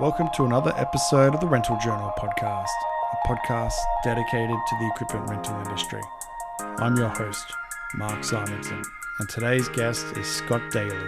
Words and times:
Welcome 0.00 0.30
to 0.36 0.46
another 0.46 0.72
episode 0.78 1.34
of 1.34 1.40
the 1.40 1.46
Rental 1.46 1.76
Journal 1.76 2.10
podcast, 2.18 2.70
a 3.12 3.28
podcast 3.28 3.74
dedicated 4.02 4.56
to 4.68 4.76
the 4.78 4.86
equipment 4.94 5.28
rental 5.28 5.54
industry. 5.56 6.00
I'm 6.78 6.96
your 6.96 7.10
host, 7.10 7.44
Mark 7.96 8.24
Simonson, 8.24 8.82
and 9.18 9.28
today's 9.28 9.68
guest 9.68 10.06
is 10.16 10.26
Scott 10.26 10.62
Daly. 10.70 11.06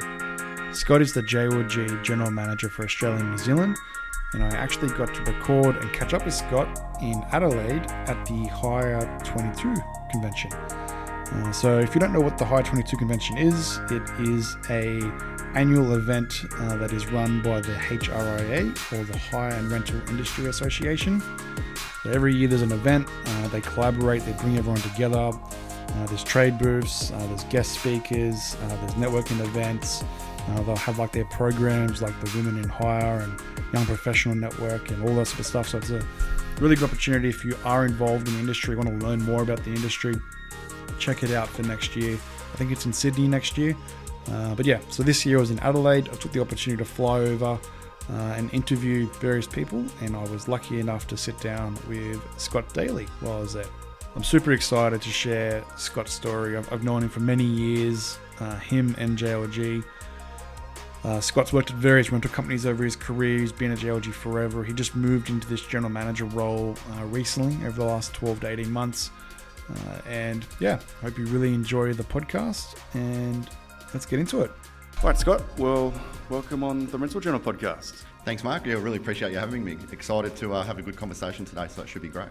Scott 0.74 1.00
is 1.00 1.14
the 1.14 1.22
JLG 1.22 2.02
General 2.02 2.30
Manager 2.30 2.68
for 2.68 2.84
Australia 2.84 3.20
and 3.20 3.30
New 3.30 3.38
Zealand, 3.38 3.78
and 4.34 4.44
I 4.44 4.48
actually 4.48 4.88
got 4.88 5.14
to 5.14 5.22
record 5.22 5.76
and 5.76 5.90
catch 5.94 6.12
up 6.12 6.26
with 6.26 6.34
Scott 6.34 6.68
in 7.00 7.24
Adelaide 7.32 7.86
at 8.08 8.26
the 8.26 8.46
Hire 8.48 9.00
22 9.24 9.74
convention. 10.10 10.50
So 11.52 11.78
if 11.78 11.94
you 11.94 12.00
don't 12.00 12.12
know 12.12 12.20
what 12.20 12.38
the 12.38 12.44
Hire 12.44 12.62
22 12.62 12.96
convention 12.96 13.36
is, 13.36 13.78
it 13.90 14.02
is 14.20 14.56
a 14.70 15.00
annual 15.54 15.94
event 15.94 16.44
uh, 16.58 16.76
that 16.76 16.92
is 16.92 17.06
run 17.06 17.42
by 17.42 17.60
the 17.60 17.74
HRIA 17.74 18.70
or 18.92 19.04
the 19.04 19.18
Hire 19.18 19.50
and 19.52 19.70
Rental 19.70 20.00
Industry 20.08 20.46
Association. 20.46 21.22
So 22.02 22.10
every 22.10 22.34
year 22.34 22.48
there's 22.48 22.62
an 22.62 22.72
event, 22.72 23.06
uh, 23.26 23.48
they 23.48 23.60
collaborate, 23.60 24.24
they 24.24 24.32
bring 24.32 24.56
everyone 24.56 24.80
together. 24.80 25.30
Uh, 25.94 26.06
there's 26.06 26.24
trade 26.24 26.58
booths, 26.58 27.12
uh, 27.12 27.26
there's 27.26 27.44
guest 27.44 27.72
speakers, 27.72 28.56
uh, 28.62 28.68
there's 28.76 28.94
networking 28.94 29.40
events. 29.40 30.02
They'll 30.66 30.74
have 30.74 30.98
like 30.98 31.12
their 31.12 31.24
programs 31.26 32.02
like 32.02 32.18
the 32.20 32.36
Women 32.36 32.56
in 32.62 32.68
Hire 32.68 33.20
and 33.20 33.40
Young 33.72 33.86
Professional 33.86 34.34
Network 34.34 34.90
and 34.90 35.02
all 35.02 35.14
that 35.16 35.26
sort 35.26 35.40
of 35.40 35.46
stuff. 35.46 35.68
So 35.68 35.78
it's 35.78 35.90
a 35.90 36.02
really 36.60 36.74
good 36.74 36.84
opportunity 36.84 37.28
if 37.28 37.44
you 37.44 37.56
are 37.64 37.86
involved 37.86 38.26
in 38.26 38.34
the 38.34 38.40
industry, 38.40 38.74
want 38.74 38.88
to 38.88 39.06
learn 39.06 39.22
more 39.22 39.42
about 39.42 39.62
the 39.64 39.70
industry. 39.70 40.14
Check 41.02 41.24
it 41.24 41.32
out 41.32 41.48
for 41.48 41.64
next 41.64 41.96
year. 41.96 42.14
I 42.14 42.56
think 42.56 42.70
it's 42.70 42.86
in 42.86 42.92
Sydney 42.92 43.26
next 43.26 43.58
year. 43.58 43.76
Uh, 44.30 44.54
but 44.54 44.64
yeah, 44.64 44.78
so 44.88 45.02
this 45.02 45.26
year 45.26 45.38
I 45.38 45.40
was 45.40 45.50
in 45.50 45.58
Adelaide. 45.58 46.08
I 46.08 46.12
took 46.12 46.30
the 46.30 46.40
opportunity 46.40 46.80
to 46.80 46.88
fly 46.88 47.18
over 47.18 47.58
uh, 48.08 48.12
and 48.12 48.54
interview 48.54 49.08
various 49.14 49.48
people, 49.48 49.84
and 50.00 50.14
I 50.14 50.22
was 50.28 50.46
lucky 50.46 50.78
enough 50.78 51.08
to 51.08 51.16
sit 51.16 51.40
down 51.40 51.76
with 51.88 52.22
Scott 52.36 52.72
Daly 52.72 53.06
while 53.18 53.38
I 53.38 53.40
was 53.40 53.52
there. 53.52 53.66
I'm 54.14 54.22
super 54.22 54.52
excited 54.52 55.02
to 55.02 55.08
share 55.08 55.64
Scott's 55.76 56.12
story. 56.12 56.56
I've, 56.56 56.72
I've 56.72 56.84
known 56.84 57.02
him 57.02 57.08
for 57.08 57.18
many 57.18 57.46
years, 57.46 58.16
uh, 58.38 58.56
him 58.60 58.94
and 58.96 59.18
JLG. 59.18 59.82
Uh, 61.02 61.20
Scott's 61.20 61.52
worked 61.52 61.72
at 61.72 61.76
various 61.78 62.12
rental 62.12 62.30
companies 62.30 62.64
over 62.64 62.84
his 62.84 62.94
career. 62.94 63.40
He's 63.40 63.50
been 63.50 63.72
at 63.72 63.78
JLG 63.78 64.12
forever. 64.12 64.62
He 64.62 64.72
just 64.72 64.94
moved 64.94 65.30
into 65.30 65.48
this 65.48 65.62
general 65.62 65.90
manager 65.90 66.26
role 66.26 66.76
uh, 66.92 67.06
recently 67.06 67.66
over 67.66 67.76
the 67.76 67.84
last 67.84 68.14
12 68.14 68.38
to 68.42 68.46
18 68.46 68.70
months. 68.70 69.10
Uh, 69.70 70.08
and 70.08 70.46
yeah, 70.60 70.80
hope 71.00 71.18
you 71.18 71.26
really 71.26 71.54
enjoy 71.54 71.92
the 71.92 72.02
podcast 72.04 72.76
and 72.94 73.48
let's 73.94 74.06
get 74.06 74.18
into 74.18 74.40
it. 74.42 74.50
All 74.98 75.08
right, 75.08 75.18
Scott. 75.18 75.42
Well, 75.58 75.92
welcome 76.30 76.62
on 76.62 76.86
the 76.86 76.98
Rental 76.98 77.20
Journal 77.20 77.40
podcast. 77.40 78.04
Thanks, 78.24 78.44
Mark. 78.44 78.66
Yeah, 78.66 78.74
really 78.74 78.98
appreciate 78.98 79.32
you 79.32 79.38
having 79.38 79.64
me. 79.64 79.76
Excited 79.90 80.36
to 80.36 80.54
uh, 80.54 80.62
have 80.62 80.78
a 80.78 80.82
good 80.82 80.96
conversation 80.96 81.44
today, 81.44 81.66
so 81.68 81.82
it 81.82 81.88
should 81.88 82.02
be 82.02 82.08
great. 82.08 82.28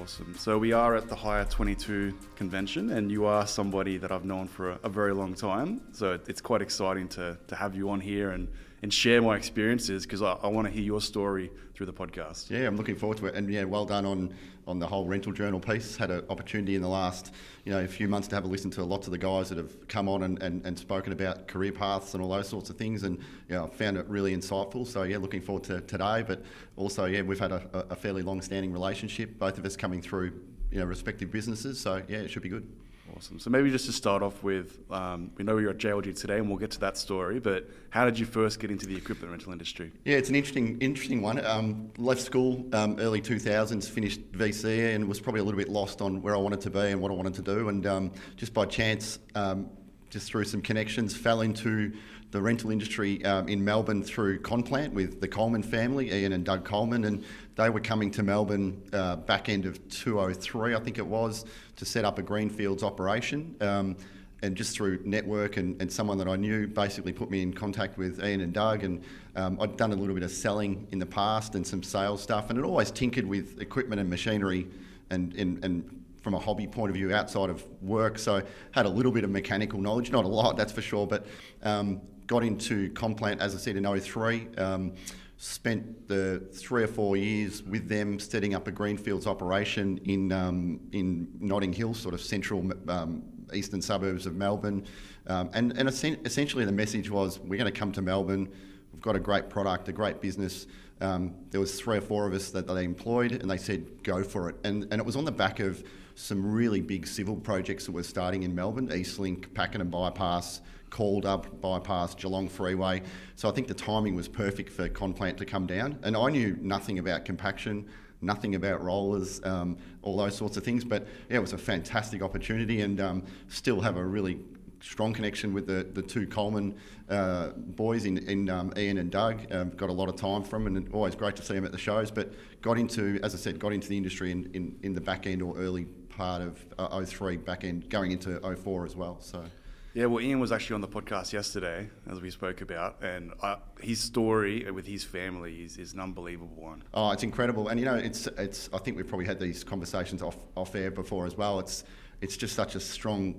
Awesome. 0.00 0.34
So 0.36 0.58
we 0.58 0.72
are 0.72 0.94
at 0.96 1.08
the 1.08 1.14
Hire 1.14 1.44
22 1.44 2.12
convention, 2.36 2.90
and 2.90 3.10
you 3.10 3.26
are 3.26 3.46
somebody 3.46 3.96
that 3.98 4.10
I've 4.10 4.24
known 4.24 4.48
for 4.48 4.70
a, 4.70 4.80
a 4.84 4.88
very 4.88 5.12
long 5.12 5.34
time. 5.34 5.80
So 5.92 6.18
it's 6.26 6.40
quite 6.40 6.62
exciting 6.62 7.08
to, 7.08 7.38
to 7.46 7.54
have 7.54 7.74
you 7.74 7.90
on 7.90 8.00
here 8.00 8.30
and, 8.30 8.48
and 8.82 8.92
share 8.92 9.20
my 9.20 9.36
experiences 9.36 10.04
because 10.04 10.22
I, 10.22 10.32
I 10.42 10.48
want 10.48 10.66
to 10.66 10.72
hear 10.72 10.82
your 10.82 11.00
story 11.00 11.50
through 11.74 11.86
the 11.86 11.92
podcast. 11.92 12.50
Yeah, 12.50 12.66
I'm 12.66 12.76
looking 12.76 12.96
forward 12.96 13.18
to 13.18 13.26
it. 13.26 13.34
And 13.34 13.50
yeah, 13.50 13.64
well 13.64 13.84
done 13.84 14.04
on 14.04 14.34
on 14.66 14.78
the 14.78 14.86
whole 14.86 15.06
rental 15.06 15.32
journal 15.32 15.58
piece. 15.58 15.96
Had 15.96 16.10
an 16.10 16.24
opportunity 16.30 16.76
in 16.76 16.82
the 16.82 16.88
last 16.88 17.32
you 17.64 17.72
know 17.72 17.80
a 17.80 17.88
few 17.88 18.08
months 18.08 18.28
to 18.28 18.34
have 18.34 18.44
a 18.44 18.46
listen 18.46 18.70
to 18.72 18.84
lots 18.84 19.06
of 19.06 19.10
the 19.10 19.18
guys 19.18 19.48
that 19.48 19.58
have 19.58 19.88
come 19.88 20.08
on 20.08 20.22
and, 20.22 20.42
and, 20.42 20.64
and 20.64 20.78
spoken 20.78 21.12
about 21.12 21.48
career 21.48 21.72
paths 21.72 22.14
and 22.14 22.22
all 22.22 22.30
those 22.30 22.48
sorts 22.48 22.70
of 22.70 22.76
things. 22.76 23.02
And 23.02 23.18
yeah, 23.48 23.64
I 23.64 23.68
found 23.68 23.96
it 23.96 24.06
really 24.08 24.36
insightful. 24.36 24.86
So 24.86 25.02
yeah, 25.02 25.18
looking 25.18 25.40
forward 25.40 25.64
to 25.64 25.80
today. 25.82 26.24
But 26.26 26.42
also 26.76 27.06
yeah, 27.06 27.22
we've 27.22 27.40
had 27.40 27.52
a, 27.52 27.86
a 27.90 27.96
fairly 27.96 28.22
long 28.22 28.40
standing 28.40 28.72
relationship. 28.72 29.38
Both 29.38 29.58
of 29.58 29.64
us 29.64 29.76
coming 29.76 30.00
through 30.00 30.32
you 30.70 30.78
know 30.78 30.86
respective 30.86 31.30
businesses. 31.30 31.80
So 31.80 32.02
yeah, 32.08 32.18
it 32.18 32.30
should 32.30 32.42
be 32.42 32.48
good. 32.48 32.66
Awesome. 33.16 33.38
So 33.38 33.50
maybe 33.50 33.70
just 33.70 33.86
to 33.86 33.92
start 33.92 34.22
off 34.22 34.42
with, 34.42 34.78
um, 34.90 35.30
we 35.36 35.44
know 35.44 35.58
you're 35.58 35.70
at 35.70 35.78
JLG 35.78 36.18
today, 36.18 36.38
and 36.38 36.48
we'll 36.48 36.58
get 36.58 36.70
to 36.72 36.80
that 36.80 36.96
story. 36.96 37.40
But 37.40 37.68
how 37.90 38.04
did 38.04 38.18
you 38.18 38.26
first 38.26 38.60
get 38.60 38.70
into 38.70 38.86
the 38.86 38.96
equipment 38.96 39.30
rental 39.30 39.52
industry? 39.52 39.92
Yeah, 40.04 40.16
it's 40.16 40.28
an 40.28 40.34
interesting, 40.34 40.78
interesting 40.80 41.22
one. 41.22 41.44
Um, 41.44 41.90
left 41.98 42.20
school 42.20 42.64
um, 42.72 42.98
early 42.98 43.20
2000s, 43.20 43.88
finished 43.88 44.32
VC, 44.32 44.94
and 44.94 45.08
was 45.08 45.20
probably 45.20 45.40
a 45.40 45.44
little 45.44 45.58
bit 45.58 45.68
lost 45.68 46.00
on 46.00 46.22
where 46.22 46.34
I 46.34 46.38
wanted 46.38 46.60
to 46.62 46.70
be 46.70 46.80
and 46.80 47.00
what 47.00 47.10
I 47.10 47.14
wanted 47.14 47.34
to 47.34 47.42
do. 47.42 47.68
And 47.68 47.86
um, 47.86 48.12
just 48.36 48.54
by 48.54 48.66
chance, 48.66 49.18
um, 49.34 49.68
just 50.10 50.28
through 50.28 50.44
some 50.44 50.62
connections, 50.62 51.16
fell 51.16 51.40
into 51.40 51.92
the 52.30 52.40
rental 52.40 52.70
industry 52.70 53.24
um, 53.24 53.48
in 53.48 53.64
Melbourne 53.64 54.02
through 54.02 54.40
Conplant 54.40 54.92
with 54.92 55.20
the 55.20 55.28
Coleman 55.28 55.62
family, 55.62 56.12
Ian 56.12 56.32
and 56.32 56.44
Doug 56.44 56.64
Coleman, 56.64 57.04
and 57.04 57.24
they 57.56 57.70
were 57.70 57.80
coming 57.80 58.10
to 58.12 58.22
Melbourne 58.22 58.80
uh, 58.92 59.16
back 59.16 59.48
end 59.48 59.66
of 59.66 59.86
2003, 59.88 60.74
I 60.74 60.80
think 60.80 60.98
it 60.98 61.06
was, 61.06 61.44
to 61.76 61.84
set 61.84 62.04
up 62.04 62.18
a 62.18 62.22
greenfields 62.22 62.82
operation. 62.82 63.56
Um, 63.60 63.96
and 64.42 64.56
just 64.56 64.74
through 64.74 65.00
network 65.04 65.56
and, 65.58 65.80
and 65.82 65.92
someone 65.92 66.16
that 66.18 66.26
I 66.28 66.36
knew 66.36 66.66
basically 66.66 67.12
put 67.12 67.30
me 67.30 67.42
in 67.42 67.52
contact 67.52 67.98
with 67.98 68.24
Ian 68.24 68.40
and 68.40 68.52
Doug. 68.52 68.84
And 68.84 69.02
um, 69.36 69.58
I'd 69.60 69.76
done 69.76 69.92
a 69.92 69.94
little 69.94 70.14
bit 70.14 70.24
of 70.24 70.30
selling 70.30 70.86
in 70.92 70.98
the 70.98 71.06
past 71.06 71.54
and 71.54 71.66
some 71.66 71.82
sales 71.82 72.22
stuff, 72.22 72.48
and 72.48 72.58
it 72.58 72.64
always 72.64 72.90
tinkered 72.90 73.26
with 73.26 73.60
equipment 73.60 74.00
and 74.00 74.08
machinery 74.08 74.66
and, 75.10 75.34
and, 75.34 75.62
and 75.64 76.04
from 76.22 76.34
a 76.34 76.38
hobby 76.38 76.66
point 76.66 76.90
of 76.90 76.96
view 76.96 77.12
outside 77.14 77.50
of 77.50 77.64
work. 77.82 78.18
So 78.18 78.42
had 78.72 78.86
a 78.86 78.88
little 78.88 79.12
bit 79.12 79.24
of 79.24 79.30
mechanical 79.30 79.80
knowledge, 79.80 80.10
not 80.10 80.24
a 80.24 80.28
lot, 80.28 80.56
that's 80.56 80.72
for 80.72 80.82
sure, 80.82 81.06
but 81.06 81.26
um, 81.62 82.00
got 82.30 82.44
into 82.44 82.88
Conplant, 82.90 83.40
as 83.40 83.56
I 83.56 83.58
said, 83.58 83.74
in 83.74 84.00
03. 84.00 84.46
Um, 84.56 84.92
spent 85.36 86.06
the 86.06 86.38
three 86.52 86.84
or 86.84 86.86
four 86.86 87.16
years 87.16 87.62
with 87.64 87.88
them 87.88 88.20
setting 88.20 88.54
up 88.54 88.68
a 88.68 88.70
greenfields 88.70 89.26
operation 89.26 89.98
in 90.04 90.30
um, 90.30 90.78
in 90.92 91.26
Notting 91.40 91.72
Hill, 91.72 91.92
sort 91.92 92.14
of 92.14 92.20
central 92.20 92.70
um, 92.88 93.24
eastern 93.52 93.82
suburbs 93.82 94.26
of 94.26 94.36
Melbourne. 94.36 94.86
Um, 95.26 95.50
and 95.54 95.76
and 95.76 95.88
essentially 95.88 96.64
the 96.64 96.72
message 96.72 97.10
was 97.10 97.40
we're 97.40 97.58
going 97.58 97.72
to 97.72 97.78
come 97.78 97.90
to 97.92 98.02
Melbourne. 98.02 98.48
We've 98.92 99.02
got 99.02 99.16
a 99.16 99.20
great 99.20 99.50
product, 99.50 99.88
a 99.88 99.92
great 99.92 100.20
business. 100.20 100.68
Um, 101.00 101.34
there 101.50 101.60
was 101.60 101.80
three 101.80 101.96
or 101.96 102.02
four 102.02 102.28
of 102.28 102.32
us 102.32 102.50
that 102.50 102.68
they 102.68 102.84
employed, 102.84 103.32
and 103.32 103.50
they 103.50 103.56
said 103.56 104.04
go 104.04 104.22
for 104.22 104.50
it. 104.50 104.56
And 104.62 104.84
and 104.92 105.00
it 105.00 105.04
was 105.04 105.16
on 105.16 105.24
the 105.24 105.32
back 105.32 105.58
of 105.58 105.82
some 106.14 106.52
really 106.52 106.80
big 106.80 107.08
civil 107.08 107.34
projects 107.34 107.86
that 107.86 107.92
were 107.92 108.04
starting 108.04 108.44
in 108.44 108.54
Melbourne, 108.54 108.88
Eastlink, 108.88 109.52
Pakenham 109.54 109.88
Bypass, 109.90 110.60
Calder 110.90 111.38
bypass, 111.60 112.14
Geelong 112.14 112.48
Freeway. 112.48 113.02
So 113.36 113.48
I 113.48 113.52
think 113.52 113.68
the 113.68 113.74
timing 113.74 114.14
was 114.14 114.28
perfect 114.28 114.70
for 114.70 114.88
Conplant 114.88 115.36
to 115.38 115.44
come 115.44 115.66
down. 115.66 115.98
And 116.02 116.16
I 116.16 116.28
knew 116.28 116.58
nothing 116.60 116.98
about 116.98 117.24
compaction, 117.24 117.88
nothing 118.20 118.54
about 118.56 118.82
rollers, 118.82 119.40
um, 119.44 119.78
all 120.02 120.16
those 120.16 120.36
sorts 120.36 120.56
of 120.56 120.64
things. 120.64 120.84
But 120.84 121.06
yeah, 121.28 121.36
it 121.36 121.40
was 121.40 121.52
a 121.52 121.58
fantastic 121.58 122.22
opportunity 122.22 122.82
and 122.82 123.00
um, 123.00 123.24
still 123.48 123.80
have 123.80 123.96
a 123.96 124.04
really 124.04 124.40
strong 124.82 125.12
connection 125.12 125.52
with 125.52 125.66
the, 125.66 125.86
the 125.92 126.02
two 126.02 126.26
Coleman 126.26 126.74
uh, 127.08 127.48
boys 127.48 128.06
in, 128.06 128.18
in 128.18 128.48
um, 128.48 128.72
Ian 128.76 128.98
and 128.98 129.10
Doug. 129.10 129.40
Um, 129.52 129.70
got 129.70 129.90
a 129.90 129.92
lot 129.92 130.08
of 130.08 130.16
time 130.16 130.42
from 130.42 130.64
them 130.64 130.76
and 130.76 130.92
always 130.92 131.14
great 131.14 131.36
to 131.36 131.42
see 131.42 131.54
them 131.54 131.64
at 131.64 131.72
the 131.72 131.78
shows. 131.78 132.10
But 132.10 132.32
got 132.62 132.78
into, 132.78 133.20
as 133.22 133.34
I 133.34 133.38
said, 133.38 133.58
got 133.58 133.72
into 133.72 133.88
the 133.88 133.96
industry 133.96 134.32
in, 134.32 134.50
in, 134.54 134.76
in 134.82 134.94
the 134.94 135.00
back 135.00 135.26
end 135.26 135.42
or 135.42 135.56
early 135.56 135.84
part 136.08 136.42
of 136.42 136.58
uh, 136.78 137.04
03, 137.04 137.36
back 137.36 137.64
end, 137.64 137.88
going 137.90 138.12
into 138.12 138.38
04 138.40 138.86
as 138.86 138.96
well. 138.96 139.18
So. 139.20 139.44
Yeah, 139.92 140.06
well, 140.06 140.22
Ian 140.22 140.38
was 140.38 140.52
actually 140.52 140.74
on 140.74 140.82
the 140.82 140.88
podcast 140.88 141.32
yesterday, 141.32 141.90
as 142.08 142.20
we 142.20 142.30
spoke 142.30 142.60
about, 142.60 143.02
and 143.02 143.32
uh, 143.42 143.56
his 143.80 143.98
story 144.00 144.70
with 144.70 144.86
his 144.86 145.02
family 145.02 145.64
is, 145.64 145.78
is 145.78 145.94
an 145.94 146.00
unbelievable 146.00 146.62
one. 146.62 146.84
Oh, 146.94 147.10
it's 147.10 147.24
incredible, 147.24 147.68
and 147.68 147.80
you 147.80 147.86
know, 147.86 147.96
it's 147.96 148.28
it's. 148.38 148.70
I 148.72 148.78
think 148.78 148.96
we've 148.96 149.08
probably 149.08 149.26
had 149.26 149.40
these 149.40 149.64
conversations 149.64 150.22
off 150.22 150.36
off 150.56 150.76
air 150.76 150.92
before 150.92 151.26
as 151.26 151.36
well. 151.36 151.58
It's 151.58 151.82
it's 152.20 152.36
just 152.36 152.54
such 152.54 152.76
a 152.76 152.80
strong 152.80 153.34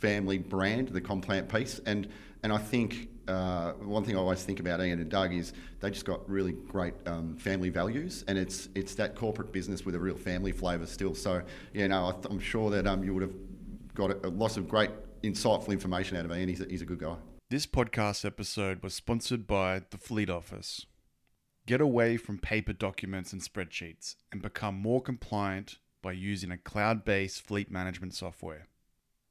family 0.00 0.38
brand, 0.38 0.88
the 0.88 1.00
Conplant 1.00 1.48
piece, 1.48 1.80
and 1.86 2.06
and 2.44 2.52
I 2.52 2.58
think 2.58 3.08
uh, 3.26 3.72
one 3.72 4.04
thing 4.04 4.14
I 4.14 4.20
always 4.20 4.44
think 4.44 4.60
about 4.60 4.80
Ian 4.80 5.00
and 5.00 5.10
Doug 5.10 5.34
is 5.34 5.54
they 5.80 5.90
just 5.90 6.04
got 6.04 6.28
really 6.30 6.52
great 6.52 6.94
um, 7.06 7.34
family 7.34 7.70
values, 7.70 8.24
and 8.28 8.38
it's 8.38 8.68
it's 8.76 8.94
that 8.94 9.16
corporate 9.16 9.50
business 9.50 9.84
with 9.84 9.96
a 9.96 9.98
real 9.98 10.16
family 10.16 10.52
flavour 10.52 10.86
still. 10.86 11.16
So 11.16 11.42
you 11.72 11.88
know, 11.88 12.14
I 12.14 12.32
am 12.32 12.38
sure 12.38 12.70
that 12.70 12.86
um, 12.86 13.02
you 13.02 13.12
would 13.12 13.22
have 13.22 13.34
got 13.94 14.24
a, 14.24 14.28
lots 14.28 14.56
of 14.56 14.68
great 14.68 14.90
insightful 15.30 15.68
information 15.68 16.16
out 16.16 16.24
of 16.24 16.32
Ian. 16.32 16.48
He's 16.48 16.60
a, 16.60 16.66
he's 16.66 16.82
a 16.82 16.86
good 16.86 16.98
guy. 16.98 17.16
This 17.48 17.66
podcast 17.66 18.24
episode 18.24 18.82
was 18.82 18.94
sponsored 18.94 19.46
by 19.46 19.82
the 19.90 19.98
Fleet 19.98 20.28
Office. 20.28 20.86
Get 21.66 21.80
away 21.80 22.16
from 22.16 22.38
paper 22.38 22.72
documents 22.72 23.32
and 23.32 23.42
spreadsheets 23.42 24.16
and 24.32 24.42
become 24.42 24.76
more 24.76 25.00
compliant 25.02 25.78
by 26.02 26.12
using 26.12 26.50
a 26.50 26.58
cloud 26.58 27.04
based 27.04 27.42
fleet 27.42 27.70
management 27.70 28.14
software. 28.14 28.66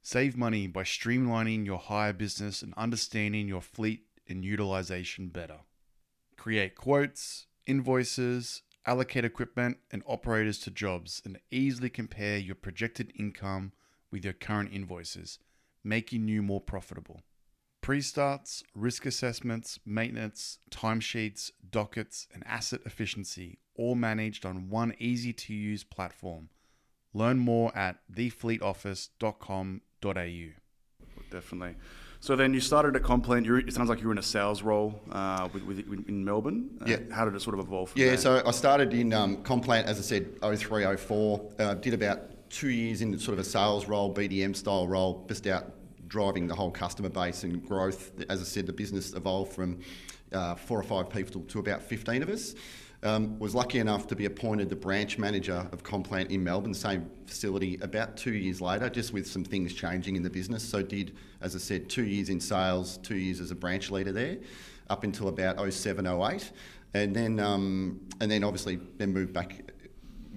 Save 0.02 0.36
money 0.36 0.66
by 0.66 0.82
streamlining 0.82 1.66
your 1.66 1.78
hire 1.78 2.12
business 2.12 2.62
and 2.62 2.72
understanding 2.76 3.48
your 3.48 3.60
fleet 3.60 4.04
and 4.28 4.44
utilization 4.44 5.28
better. 5.28 5.60
Create 6.36 6.74
quotes, 6.74 7.46
invoices, 7.66 8.62
allocate 8.86 9.24
equipment 9.24 9.78
and 9.90 10.02
operators 10.06 10.58
to 10.60 10.70
jobs, 10.70 11.20
and 11.24 11.38
easily 11.50 11.90
compare 11.90 12.38
your 12.38 12.54
projected 12.54 13.12
income 13.18 13.72
with 14.10 14.24
your 14.24 14.32
current 14.32 14.70
invoices 14.72 15.38
making 15.86 16.28
you 16.28 16.42
more 16.42 16.60
profitable. 16.60 17.22
pre 17.80 18.00
starts, 18.00 18.64
risk 18.74 19.06
assessments, 19.06 19.78
maintenance, 19.86 20.58
timesheets, 20.70 21.52
dockets, 21.70 22.26
and 22.34 22.42
asset 22.46 22.80
efficiency, 22.84 23.58
all 23.76 23.94
managed 23.94 24.44
on 24.44 24.68
one 24.68 24.92
easy 24.98 25.32
to 25.32 25.54
use 25.54 25.84
platform. 25.84 26.48
Learn 27.14 27.38
more 27.38 27.74
at 27.76 27.98
thefleetoffice.com.au. 28.12 30.50
Definitely. 31.30 31.74
So 32.20 32.34
then 32.36 32.52
you 32.54 32.60
started 32.60 32.96
at 32.96 33.02
Conplant. 33.02 33.46
It 33.68 33.72
sounds 33.72 33.88
like 33.88 34.00
you 34.00 34.06
were 34.06 34.12
in 34.12 34.18
a 34.18 34.22
sales 34.22 34.62
role 34.62 35.00
uh, 35.12 35.48
with, 35.52 35.62
with, 35.64 35.78
in 36.08 36.24
Melbourne. 36.24 36.70
Uh, 36.80 36.84
Yeah. 36.86 36.96
How 37.12 37.24
did 37.24 37.34
it 37.34 37.42
sort 37.42 37.58
of 37.58 37.64
evolve 37.66 37.90
from 37.90 38.00
Yeah, 38.00 38.08
there? 38.08 38.16
so 38.18 38.42
I 38.44 38.50
started 38.50 38.92
in 38.94 39.12
um, 39.12 39.36
Conplant, 39.42 39.84
as 39.84 39.98
I 39.98 40.02
said, 40.02 40.38
03, 40.42 40.96
04. 40.96 41.52
Uh, 41.58 41.74
did 41.74 41.94
about 41.94 42.50
two 42.50 42.68
years 42.70 43.02
in 43.02 43.16
sort 43.18 43.34
of 43.34 43.40
a 43.40 43.44
sales 43.48 43.86
role, 43.86 44.12
BDM 44.14 44.54
style 44.56 44.88
role, 44.88 45.24
just 45.28 45.46
out 45.46 45.72
driving 46.08 46.46
the 46.46 46.54
whole 46.54 46.70
customer 46.70 47.08
base 47.08 47.42
and 47.44 47.66
growth. 47.66 48.12
As 48.28 48.40
I 48.40 48.44
said, 48.44 48.66
the 48.66 48.72
business 48.72 49.14
evolved 49.14 49.52
from 49.52 49.80
uh, 50.32 50.54
four 50.54 50.78
or 50.78 50.82
five 50.82 51.10
people 51.10 51.42
to 51.42 51.58
about 51.58 51.82
15 51.82 52.22
of 52.22 52.28
us. 52.28 52.54
Um, 53.02 53.38
was 53.38 53.54
lucky 53.54 53.78
enough 53.78 54.06
to 54.08 54.16
be 54.16 54.24
appointed 54.24 54.70
the 54.70 54.76
branch 54.76 55.18
manager 55.18 55.68
of 55.70 55.84
Conplant 55.84 56.30
in 56.30 56.42
Melbourne, 56.42 56.74
same 56.74 57.08
facility, 57.26 57.78
about 57.82 58.16
two 58.16 58.32
years 58.32 58.60
later, 58.60 58.88
just 58.88 59.12
with 59.12 59.26
some 59.26 59.44
things 59.44 59.74
changing 59.74 60.16
in 60.16 60.22
the 60.22 60.30
business. 60.30 60.66
So 60.66 60.82
did, 60.82 61.14
as 61.40 61.54
I 61.54 61.58
said, 61.58 61.90
two 61.90 62.04
years 62.04 62.30
in 62.30 62.40
sales, 62.40 62.96
two 62.98 63.16
years 63.16 63.40
as 63.40 63.50
a 63.50 63.54
branch 63.54 63.90
leader 63.90 64.12
there, 64.12 64.38
up 64.88 65.04
until 65.04 65.28
about 65.28 65.72
07, 65.72 66.06
08. 66.06 66.50
And 66.94 67.14
then, 67.14 67.38
um, 67.38 68.00
and 68.20 68.30
then 68.30 68.42
obviously 68.42 68.80
then 68.96 69.12
moved 69.12 69.34
back 69.34 69.70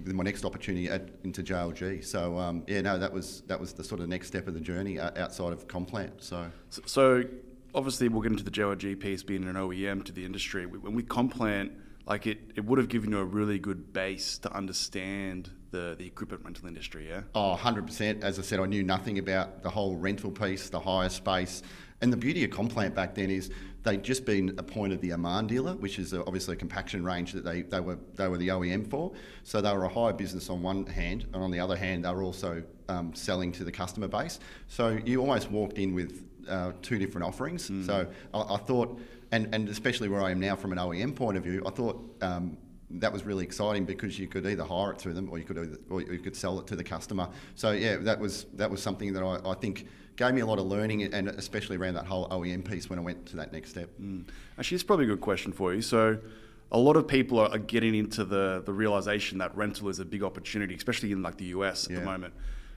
my 0.06 0.24
next 0.24 0.44
opportunity 0.44 0.88
at, 0.88 1.08
into 1.24 1.42
JLG. 1.42 2.04
So 2.04 2.38
um, 2.38 2.64
yeah, 2.66 2.80
no, 2.80 2.98
that 2.98 3.12
was 3.12 3.42
that 3.42 3.60
was 3.60 3.72
the 3.72 3.84
sort 3.84 4.00
of 4.00 4.08
next 4.08 4.28
step 4.28 4.46
of 4.48 4.54
the 4.54 4.60
journey 4.60 4.98
uh, 4.98 5.10
outside 5.16 5.52
of 5.52 5.66
Conplant. 5.68 6.22
So 6.22 6.50
So, 6.70 6.82
so 6.86 7.24
obviously 7.74 8.08
we'll 8.08 8.22
get 8.22 8.32
into 8.32 8.44
the 8.44 8.50
JLG 8.50 8.98
piece 8.98 9.22
being 9.22 9.44
an 9.44 9.54
OEM 9.54 10.04
to 10.04 10.12
the 10.12 10.24
industry. 10.24 10.66
When 10.66 10.94
we 10.94 11.02
Conplant, 11.02 11.72
like 12.06 12.26
it, 12.26 12.38
it 12.56 12.64
would 12.64 12.78
have 12.78 12.88
given 12.88 13.10
you 13.10 13.18
a 13.18 13.24
really 13.24 13.58
good 13.58 13.92
base 13.92 14.38
to 14.38 14.52
understand 14.52 15.50
the, 15.70 15.94
the 15.98 16.06
equipment 16.06 16.42
rental 16.44 16.66
industry, 16.66 17.08
yeah? 17.08 17.22
Oh, 17.34 17.56
100%. 17.58 18.22
As 18.22 18.38
I 18.38 18.42
said, 18.42 18.60
I 18.60 18.66
knew 18.66 18.82
nothing 18.82 19.18
about 19.18 19.62
the 19.62 19.70
whole 19.70 19.96
rental 19.96 20.30
piece, 20.30 20.68
the 20.68 20.80
hire 20.80 21.08
space. 21.08 21.62
And 22.00 22.12
the 22.12 22.16
beauty 22.16 22.44
of 22.44 22.50
Conplant 22.50 22.94
back 22.94 23.14
then 23.14 23.30
is 23.30 23.50
they'd 23.82 24.02
just 24.02 24.24
been 24.24 24.54
appointed 24.58 25.00
the 25.00 25.10
Ammann 25.10 25.46
dealer, 25.46 25.74
which 25.74 25.98
is 25.98 26.12
uh, 26.12 26.22
obviously 26.26 26.54
a 26.54 26.56
compaction 26.56 27.04
range 27.04 27.32
that 27.32 27.44
they, 27.44 27.62
they, 27.62 27.80
were, 27.80 27.98
they 28.14 28.28
were 28.28 28.38
the 28.38 28.48
OEM 28.48 28.88
for. 28.88 29.12
So 29.42 29.60
they 29.60 29.72
were 29.72 29.84
a 29.84 29.88
hire 29.88 30.12
business 30.12 30.50
on 30.50 30.62
one 30.62 30.86
hand, 30.86 31.26
and 31.32 31.42
on 31.42 31.50
the 31.50 31.60
other 31.60 31.76
hand, 31.76 32.04
they 32.04 32.12
were 32.12 32.22
also 32.22 32.62
um, 32.88 33.14
selling 33.14 33.52
to 33.52 33.64
the 33.64 33.72
customer 33.72 34.08
base. 34.08 34.40
So 34.68 34.98
you 35.04 35.20
almost 35.20 35.50
walked 35.50 35.78
in 35.78 35.94
with 35.94 36.24
uh, 36.48 36.72
two 36.82 36.98
different 36.98 37.26
offerings. 37.26 37.70
So 37.86 38.06
I, 38.34 38.40
I 38.40 38.56
thought, 38.58 39.00
and, 39.32 39.54
and 39.54 39.68
especially 39.68 40.08
where 40.08 40.22
I 40.22 40.30
am 40.30 40.40
now 40.40 40.56
from 40.56 40.72
an 40.72 40.78
OEM 40.78 41.14
point 41.14 41.36
of 41.36 41.44
view, 41.44 41.62
I 41.66 41.70
thought 41.70 42.16
um, 42.20 42.56
that 42.90 43.12
was 43.12 43.24
really 43.24 43.44
exciting 43.44 43.84
because 43.84 44.18
you 44.18 44.26
could 44.26 44.44
either 44.46 44.64
hire 44.64 44.92
it 44.92 44.98
through 44.98 45.14
them 45.14 45.28
or 45.30 45.38
you 45.38 45.44
could 45.44 45.58
either, 45.58 45.78
or 45.88 46.00
you 46.00 46.18
could 46.18 46.34
sell 46.34 46.58
it 46.58 46.66
to 46.66 46.76
the 46.76 46.84
customer. 46.84 47.28
So 47.54 47.70
yeah, 47.72 47.96
that 47.98 48.18
was 48.18 48.46
that 48.54 48.70
was 48.70 48.82
something 48.82 49.12
that 49.12 49.22
I, 49.22 49.38
I 49.48 49.54
think 49.54 49.86
gave 50.20 50.34
me 50.34 50.42
a 50.42 50.46
lot 50.46 50.58
of 50.58 50.66
learning 50.66 51.02
and 51.02 51.28
especially 51.28 51.78
around 51.78 51.94
that 51.94 52.04
whole 52.04 52.28
OEM 52.28 52.62
piece 52.62 52.90
when 52.90 52.98
I 52.98 53.02
went 53.02 53.24
to 53.26 53.36
that 53.36 53.52
next 53.52 53.70
step. 53.70 53.88
Mm. 54.00 54.26
Actually, 54.58 54.74
it's 54.74 54.84
probably 54.84 55.06
a 55.06 55.08
good 55.08 55.22
question 55.22 55.50
for 55.50 55.72
you. 55.74 55.80
So, 55.80 56.18
a 56.72 56.78
lot 56.78 56.96
of 56.96 57.08
people 57.08 57.40
are, 57.40 57.58
getting 57.58 57.94
into 57.96 58.24
the, 58.24 58.62
the 58.64 58.72
realization 58.72 59.38
that 59.38 59.56
rental 59.56 59.88
is 59.88 59.98
a 59.98 60.04
big 60.04 60.22
opportunity, 60.22 60.74
especially 60.74 61.10
in 61.10 61.22
like 61.22 61.36
the 61.38 61.46
US 61.46 61.88
at 61.88 61.96
the 61.96 62.02
moment. 62.02 62.34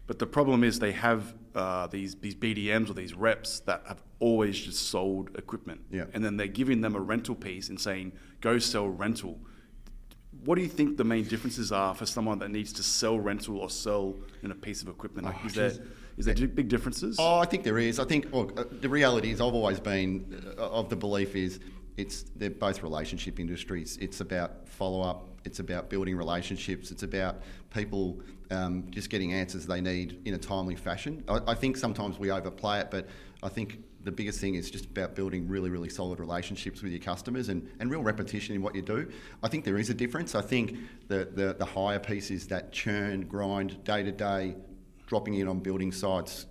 But 0.08 0.20
the 0.20 0.26
problem 0.26 0.64
is 0.64 0.80
they 0.80 0.94
have 0.94 1.34
uh, 1.54 1.88
these 1.88 2.16
these 2.16 2.36
BDMs 2.36 2.90
or 2.90 2.94
these 2.94 3.14
reps 3.14 3.60
that 3.62 3.84
have 3.88 4.02
always 4.20 4.58
just 4.60 4.88
sold 4.90 5.30
equipment, 5.38 5.82
Yeah. 5.92 6.06
and 6.14 6.24
then 6.26 6.38
they're 6.38 6.48
giving 6.62 6.82
them 6.82 6.96
a 6.96 7.00
rental 7.00 7.36
piece 7.36 7.70
and 7.70 7.80
saying, 7.80 8.14
"Go 8.42 8.58
sell 8.58 8.88
rental." 8.90 9.38
What 10.46 10.56
do 10.56 10.62
you 10.62 10.68
think 10.68 10.98
the 10.98 11.06
main 11.06 11.26
differences 11.26 11.72
are 11.72 11.94
for 11.96 12.06
someone 12.06 12.40
that 12.40 12.50
needs 12.50 12.74
to 12.74 12.84
sell 12.84 13.18
rental 13.20 13.60
or 13.60 13.70
sell 13.70 14.16
in 14.42 14.52
a 14.52 14.56
piece 14.56 14.82
of 14.82 14.88
equipment? 14.90 15.26
Like, 15.28 15.38
Oh, 15.44 15.48
is 15.48 15.54
there 15.54 15.70
geez. 15.70 15.80
Is 16.18 16.26
there 16.26 16.36
big 16.48 16.70
differences? 16.70 17.18
Oh, 17.20 17.40
I 17.40 17.46
think 17.46 17.64
there 17.64 17.80
is. 17.80 18.00
I 18.00 18.06
think 18.06 18.28
well, 18.32 18.52
uh, 18.56 18.66
the 18.70 18.90
reality 18.90 19.32
is 19.32 19.42
I've 19.42 19.54
always 19.54 19.80
been 19.80 20.54
uh, 20.58 20.70
of 20.70 20.90
the 20.90 20.96
belief 20.96 21.36
is 21.36 21.60
it's 21.98 22.24
they're 22.36 22.50
both 22.50 22.84
relationship 22.84 23.40
industries. 23.40 23.98
It's 24.02 24.22
about 24.22 24.68
follow 24.68 25.02
up. 25.02 25.30
It's 25.46 25.60
about 25.60 25.90
building 25.90 26.16
relationships. 26.16 26.92
It's 26.92 27.04
about 27.04 27.42
people 27.74 28.22
um, 28.52 28.86
just 28.90 29.10
getting 29.10 29.34
answers 29.34 29.66
they 29.66 29.82
need 29.82 30.22
in 30.26 30.34
a 30.36 30.38
timely 30.38 30.76
fashion. 30.76 31.24
I, 31.28 31.40
I 31.48 31.56
think 31.56 31.78
sometimes 31.78 32.18
we 32.20 32.32
overplay 32.32 32.80
it, 32.80 32.92
but 32.92 33.08
I 33.42 33.50
think 33.50 33.84
the 34.04 34.12
biggest 34.12 34.40
thing 34.40 34.56
is 34.56 34.70
just 34.70 34.86
about 34.86 35.16
building 35.16 35.48
really, 35.48 35.70
really 35.70 35.90
solid 35.90 36.20
relationships 36.20 36.82
with 36.82 36.92
your 36.92 37.02
customers 37.02 37.50
and, 37.50 37.70
and 37.80 37.90
real 37.90 38.04
repetition 38.04 38.56
in 38.56 38.62
what 38.62 38.76
you 38.76 38.82
do. 38.82 39.10
I 39.42 39.48
think 39.48 39.64
there 39.64 39.78
is 39.78 39.90
a 39.90 39.94
difference. 39.94 40.36
I 40.36 40.42
think 40.42 40.78
the, 41.08 41.30
the, 41.34 41.56
the 41.58 41.66
hire 41.66 42.00
piece 42.00 42.30
is 42.30 42.48
that 42.48 42.72
churn, 42.72 43.28
grind, 43.28 43.84
day 43.84 44.04
to 44.04 44.12
day, 44.12 44.56
dropping 45.14 45.36
in 45.36 45.48
on 45.48 45.60
building 45.60 45.92
sites, 45.92 46.48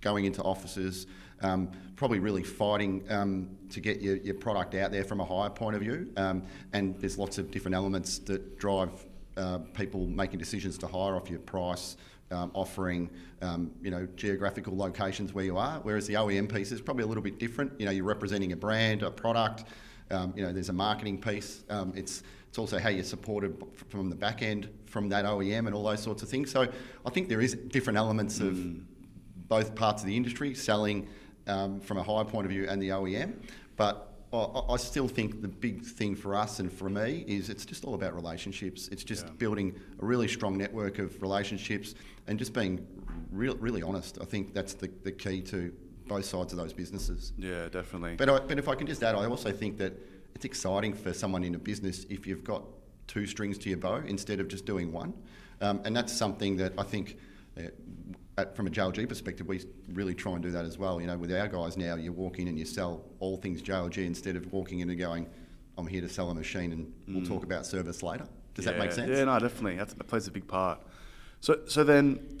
going 0.00 0.24
into 0.24 0.42
offices, 0.42 1.06
um, 1.42 1.70
probably 1.94 2.18
really 2.18 2.42
fighting 2.42 3.04
um, 3.10 3.50
to 3.68 3.80
get 3.80 4.00
your, 4.00 4.16
your 4.16 4.34
product 4.34 4.74
out 4.74 4.90
there 4.90 5.04
from 5.04 5.20
a 5.20 5.24
hire 5.26 5.50
point 5.50 5.76
of 5.76 5.82
view. 5.82 6.10
Um, 6.16 6.42
and 6.72 6.98
there's 7.00 7.18
lots 7.18 7.36
of 7.36 7.50
different 7.50 7.74
elements 7.74 8.18
that 8.20 8.58
drive 8.58 8.88
uh, 9.36 9.58
people 9.74 10.06
making 10.06 10.38
decisions 10.38 10.78
to 10.78 10.86
hire 10.86 11.16
off 11.16 11.28
your 11.28 11.40
price, 11.40 11.98
um, 12.30 12.50
offering, 12.54 13.10
um, 13.42 13.72
you 13.82 13.90
know, 13.90 14.08
geographical 14.16 14.74
locations 14.74 15.34
where 15.34 15.44
you 15.44 15.58
are. 15.58 15.78
Whereas 15.82 16.06
the 16.06 16.14
OEM 16.14 16.50
piece 16.50 16.72
is 16.72 16.80
probably 16.80 17.04
a 17.04 17.06
little 17.06 17.22
bit 17.22 17.38
different. 17.38 17.78
You 17.78 17.84
know, 17.84 17.92
you're 17.92 18.06
representing 18.06 18.52
a 18.52 18.56
brand, 18.56 19.02
a 19.02 19.10
product. 19.10 19.64
Um, 20.10 20.32
you 20.34 20.42
know, 20.46 20.50
there's 20.50 20.70
a 20.70 20.78
marketing 20.88 21.20
piece. 21.20 21.62
Um, 21.68 21.92
it's 21.94 22.22
it's 22.48 22.58
also 22.58 22.78
how 22.78 22.88
you're 22.88 23.04
supported 23.04 23.62
from 23.88 24.08
the 24.08 24.16
back 24.16 24.42
end 24.42 24.68
from 24.86 25.08
that 25.10 25.24
OEM 25.26 25.66
and 25.66 25.74
all 25.74 25.82
those 25.84 26.02
sorts 26.02 26.22
of 26.22 26.28
things. 26.28 26.50
So 26.50 26.66
I 27.04 27.10
think 27.10 27.28
there 27.28 27.40
is 27.42 27.54
different 27.54 27.98
elements 27.98 28.40
of 28.40 28.58
both 29.48 29.74
parts 29.74 30.02
of 30.02 30.08
the 30.08 30.16
industry, 30.16 30.54
selling 30.54 31.08
um, 31.46 31.80
from 31.80 31.98
a 31.98 32.02
hire 32.02 32.24
point 32.24 32.46
of 32.46 32.50
view 32.50 32.66
and 32.68 32.80
the 32.80 32.88
OEM. 32.88 33.34
But 33.76 34.14
I, 34.32 34.38
I 34.70 34.76
still 34.78 35.08
think 35.08 35.42
the 35.42 35.48
big 35.48 35.82
thing 35.84 36.14
for 36.16 36.34
us 36.34 36.58
and 36.58 36.72
for 36.72 36.88
me 36.88 37.24
is 37.26 37.50
it's 37.50 37.66
just 37.66 37.84
all 37.84 37.94
about 37.94 38.14
relationships. 38.14 38.88
It's 38.88 39.04
just 39.04 39.26
Yeah. 39.26 39.32
building 39.38 39.74
a 40.00 40.04
really 40.06 40.28
strong 40.28 40.56
network 40.56 40.98
of 40.98 41.20
relationships 41.20 41.94
and 42.26 42.38
just 42.38 42.54
being 42.54 42.86
real, 43.30 43.56
really 43.56 43.82
honest. 43.82 44.18
I 44.22 44.24
think 44.24 44.54
that's 44.54 44.72
the, 44.74 44.90
the 45.02 45.12
key 45.12 45.42
to 45.42 45.72
both 46.06 46.24
sides 46.24 46.54
of 46.54 46.58
those 46.58 46.72
businesses. 46.72 47.34
yeah, 47.36 47.68
definitely. 47.68 48.16
But, 48.16 48.30
I, 48.30 48.38
but 48.40 48.58
if 48.58 48.68
I 48.68 48.74
can 48.74 48.86
just 48.86 49.02
add, 49.02 49.14
I 49.14 49.26
also 49.26 49.52
think 49.52 49.76
that 49.78 49.92
it's 50.34 50.44
exciting 50.44 50.94
for 50.94 51.12
someone 51.12 51.44
in 51.44 51.54
a 51.54 51.58
business 51.58 52.04
if 52.08 52.26
you've 52.26 52.44
got 52.44 52.62
two 53.06 53.26
strings 53.26 53.58
to 53.58 53.68
your 53.68 53.78
bow 53.78 53.96
instead 54.06 54.40
of 54.40 54.48
just 54.48 54.66
doing 54.66 54.92
one. 54.92 55.14
Um, 55.60 55.80
and 55.84 55.96
that's 55.96 56.12
something 56.12 56.56
that 56.58 56.72
I 56.78 56.82
think, 56.84 57.18
uh, 57.58 57.62
at, 58.36 58.54
from 58.54 58.66
a 58.68 58.70
JLG 58.70 59.08
perspective, 59.08 59.48
we 59.48 59.64
really 59.92 60.14
try 60.14 60.34
and 60.34 60.42
do 60.42 60.50
that 60.52 60.64
as 60.64 60.78
well. 60.78 61.00
You 61.00 61.08
know, 61.08 61.16
with 61.16 61.32
our 61.32 61.48
guys 61.48 61.76
now, 61.76 61.96
you 61.96 62.12
walk 62.12 62.38
in 62.38 62.46
and 62.46 62.58
you 62.58 62.64
sell 62.64 63.04
all 63.18 63.36
things 63.36 63.62
JLG 63.62 64.06
instead 64.06 64.36
of 64.36 64.52
walking 64.52 64.80
in 64.80 64.90
and 64.90 64.98
going, 64.98 65.26
I'm 65.76 65.86
here 65.86 66.00
to 66.00 66.08
sell 66.08 66.30
a 66.30 66.34
machine 66.34 66.72
and 66.72 66.92
we'll 67.08 67.26
talk 67.26 67.44
about 67.44 67.66
service 67.66 68.02
later. 68.02 68.26
Does 68.54 68.64
that 68.64 68.78
make 68.78 68.92
sense? 68.92 69.10
Yeah, 69.10 69.24
no, 69.24 69.38
definitely. 69.38 69.76
That's, 69.76 69.94
that 69.94 70.04
plays 70.04 70.26
a 70.26 70.32
big 70.32 70.46
part. 70.46 70.80
So, 71.40 71.60
so 71.66 71.84
then, 71.84 72.37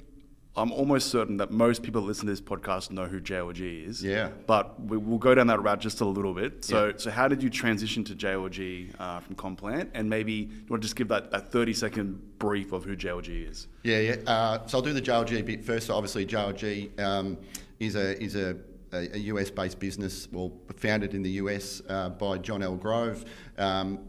I'm 0.58 0.72
almost 0.72 1.08
certain 1.10 1.36
that 1.38 1.50
most 1.50 1.82
people 1.82 2.00
that 2.02 2.06
listen 2.08 2.26
to 2.26 2.32
this 2.32 2.40
podcast 2.40 2.90
know 2.90 3.06
who 3.06 3.20
JLG 3.20 3.86
is. 3.86 4.02
Yeah. 4.02 4.30
But 4.46 4.80
we, 4.80 4.96
we'll 4.96 5.18
go 5.18 5.34
down 5.34 5.46
that 5.46 5.62
route 5.62 5.80
just 5.80 6.00
a 6.00 6.04
little 6.04 6.34
bit. 6.34 6.64
So, 6.64 6.86
Yeah. 6.86 6.92
so 6.96 7.10
how 7.10 7.28
did 7.28 7.42
you 7.42 7.48
transition 7.50 8.02
to 8.04 8.14
JLG 8.14 8.94
uh, 8.98 9.20
from 9.20 9.36
Complant? 9.36 9.90
And 9.94 10.10
maybe 10.10 10.32
you 10.32 10.48
want 10.68 10.82
to 10.82 10.86
just 10.86 10.96
give 10.96 11.08
that, 11.08 11.30
that 11.30 11.52
30 11.52 11.72
second 11.72 12.38
brief 12.38 12.72
of 12.72 12.84
who 12.84 12.96
JLG 12.96 13.48
is? 13.48 13.68
Yeah, 13.84 14.00
yeah. 14.00 14.16
Uh, 14.26 14.66
so 14.66 14.78
I'll 14.78 14.82
do 14.82 14.92
the 14.92 15.02
JLG 15.02 15.44
bit 15.46 15.64
first. 15.64 15.86
So 15.86 15.94
obviously, 15.94 16.26
JLG 16.26 16.98
um, 17.00 17.38
is 17.78 17.94
a 17.94 18.20
is 18.22 18.34
a, 18.34 18.56
a, 18.92 19.14
a 19.14 19.18
US 19.32 19.50
based 19.50 19.78
business, 19.78 20.28
well, 20.32 20.52
founded 20.76 21.14
in 21.14 21.22
the 21.22 21.30
US 21.42 21.82
uh, 21.88 22.08
by 22.10 22.38
John 22.38 22.62
L. 22.62 22.74
Grove. 22.74 23.24
Um, 23.56 24.00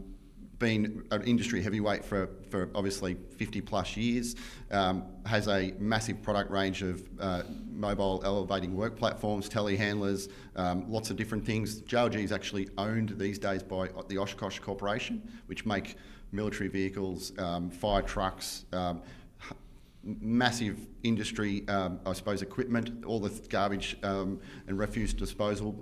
been 0.60 1.02
an 1.10 1.22
industry 1.22 1.60
heavyweight 1.60 2.04
for, 2.04 2.30
for 2.50 2.70
obviously 2.76 3.16
50 3.36 3.60
plus 3.62 3.96
years, 3.96 4.36
um, 4.70 5.02
has 5.26 5.48
a 5.48 5.74
massive 5.80 6.22
product 6.22 6.50
range 6.50 6.82
of 6.82 7.02
uh, 7.18 7.42
mobile 7.72 8.22
elevating 8.24 8.76
work 8.76 8.96
platforms, 8.96 9.48
telehandlers, 9.48 10.30
um, 10.54 10.88
lots 10.88 11.10
of 11.10 11.16
different 11.16 11.44
things. 11.44 11.80
JLG 11.80 12.16
is 12.16 12.30
actually 12.30 12.68
owned 12.78 13.18
these 13.18 13.38
days 13.38 13.64
by 13.64 13.88
the 14.06 14.18
Oshkosh 14.18 14.60
Corporation, 14.60 15.28
which 15.46 15.66
make 15.66 15.96
military 16.30 16.68
vehicles, 16.68 17.32
um, 17.38 17.70
fire 17.70 18.02
trucks, 18.02 18.66
um, 18.72 19.02
massive 20.04 20.78
industry, 21.02 21.66
um, 21.68 22.00
I 22.06 22.12
suppose, 22.12 22.42
equipment, 22.42 23.04
all 23.04 23.18
the 23.18 23.30
garbage 23.48 23.96
um, 24.02 24.40
and 24.68 24.78
refuse 24.78 25.12
disposal 25.12 25.74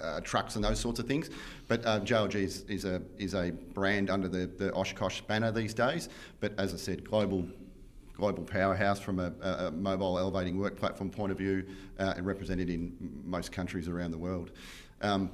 uh, 0.00 0.20
trucks 0.20 0.56
and 0.56 0.64
those 0.64 0.80
sorts 0.80 0.98
of 1.00 1.06
things. 1.06 1.30
But 1.68 1.84
uh, 1.84 2.00
JLG 2.00 2.34
is, 2.36 2.62
is 2.62 2.84
a 2.84 3.02
is 3.18 3.34
a 3.34 3.50
brand 3.50 4.10
under 4.10 4.28
the, 4.28 4.46
the 4.46 4.72
Oshkosh 4.72 5.20
banner 5.22 5.52
these 5.52 5.74
days. 5.74 6.08
But 6.40 6.58
as 6.58 6.74
I 6.74 6.76
said, 6.76 7.08
global 7.08 7.46
global 8.16 8.44
powerhouse 8.44 9.00
from 9.00 9.18
a, 9.18 9.32
a, 9.42 9.70
mobile 9.72 10.18
elevating 10.18 10.56
work 10.56 10.76
platform 10.76 11.10
point 11.10 11.32
of 11.32 11.38
view 11.38 11.66
uh, 11.98 12.14
and 12.16 12.24
represented 12.24 12.70
in 12.70 12.96
most 13.24 13.50
countries 13.50 13.88
around 13.88 14.12
the 14.12 14.18
world. 14.18 14.52
Um, 15.00 15.30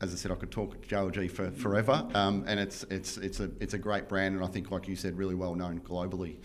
as 0.00 0.12
I 0.12 0.16
said, 0.16 0.30
I 0.30 0.36
could 0.36 0.50
talk 0.50 0.86
JLG 0.86 1.30
for 1.30 1.50
forever, 1.50 2.06
um, 2.14 2.44
and 2.46 2.58
it's 2.58 2.84
it's 2.84 3.18
it's 3.18 3.40
a 3.40 3.50
it's 3.60 3.74
a 3.74 3.78
great 3.78 4.08
brand, 4.08 4.34
and 4.34 4.44
I 4.44 4.48
think, 4.48 4.70
like 4.70 4.88
you 4.88 4.96
said, 4.96 5.18
really 5.18 5.34
well 5.34 5.54
known 5.54 5.80
globally. 5.80 6.38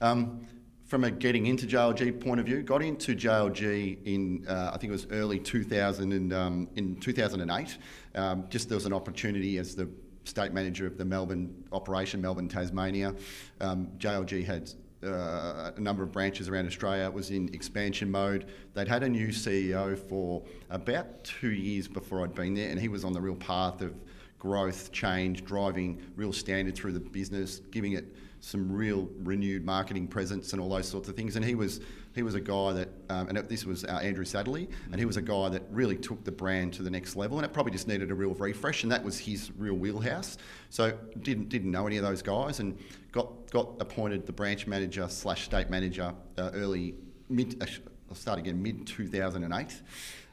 Um, 0.00 0.46
from 0.92 1.04
a 1.04 1.10
getting 1.10 1.46
into 1.46 1.66
JLG 1.66 2.22
point 2.22 2.38
of 2.38 2.44
view, 2.44 2.62
got 2.62 2.82
into 2.82 3.14
JLG 3.16 3.96
in 4.04 4.46
uh, 4.46 4.72
I 4.74 4.76
think 4.76 4.90
it 4.90 4.92
was 4.92 5.06
early 5.10 5.38
2000 5.38 6.12
and 6.12 6.34
um, 6.34 6.68
in 6.76 6.96
2008. 6.96 7.78
Um, 8.14 8.44
just 8.50 8.68
there 8.68 8.76
was 8.76 8.84
an 8.84 8.92
opportunity 8.92 9.56
as 9.56 9.74
the 9.74 9.88
state 10.24 10.52
manager 10.52 10.86
of 10.86 10.98
the 10.98 11.04
Melbourne 11.06 11.64
operation, 11.72 12.20
Melbourne 12.20 12.46
Tasmania. 12.46 13.14
Um, 13.62 13.88
JLG 13.96 14.44
had 14.44 14.70
uh, 15.02 15.72
a 15.74 15.80
number 15.80 16.02
of 16.02 16.12
branches 16.12 16.50
around 16.50 16.66
Australia. 16.66 17.04
It 17.04 17.14
was 17.14 17.30
in 17.30 17.48
expansion 17.54 18.10
mode. 18.10 18.50
They'd 18.74 18.86
had 18.86 19.02
a 19.02 19.08
new 19.08 19.28
CEO 19.28 19.98
for 19.98 20.42
about 20.68 21.24
two 21.24 21.52
years 21.52 21.88
before 21.88 22.22
I'd 22.22 22.34
been 22.34 22.52
there, 22.52 22.68
and 22.68 22.78
he 22.78 22.88
was 22.88 23.02
on 23.02 23.14
the 23.14 23.20
real 23.22 23.36
path 23.36 23.80
of 23.80 23.94
growth, 24.38 24.92
change, 24.92 25.42
driving 25.46 26.02
real 26.16 26.34
standard 26.34 26.74
through 26.74 26.92
the 26.92 27.00
business, 27.00 27.62
giving 27.70 27.92
it 27.92 28.14
some 28.42 28.70
real 28.70 29.08
renewed 29.22 29.64
marketing 29.64 30.08
presence 30.08 30.52
and 30.52 30.60
all 30.60 30.68
those 30.68 30.88
sorts 30.88 31.08
of 31.08 31.14
things. 31.14 31.36
And 31.36 31.44
he 31.44 31.54
was 31.54 31.80
he 32.14 32.22
was 32.22 32.34
a 32.34 32.40
guy 32.40 32.72
that, 32.72 32.88
um, 33.08 33.28
and 33.28 33.38
this 33.48 33.64
was 33.64 33.84
uh, 33.84 34.00
Andrew 34.02 34.24
Sadley, 34.24 34.68
and 34.90 34.98
he 34.98 35.06
was 35.06 35.16
a 35.16 35.22
guy 35.22 35.48
that 35.48 35.62
really 35.70 35.96
took 35.96 36.22
the 36.24 36.32
brand 36.32 36.74
to 36.74 36.82
the 36.82 36.90
next 36.90 37.16
level. 37.16 37.38
And 37.38 37.46
it 37.46 37.54
probably 37.54 37.72
just 37.72 37.88
needed 37.88 38.10
a 38.10 38.14
real 38.14 38.34
refresh, 38.34 38.82
and 38.82 38.92
that 38.92 39.02
was 39.02 39.18
his 39.18 39.50
real 39.56 39.74
wheelhouse. 39.74 40.36
So 40.68 40.98
didn't 41.22 41.48
didn't 41.48 41.70
know 41.70 41.86
any 41.86 41.96
of 41.96 42.02
those 42.02 42.20
guys, 42.20 42.60
and 42.60 42.76
got 43.12 43.50
got 43.50 43.76
appointed 43.80 44.26
the 44.26 44.32
branch 44.32 44.66
manager 44.66 45.06
slash 45.08 45.44
state 45.44 45.70
manager 45.70 46.12
uh, 46.36 46.50
early 46.52 46.96
mid. 47.30 47.62
Uh, 47.62 47.66
I'll 48.10 48.16
start 48.16 48.38
again 48.38 48.60
mid 48.60 48.86
2008, 48.86 49.82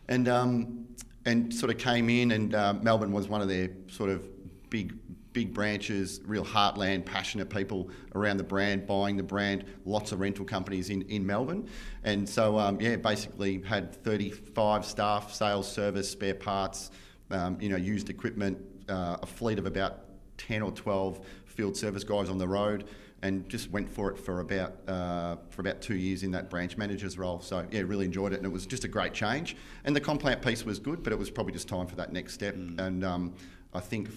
and 0.10 0.28
um, 0.28 0.88
and 1.26 1.54
sort 1.54 1.72
of 1.72 1.78
came 1.78 2.10
in, 2.10 2.32
and 2.32 2.56
uh, 2.56 2.74
Melbourne 2.74 3.12
was 3.12 3.30
one 3.30 3.42
of 3.42 3.48
their 3.48 3.70
sort 3.88 4.10
of 4.10 4.26
big 4.70 4.94
big 5.34 5.54
branches, 5.54 6.22
real 6.26 6.44
heartland, 6.44 7.06
passionate 7.06 7.50
people 7.50 7.90
around 8.16 8.38
the 8.38 8.44
brand, 8.44 8.88
buying 8.88 9.16
the 9.16 9.24
brand, 9.24 9.64
lots 9.86 10.12
of 10.12 10.20
rental 10.20 10.44
companies 10.44 10.90
in, 10.90 11.04
in 11.04 11.26
Melbourne. 11.26 11.70
And 12.04 12.28
so, 12.28 12.58
um, 12.58 12.82
yeah, 12.82 12.96
basically 12.96 13.62
had 13.62 13.94
35 14.04 14.84
staff, 14.86 15.34
sales, 15.34 15.72
service, 15.72 16.10
spare 16.10 16.34
parts, 16.34 16.92
um, 17.30 17.58
you 17.62 17.70
know, 17.70 17.78
used 17.78 18.10
equipment, 18.10 18.58
uh, 18.90 19.18
a 19.22 19.26
fleet 19.26 19.60
of 19.60 19.68
about 19.68 20.00
10 20.38 20.62
or 20.62 20.72
12 20.72 21.20
field 21.46 21.78
service 21.78 22.04
guys 22.04 22.30
on 22.30 22.38
the 22.38 22.48
road 22.48 22.90
and 23.22 23.48
just 23.50 23.70
went 23.70 23.90
for 23.90 24.10
it 24.10 24.18
for 24.18 24.40
about 24.40 24.76
uh, 24.88 25.36
for 25.50 25.62
about 25.62 25.82
two 25.82 25.96
years 25.96 26.24
in 26.24 26.32
that 26.32 26.50
branch 26.50 26.78
manager's 26.78 27.18
role. 27.18 27.42
So 27.42 27.66
yeah, 27.70 27.82
really 27.82 28.06
enjoyed 28.06 28.32
it, 28.32 28.38
and 28.38 28.46
it 28.46 28.52
was 28.52 28.66
just 28.66 28.86
a 28.86 28.88
great 28.88 29.14
change. 29.14 29.58
And 29.84 29.94
the 29.94 30.00
Conplant 30.00 30.42
piece 30.42 30.64
was 30.64 30.80
good, 30.80 31.04
but 31.04 31.12
it 31.12 31.20
was 31.20 31.30
probably 31.30 31.52
just 31.52 31.68
time 31.68 31.86
for 31.86 31.98
that 31.98 32.14
next 32.14 32.34
step. 32.34 32.56
Mm. 32.56 32.80
And 32.80 33.04
um, 33.04 33.34
I 33.74 33.82
think 33.82 34.10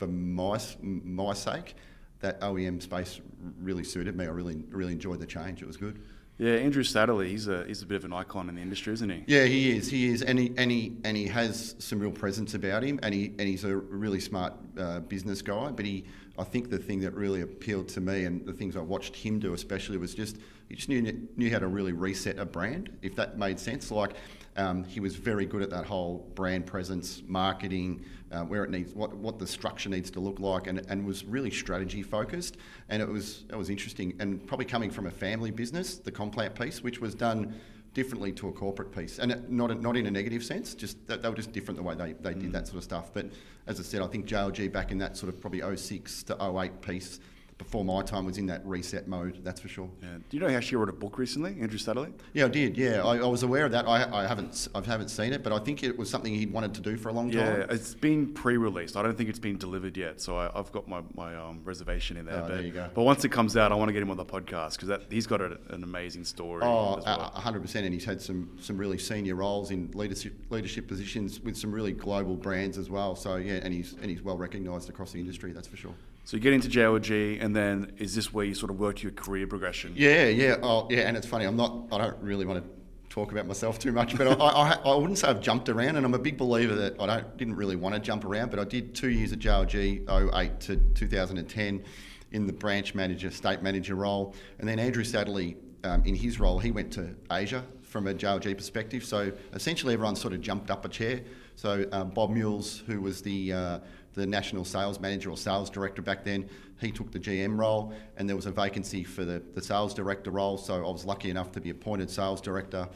for 0.00 0.06
my 0.08 0.58
my 0.82 1.34
sake, 1.34 1.76
that 2.20 2.40
OEM 2.40 2.82
space 2.82 3.20
really 3.60 3.84
suited 3.84 4.16
me. 4.16 4.24
I 4.24 4.28
really 4.28 4.64
really 4.70 4.92
enjoyed 4.92 5.20
the 5.20 5.26
change. 5.26 5.62
It 5.62 5.66
was 5.66 5.76
good. 5.76 6.00
Yeah, 6.38 6.54
Andrew 6.54 6.82
Sadley, 6.82 7.28
he's 7.28 7.48
a 7.48 7.64
he's 7.66 7.82
a 7.82 7.86
bit 7.86 7.96
of 7.96 8.06
an 8.06 8.14
icon 8.14 8.48
in 8.48 8.54
the 8.54 8.62
industry, 8.62 8.94
isn't 8.94 9.10
he? 9.10 9.24
Yeah, 9.26 9.44
he 9.44 9.76
is. 9.76 9.90
He 9.90 10.08
is, 10.08 10.22
and 10.22 10.38
he 10.38 10.54
and 10.56 10.70
he 10.70 10.96
and 11.04 11.14
he 11.14 11.26
has 11.26 11.76
some 11.78 12.00
real 12.00 12.10
presence 12.10 12.54
about 12.54 12.82
him, 12.82 12.98
and 13.02 13.12
he 13.14 13.26
and 13.38 13.42
he's 13.42 13.64
a 13.64 13.76
really 13.76 14.20
smart 14.20 14.54
uh, 14.78 15.00
business 15.00 15.42
guy. 15.42 15.70
But 15.70 15.84
he, 15.84 16.06
I 16.38 16.44
think 16.44 16.70
the 16.70 16.78
thing 16.78 17.00
that 17.00 17.12
really 17.12 17.42
appealed 17.42 17.88
to 17.88 18.00
me, 18.00 18.24
and 18.24 18.46
the 18.46 18.54
things 18.54 18.74
I 18.74 18.80
watched 18.80 19.14
him 19.14 19.38
do 19.38 19.52
especially, 19.52 19.98
was 19.98 20.14
just 20.14 20.38
he 20.70 20.76
just 20.76 20.88
knew 20.88 21.28
knew 21.36 21.50
how 21.50 21.58
to 21.58 21.68
really 21.68 21.92
reset 21.92 22.38
a 22.38 22.46
brand, 22.46 22.96
if 23.02 23.14
that 23.16 23.36
made 23.36 23.60
sense. 23.60 23.90
Like 23.90 24.12
um, 24.56 24.84
he 24.84 24.98
was 24.98 25.16
very 25.16 25.44
good 25.44 25.60
at 25.60 25.68
that 25.68 25.84
whole 25.84 26.26
brand 26.34 26.64
presence, 26.64 27.22
marketing, 27.26 28.02
uh, 28.32 28.44
where 28.44 28.64
it 28.64 28.70
needs, 28.70 28.94
what, 28.94 29.14
what 29.16 29.38
the 29.38 29.46
structure 29.46 29.88
needs 29.88 30.10
to 30.12 30.20
look 30.20 30.38
like, 30.38 30.66
and, 30.66 30.84
and 30.88 31.04
was 31.04 31.24
really 31.24 31.50
strategy 31.50 32.02
focused. 32.02 32.56
And 32.88 33.02
it 33.02 33.08
was 33.08 33.44
it 33.48 33.56
was 33.56 33.70
interesting, 33.70 34.14
and 34.20 34.46
probably 34.46 34.66
coming 34.66 34.90
from 34.90 35.06
a 35.06 35.10
family 35.10 35.50
business, 35.50 35.96
the 35.98 36.12
Conplant 36.12 36.54
piece, 36.54 36.82
which 36.82 37.00
was 37.00 37.14
done 37.14 37.54
differently 37.92 38.30
to 38.30 38.48
a 38.48 38.52
corporate 38.52 38.92
piece, 38.94 39.18
and 39.18 39.32
it, 39.32 39.50
not 39.50 39.80
not 39.80 39.96
in 39.96 40.06
a 40.06 40.10
negative 40.10 40.44
sense. 40.44 40.74
Just 40.74 41.06
they, 41.06 41.16
they 41.16 41.28
were 41.28 41.34
just 41.34 41.52
different 41.52 41.76
the 41.76 41.82
way 41.82 41.94
they, 41.94 42.12
they 42.12 42.34
mm. 42.34 42.42
did 42.42 42.52
that 42.52 42.66
sort 42.66 42.78
of 42.78 42.84
stuff. 42.84 43.12
But 43.12 43.26
as 43.66 43.80
I 43.80 43.82
said, 43.82 44.02
I 44.02 44.06
think 44.06 44.26
JLG 44.26 44.72
back 44.72 44.92
in 44.92 44.98
that 44.98 45.16
sort 45.16 45.32
of 45.32 45.40
probably 45.40 45.76
06 45.76 46.22
to 46.24 46.58
08 46.58 46.80
piece 46.80 47.20
before 47.60 47.84
my 47.84 48.02
time 48.02 48.24
was 48.24 48.38
in 48.38 48.46
that 48.46 48.64
reset 48.64 49.06
mode. 49.06 49.40
That's 49.44 49.60
for 49.60 49.68
sure. 49.68 49.90
Yeah. 50.02 50.08
Do 50.28 50.36
you 50.36 50.42
know 50.42 50.50
how 50.50 50.60
she 50.60 50.76
wrote 50.76 50.88
a 50.88 50.92
book 50.92 51.18
recently, 51.18 51.50
Andrew 51.60 51.78
Sadley? 51.78 52.10
Yeah, 52.32 52.46
I 52.46 52.48
did. 52.48 52.76
Yeah, 52.76 53.04
I, 53.04 53.18
I 53.18 53.26
was 53.26 53.42
aware 53.42 53.66
of 53.66 53.72
that. 53.72 53.86
I, 53.86 54.22
I, 54.24 54.26
haven't 54.26 54.68
I 54.74 54.80
haven't 54.80 55.10
seen 55.10 55.34
it, 55.34 55.42
but 55.42 55.52
I 55.52 55.58
think 55.58 55.82
it 55.82 55.96
was 55.96 56.08
something 56.08 56.34
he'd 56.34 56.52
wanted 56.52 56.72
to 56.74 56.80
do 56.80 56.96
for 56.96 57.10
a 57.10 57.12
long 57.12 57.28
yeah, 57.28 57.44
time. 57.44 57.60
Yeah, 57.60 57.74
it's 57.74 57.94
been 57.94 58.32
pre-released. 58.32 58.96
I 58.96 59.02
don't 59.02 59.16
think 59.16 59.28
it's 59.28 59.38
been 59.38 59.58
delivered 59.58 59.94
yet, 59.96 60.22
so 60.22 60.38
I, 60.38 60.50
have 60.54 60.72
got 60.72 60.88
my, 60.88 61.02
my 61.14 61.36
um, 61.36 61.60
reservation 61.62 62.16
in 62.16 62.24
there. 62.24 62.36
Oh, 62.36 62.40
but, 62.40 62.48
there 62.48 62.62
you 62.62 62.72
go. 62.72 62.88
But 62.94 63.02
once 63.02 63.26
it 63.26 63.28
comes 63.28 63.58
out, 63.58 63.72
I 63.72 63.74
want 63.74 63.90
to 63.90 63.92
get 63.92 64.02
him 64.02 64.10
on 64.10 64.16
the 64.16 64.24
podcast 64.24 64.80
because 64.80 65.02
he's 65.10 65.26
got 65.26 65.42
a, 65.42 65.58
an 65.68 65.84
amazing 65.84 66.24
story. 66.24 66.62
Oh, 66.64 67.02
well. 67.04 67.32
100%. 67.36 67.74
And 67.74 67.92
he's 67.92 68.06
had 68.06 68.22
some 68.22 68.56
some 68.60 68.78
really 68.78 68.98
senior 68.98 69.34
roles 69.34 69.70
in 69.70 69.90
leadership 69.94 70.32
leadership 70.48 70.88
positions 70.88 71.40
with 71.40 71.56
some 71.56 71.72
really 71.72 71.92
global 71.92 72.36
brands 72.36 72.78
as 72.78 72.88
well. 72.88 73.14
So 73.14 73.36
yeah, 73.36 73.60
and 73.62 73.72
he's 73.74 73.94
and 74.00 74.10
he's 74.10 74.22
well 74.22 74.36
recognised 74.38 74.88
across 74.88 75.12
the 75.12 75.20
industry. 75.20 75.52
That's 75.52 75.68
for 75.68 75.76
sure. 75.76 75.94
So 76.30 76.36
you 76.36 76.44
get 76.44 76.52
into 76.52 76.68
JLG, 76.68 77.42
and 77.42 77.56
then 77.56 77.90
is 77.98 78.14
this 78.14 78.32
where 78.32 78.44
you 78.44 78.54
sort 78.54 78.70
of 78.70 78.78
work 78.78 79.02
your 79.02 79.10
career 79.10 79.48
progression? 79.48 79.94
Yeah, 79.96 80.26
yeah, 80.26 80.58
oh, 80.62 80.86
yeah. 80.88 81.00
And 81.00 81.16
it's 81.16 81.26
funny. 81.26 81.44
I'm 81.44 81.56
not. 81.56 81.88
I 81.90 81.98
don't 81.98 82.16
really 82.22 82.46
want 82.46 82.62
to 82.62 82.70
talk 83.12 83.32
about 83.32 83.48
myself 83.48 83.80
too 83.80 83.90
much, 83.90 84.16
but 84.16 84.28
I, 84.28 84.44
I, 84.44 84.72
I, 84.74 84.94
wouldn't 84.94 85.18
say 85.18 85.26
I've 85.26 85.40
jumped 85.40 85.68
around, 85.68 85.96
and 85.96 86.06
I'm 86.06 86.14
a 86.14 86.20
big 86.20 86.38
believer 86.38 86.76
that 86.76 87.00
I 87.00 87.06
don't 87.06 87.36
didn't 87.36 87.56
really 87.56 87.74
want 87.74 87.96
to 87.96 88.00
jump 88.00 88.24
around, 88.24 88.52
but 88.52 88.60
I 88.60 88.64
did 88.64 88.94
two 88.94 89.10
years 89.10 89.32
at 89.32 89.40
JLG, 89.40 90.08
08 90.32 90.60
to 90.60 90.76
2010, 90.76 91.82
in 92.30 92.46
the 92.46 92.52
branch 92.52 92.94
manager, 92.94 93.32
state 93.32 93.60
manager 93.60 93.96
role, 93.96 94.36
and 94.60 94.68
then 94.68 94.78
Andrew 94.78 95.02
Sadley, 95.02 95.56
um, 95.82 96.04
in 96.04 96.14
his 96.14 96.38
role, 96.38 96.60
he 96.60 96.70
went 96.70 96.92
to 96.92 97.12
Asia 97.32 97.64
from 97.82 98.06
a 98.06 98.14
JLG 98.14 98.56
perspective. 98.56 99.04
So 99.04 99.32
essentially, 99.52 99.94
everyone 99.94 100.14
sort 100.14 100.32
of 100.32 100.40
jumped 100.40 100.70
up 100.70 100.84
a 100.84 100.88
chair. 100.88 101.22
So 101.56 101.84
uh, 101.90 102.04
Bob 102.04 102.30
Mules, 102.30 102.84
who 102.86 103.00
was 103.00 103.20
the 103.20 103.52
uh, 103.52 103.78
the 104.14 104.26
national 104.26 104.64
sales 104.64 105.00
manager 105.00 105.30
or 105.30 105.36
sales 105.36 105.70
director 105.70 106.02
back 106.02 106.24
then. 106.24 106.48
He 106.80 106.90
took 106.90 107.10
the 107.12 107.20
GM 107.20 107.58
role, 107.58 107.92
and 108.16 108.28
there 108.28 108.36
was 108.36 108.46
a 108.46 108.50
vacancy 108.50 109.04
for 109.04 109.24
the, 109.24 109.42
the 109.54 109.62
sales 109.62 109.94
director 109.94 110.30
role. 110.30 110.56
So 110.56 110.74
I 110.74 110.90
was 110.90 111.04
lucky 111.04 111.30
enough 111.30 111.52
to 111.52 111.60
be 111.60 111.70
appointed 111.70 112.10
sales 112.10 112.40
director 112.40 112.88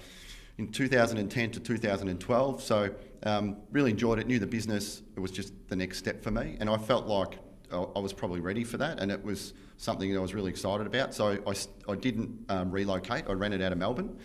in 0.59 0.71
2010 0.71 1.50
to 1.52 1.61
2012. 1.61 2.62
So 2.62 2.94
um, 3.25 3.56
really 3.71 3.90
enjoyed 3.90 4.18
it, 4.18 4.26
knew 4.26 4.38
the 4.38 4.47
business. 4.47 5.02
It 5.16 5.21
was 5.21 5.30
just 5.30 5.52
the 5.68 5.76
next 5.76 5.99
step 5.99 6.23
for 6.23 6.30
me, 6.30 6.56
and 6.61 6.71
I 6.71 6.78
felt 6.78 7.06
like 7.06 7.38
I 7.73 7.99
was 7.99 8.12
probably 8.12 8.40
ready 8.40 8.62
for 8.62 8.76
that, 8.78 9.00
and 9.00 9.11
it 9.11 9.23
was 9.25 9.52
something 9.78 10.12
that 10.12 10.18
I 10.18 10.23
was 10.23 10.35
really 10.35 10.50
excited 10.50 10.87
about. 10.87 11.12
So 11.12 11.38
I, 11.47 11.54
I 11.90 11.97
didn't 11.97 12.44
um, 12.49 12.71
relocate. 12.71 13.25
I 13.28 13.33
rented 13.33 13.62
out 13.62 13.73
of 13.73 13.78
Melbourne, 13.78 14.16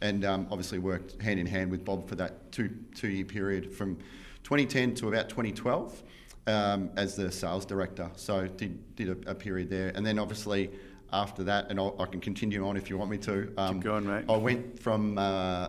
and 0.00 0.24
um, 0.24 0.46
obviously 0.50 0.78
worked 0.78 1.20
hand 1.22 1.40
in 1.40 1.46
hand 1.46 1.70
with 1.70 1.84
Bob 1.84 2.08
for 2.08 2.16
that 2.16 2.52
two 2.52 2.70
two 2.94 3.08
year 3.08 3.24
period 3.24 3.74
from 3.74 3.96
2010 4.44 4.94
to 4.96 5.08
about 5.08 5.28
2012 5.28 6.02
um, 6.48 6.90
as 6.96 7.14
the 7.14 7.30
sales 7.30 7.64
director. 7.64 8.10
So 8.16 8.46
did 8.46 8.96
did 8.96 9.08
a, 9.08 9.30
a, 9.30 9.34
period 9.34 9.70
there, 9.70 9.92
and 9.94 10.04
then 10.04 10.18
obviously 10.18 10.70
after 11.12 11.44
that, 11.44 11.70
and 11.70 11.78
I'll, 11.78 11.94
i 12.00 12.06
can 12.06 12.20
continue 12.20 12.66
on 12.66 12.76
if 12.76 12.90
you 12.90 12.98
want 12.98 13.10
me 13.10 13.18
to. 13.18 13.52
Um, 13.56 13.74
Keep 13.74 13.84
going, 13.84 14.06
mate. 14.06 14.24
I 14.28 14.36
went 14.36 14.80
from. 14.80 15.18
Uh, 15.18 15.68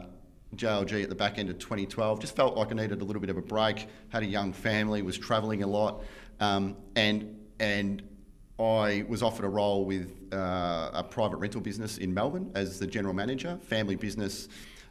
JLG 0.55 1.03
at 1.03 1.09
the 1.09 1.15
back 1.15 1.37
end 1.37 1.51
of 1.51 1.59
2012. 1.59 2.21
Just 2.21 2.35
felt 2.35 2.57
like 2.57 2.71
I 2.71 2.73
needed 2.73 3.03
a 3.03 3.05
little 3.05 3.19
bit 3.19 3.29
of 3.29 3.37
a 3.37 3.41
break. 3.41 3.87
Had 4.07 4.23
a 4.23 4.25
young 4.25 4.51
family, 4.51 5.03
was 5.03 5.15
travelling 5.15 5.61
a 5.61 5.67
lot, 5.67 6.03
um, 6.39 6.75
and 6.95 7.37
and 7.59 8.01
I 8.57 9.05
was 9.07 9.21
offered 9.21 9.45
a 9.45 9.49
role 9.49 9.85
with 9.85 10.11
uh, 10.33 10.89
a 10.91 11.03
private 11.03 11.37
rental 11.37 11.61
business 11.61 11.99
in 11.99 12.11
Melbourne 12.11 12.51
as 12.55 12.79
the 12.79 12.87
general 12.87 13.13
manager, 13.13 13.59
family 13.61 13.95
business 13.95 14.49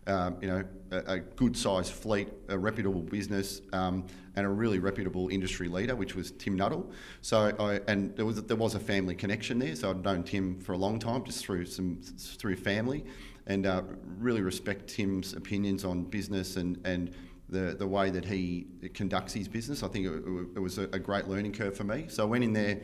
um, 0.09 0.37
you 0.40 0.49
know, 0.49 0.64
a, 0.90 1.12
a 1.12 1.18
good 1.21 1.57
sized 1.57 1.92
fleet, 1.92 2.28
a 2.49 2.59
reputable 2.59 3.02
business, 3.02 3.61
um, 3.73 4.07
and 4.38 4.47
a 4.47 4.50
really 4.50 4.78
reputable 4.78 5.28
industry 5.28 5.68
leader, 5.68 5.97
which 5.97 6.14
was 6.14 6.30
Tim 6.30 6.57
Nuttall. 6.57 6.90
So, 7.23 7.52
I, 7.59 7.80
and 7.90 8.14
there 8.16 8.25
was 8.25 8.42
there 8.45 8.57
was 8.57 8.75
a 8.75 8.80
family 8.80 9.14
connection 9.14 9.59
there. 9.59 9.75
So 9.75 9.90
I'd 9.90 10.04
known 10.04 10.23
Tim 10.23 10.61
for 10.61 10.73
a 10.73 10.76
long 10.76 10.99
time, 10.99 11.25
just 11.25 11.45
through 11.45 11.66
some 11.66 12.00
through 12.00 12.57
family, 12.57 13.04
and 13.47 13.66
uh, 13.66 13.83
really 14.18 14.40
respect 14.40 14.88
Tim's 14.88 15.33
opinions 15.33 15.85
on 15.85 16.04
business 16.04 16.57
and 16.57 16.80
and 16.85 17.11
the 17.49 17.75
the 17.78 17.87
way 17.87 18.11
that 18.11 18.25
he 18.25 18.66
conducts 18.95 19.33
his 19.33 19.49
business. 19.49 19.83
I 19.83 19.88
think 19.88 20.07
it, 20.07 20.57
it 20.57 20.61
was 20.61 20.78
a, 20.78 20.87
great 20.87 21.26
learning 21.26 21.52
curve 21.52 21.76
for 21.76 21.85
me. 21.85 22.07
So 22.09 22.23
I 22.23 22.26
went 22.26 22.45
in 22.45 22.52
there, 22.52 22.80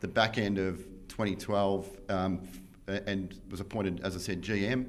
the 0.00 0.08
back 0.08 0.38
end 0.38 0.58
of 0.58 0.78
2012, 1.08 1.88
um, 2.08 2.40
and 2.86 3.34
was 3.50 3.60
appointed, 3.60 4.00
as 4.04 4.14
I 4.14 4.18
said, 4.18 4.42
GM 4.42 4.86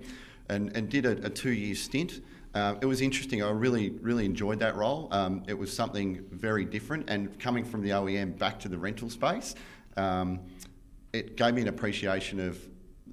and, 0.49 0.75
and 0.75 0.89
did 0.89 1.05
a, 1.05 1.25
a 1.25 1.29
two 1.29 1.51
year 1.51 1.75
stint. 1.75 2.21
Uh, 2.53 2.75
it 2.81 2.85
was 2.85 3.01
interesting. 3.01 3.43
I 3.43 3.49
really, 3.49 3.89
really 4.01 4.25
enjoyed 4.25 4.59
that 4.59 4.75
role. 4.75 5.09
Um, 5.11 5.43
it 5.47 5.57
was 5.57 5.75
something 5.75 6.23
very 6.31 6.63
different, 6.63 7.09
and 7.09 7.37
coming 7.37 7.65
from 7.65 7.81
the 7.81 7.89
OEM 7.89 8.37
back 8.37 8.59
to 8.61 8.69
the 8.69 8.77
rental 8.77 9.09
space, 9.09 9.55
um, 9.97 10.39
it 11.11 11.35
gave 11.35 11.53
me 11.53 11.61
an 11.61 11.67
appreciation 11.67 12.39
of 12.39 12.57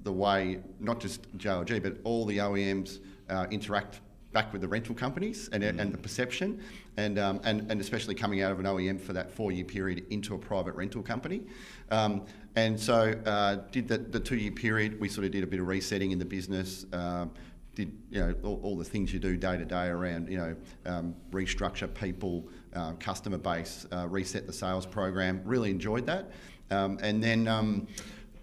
the 0.03 0.11
way 0.11 0.59
not 0.79 0.99
just 0.99 1.37
JLG 1.37 1.81
but 1.81 1.97
all 2.03 2.25
the 2.25 2.37
OEMs 2.37 2.99
uh, 3.29 3.47
interact 3.51 4.01
back 4.33 4.51
with 4.51 4.61
the 4.61 4.67
rental 4.67 4.95
companies 4.95 5.47
and, 5.53 5.63
mm. 5.63 5.79
and 5.79 5.93
the 5.93 5.97
perception, 5.97 6.61
and, 6.97 7.19
um, 7.19 7.39
and, 7.43 7.71
and 7.71 7.79
especially 7.79 8.15
coming 8.15 8.41
out 8.41 8.51
of 8.51 8.59
an 8.59 8.65
OEM 8.65 8.99
for 8.99 9.13
that 9.13 9.31
four 9.31 9.51
year 9.51 9.63
period 9.63 10.05
into 10.09 10.33
a 10.35 10.37
private 10.37 10.73
rental 10.75 11.03
company. 11.03 11.43
Um, 11.91 12.25
and 12.55 12.79
so, 12.79 13.19
uh, 13.25 13.55
did 13.71 13.87
the, 13.87 13.97
the 13.97 14.19
two 14.19 14.35
year 14.35 14.51
period, 14.51 14.99
we 14.99 15.09
sort 15.09 15.25
of 15.25 15.31
did 15.31 15.43
a 15.43 15.47
bit 15.47 15.59
of 15.59 15.67
resetting 15.67 16.11
in 16.11 16.19
the 16.19 16.25
business. 16.25 16.85
Um, 16.93 17.31
did 17.75 17.97
you 18.11 18.19
know 18.19 18.35
all, 18.43 18.59
all, 18.61 18.77
the 18.77 18.83
things 18.83 19.11
you 19.11 19.19
do 19.19 19.35
day 19.35 19.57
to 19.57 19.65
day 19.65 19.87
around 19.87 20.29
you 20.29 20.37
know 20.37 20.55
um, 20.85 21.15
restructure 21.31 21.91
people, 21.91 22.47
uh, 22.75 22.93
customer 22.93 23.37
base, 23.37 23.87
uh, 23.91 24.07
reset 24.07 24.45
the 24.45 24.53
sales 24.53 24.85
program. 24.85 25.41
Really 25.43 25.71
enjoyed 25.71 26.05
that, 26.05 26.31
um, 26.69 26.99
and 27.01 27.23
then 27.23 27.47
um, 27.47 27.87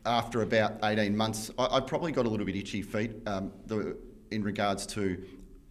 after 0.04 0.42
about 0.42 0.78
eighteen 0.82 1.16
months, 1.16 1.52
I, 1.58 1.76
I, 1.76 1.80
probably 1.80 2.10
got 2.10 2.26
a 2.26 2.28
little 2.28 2.46
bit 2.46 2.56
itchy 2.56 2.82
feet 2.82 3.12
um, 3.26 3.52
the, 3.66 3.96
in 4.32 4.42
regards 4.42 4.84
to 4.86 5.22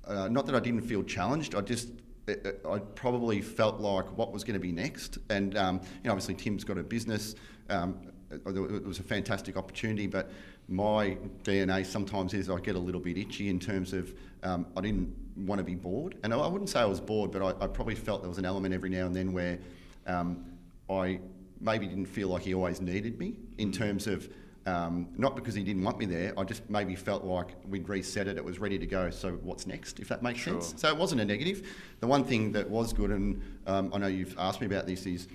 uh, 0.08 0.30
not 0.30 0.46
that 0.46 0.56
I 0.56 0.62
didn't 0.62 0.84
feel 0.84 1.04
challenged. 1.04 1.56
I 1.56 1.62
just 1.62 1.90
I 2.30 2.80
probably 2.96 3.42
felt 3.42 3.82
like 3.82 4.06
what 4.18 4.32
was 4.32 4.46
going 4.46 4.54
to 4.54 4.60
be 4.60 4.72
next, 4.72 5.18
and 5.30 5.54
you 5.54 5.60
know 5.60 5.82
obviously 6.06 6.36
Tim's 6.36 6.64
got 6.64 6.78
a 6.78 6.84
business. 6.84 7.36
Um, 7.70 8.00
it 8.32 8.86
was 8.86 9.00
a 9.00 9.04
fantastic 9.04 9.58
opportunity, 9.58 10.08
but 10.08 10.30
my 10.68 11.18
DNA 11.44 11.86
sometimes 11.86 12.34
is 12.34 12.50
I 12.50 12.60
get 12.60 12.76
a 12.76 12.80
little 12.80 13.02
bit 13.02 13.18
itchy 13.18 13.50
in 13.50 13.60
terms 13.60 13.94
of 13.94 14.14
um, 14.44 14.68
I 14.78 14.82
didn't 14.82 15.14
want 15.36 15.60
to 15.60 15.64
be 15.64 15.76
bored, 15.76 16.16
and 16.24 16.34
I 16.34 16.48
wouldn't 16.48 16.70
say 16.70 16.80
I 16.80 16.86
was 16.86 17.00
bored, 17.00 17.32
but 17.32 17.42
I, 17.42 17.64
I 17.64 17.68
probably 17.68 17.96
felt 17.96 18.22
there 18.22 18.30
was 18.30 18.38
an 18.38 18.46
element 18.46 18.74
every 18.74 18.90
now 18.90 19.06
and 19.06 19.16
then 19.16 19.34
where 19.34 19.60
um, 20.06 20.46
I 20.90 21.20
maybe 21.62 21.88
didn't 21.88 22.06
feel 22.06 22.30
like 22.30 22.44
he 22.44 22.54
always 22.54 22.82
needed 22.82 23.20
me 23.20 23.36
in 23.58 23.72
terms 23.72 24.08
of 24.08 24.30
um, 24.66 25.08
not 25.18 25.36
because 25.36 25.56
he 25.56 25.64
didn't 25.64 25.84
want 25.84 25.98
me 25.98 26.06
there. 26.06 26.34
I 26.38 26.44
just 26.44 26.70
maybe 26.70 26.96
felt 26.96 27.24
like 27.24 27.48
we'd 27.68 27.88
reset 27.90 28.28
it. 28.28 28.38
It 28.38 28.44
was 28.44 28.60
ready 28.60 28.78
to 28.78 28.86
go. 28.86 29.10
So 29.10 29.32
what's 29.44 29.66
next? 29.66 30.00
If 30.00 30.10
that 30.10 30.22
makes 30.22 30.40
sure. 30.40 30.62
sense. 30.62 30.82
So 30.82 30.90
it 30.90 30.98
wasn't 30.98 31.22
a 31.22 31.26
negative. 31.26 31.68
The 32.00 32.08
one 32.08 32.24
thing 32.24 32.52
that 32.52 32.70
was 32.70 32.94
good, 32.94 33.12
and 33.12 33.42
um, 33.66 33.92
I 33.94 33.98
know 33.98 34.08
you've 34.08 34.36
asked 34.38 34.62
me 34.62 34.68
about 34.68 34.86
this, 34.86 35.06
is 35.06 35.28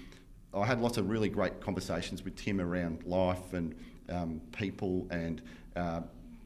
I 0.54 0.64
had 0.64 0.80
lots 0.80 0.98
of 0.98 1.08
really 1.08 1.28
great 1.28 1.60
conversations 1.60 2.24
with 2.24 2.36
Tim 2.36 2.60
around 2.60 3.04
life 3.04 3.52
and 3.52 3.74
um, 4.08 4.40
people 4.52 5.06
and 5.10 5.42
uh, 5.74 6.02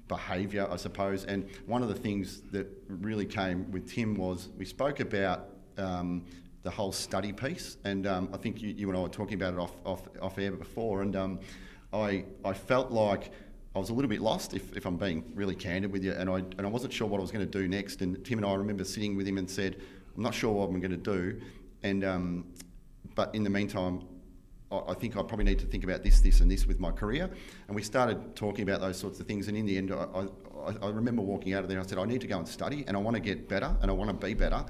behaviour, 0.08 0.66
I 0.70 0.76
suppose. 0.76 1.24
And 1.24 1.48
one 1.66 1.82
of 1.82 1.88
the 1.88 1.94
things 1.94 2.40
that 2.52 2.66
really 2.88 3.26
came 3.26 3.70
with 3.70 3.90
Tim 3.92 4.14
was 4.14 4.48
we 4.56 4.64
spoke 4.64 5.00
about 5.00 5.50
um, 5.76 6.24
the 6.62 6.70
whole 6.70 6.92
study 6.92 7.32
piece, 7.32 7.76
and 7.84 8.06
um, 8.06 8.30
I 8.32 8.36
think 8.38 8.60
you, 8.62 8.70
you, 8.70 8.88
and 8.88 8.98
I 8.98 9.02
were 9.02 9.08
talking 9.08 9.34
about 9.34 9.54
it 9.54 9.60
off 9.60 9.72
off, 9.84 10.02
off 10.20 10.38
air 10.38 10.52
before, 10.52 11.02
and 11.02 11.14
um, 11.14 11.40
I 11.92 12.24
I 12.44 12.52
felt 12.52 12.90
like. 12.90 13.30
I 13.76 13.78
was 13.80 13.90
a 13.90 13.94
little 13.94 14.08
bit 14.08 14.22
lost, 14.22 14.54
if, 14.54 14.76
if 14.76 14.86
I'm 14.86 14.96
being 14.96 15.22
really 15.36 15.54
candid 15.54 15.92
with 15.92 16.02
you, 16.02 16.12
and 16.12 16.28
I 16.28 16.38
and 16.38 16.62
I 16.62 16.66
wasn't 16.66 16.92
sure 16.92 17.06
what 17.06 17.18
I 17.18 17.20
was 17.20 17.30
going 17.30 17.48
to 17.48 17.58
do 17.60 17.68
next. 17.68 18.00
And 18.00 18.24
Tim 18.24 18.38
and 18.38 18.46
I 18.46 18.54
remember 18.54 18.82
sitting 18.82 19.14
with 19.14 19.28
him 19.28 19.38
and 19.38 19.48
said, 19.48 19.76
"I'm 20.16 20.22
not 20.22 20.34
sure 20.34 20.52
what 20.52 20.68
I'm 20.68 20.80
going 20.80 20.90
to 20.90 20.96
do," 20.96 21.40
and 21.84 22.02
um, 22.02 22.44
but 23.18 23.34
in 23.34 23.42
the 23.42 23.50
meantime, 23.50 24.02
I 24.70 24.94
think 24.94 25.16
I 25.16 25.24
probably 25.24 25.44
need 25.44 25.58
to 25.58 25.66
think 25.66 25.82
about 25.82 26.04
this, 26.04 26.20
this, 26.20 26.38
and 26.40 26.48
this 26.48 26.66
with 26.66 26.78
my 26.78 26.92
career. 26.92 27.28
And 27.66 27.74
we 27.74 27.82
started 27.82 28.36
talking 28.36 28.62
about 28.62 28.80
those 28.80 28.96
sorts 28.96 29.18
of 29.18 29.26
things. 29.26 29.48
And 29.48 29.56
in 29.56 29.66
the 29.66 29.76
end, 29.76 29.90
I, 29.90 30.28
I, 30.64 30.86
I 30.86 30.90
remember 30.90 31.20
walking 31.22 31.52
out 31.52 31.64
of 31.64 31.68
there. 31.68 31.80
I 31.80 31.82
said, 31.82 31.98
I 31.98 32.04
need 32.04 32.20
to 32.20 32.28
go 32.28 32.38
and 32.38 32.46
study, 32.46 32.84
and 32.86 32.96
I 32.96 33.00
want 33.00 33.16
to 33.16 33.20
get 33.20 33.48
better, 33.48 33.74
and 33.82 33.90
I 33.90 33.94
want 33.94 34.08
to 34.08 34.26
be 34.26 34.34
better. 34.34 34.64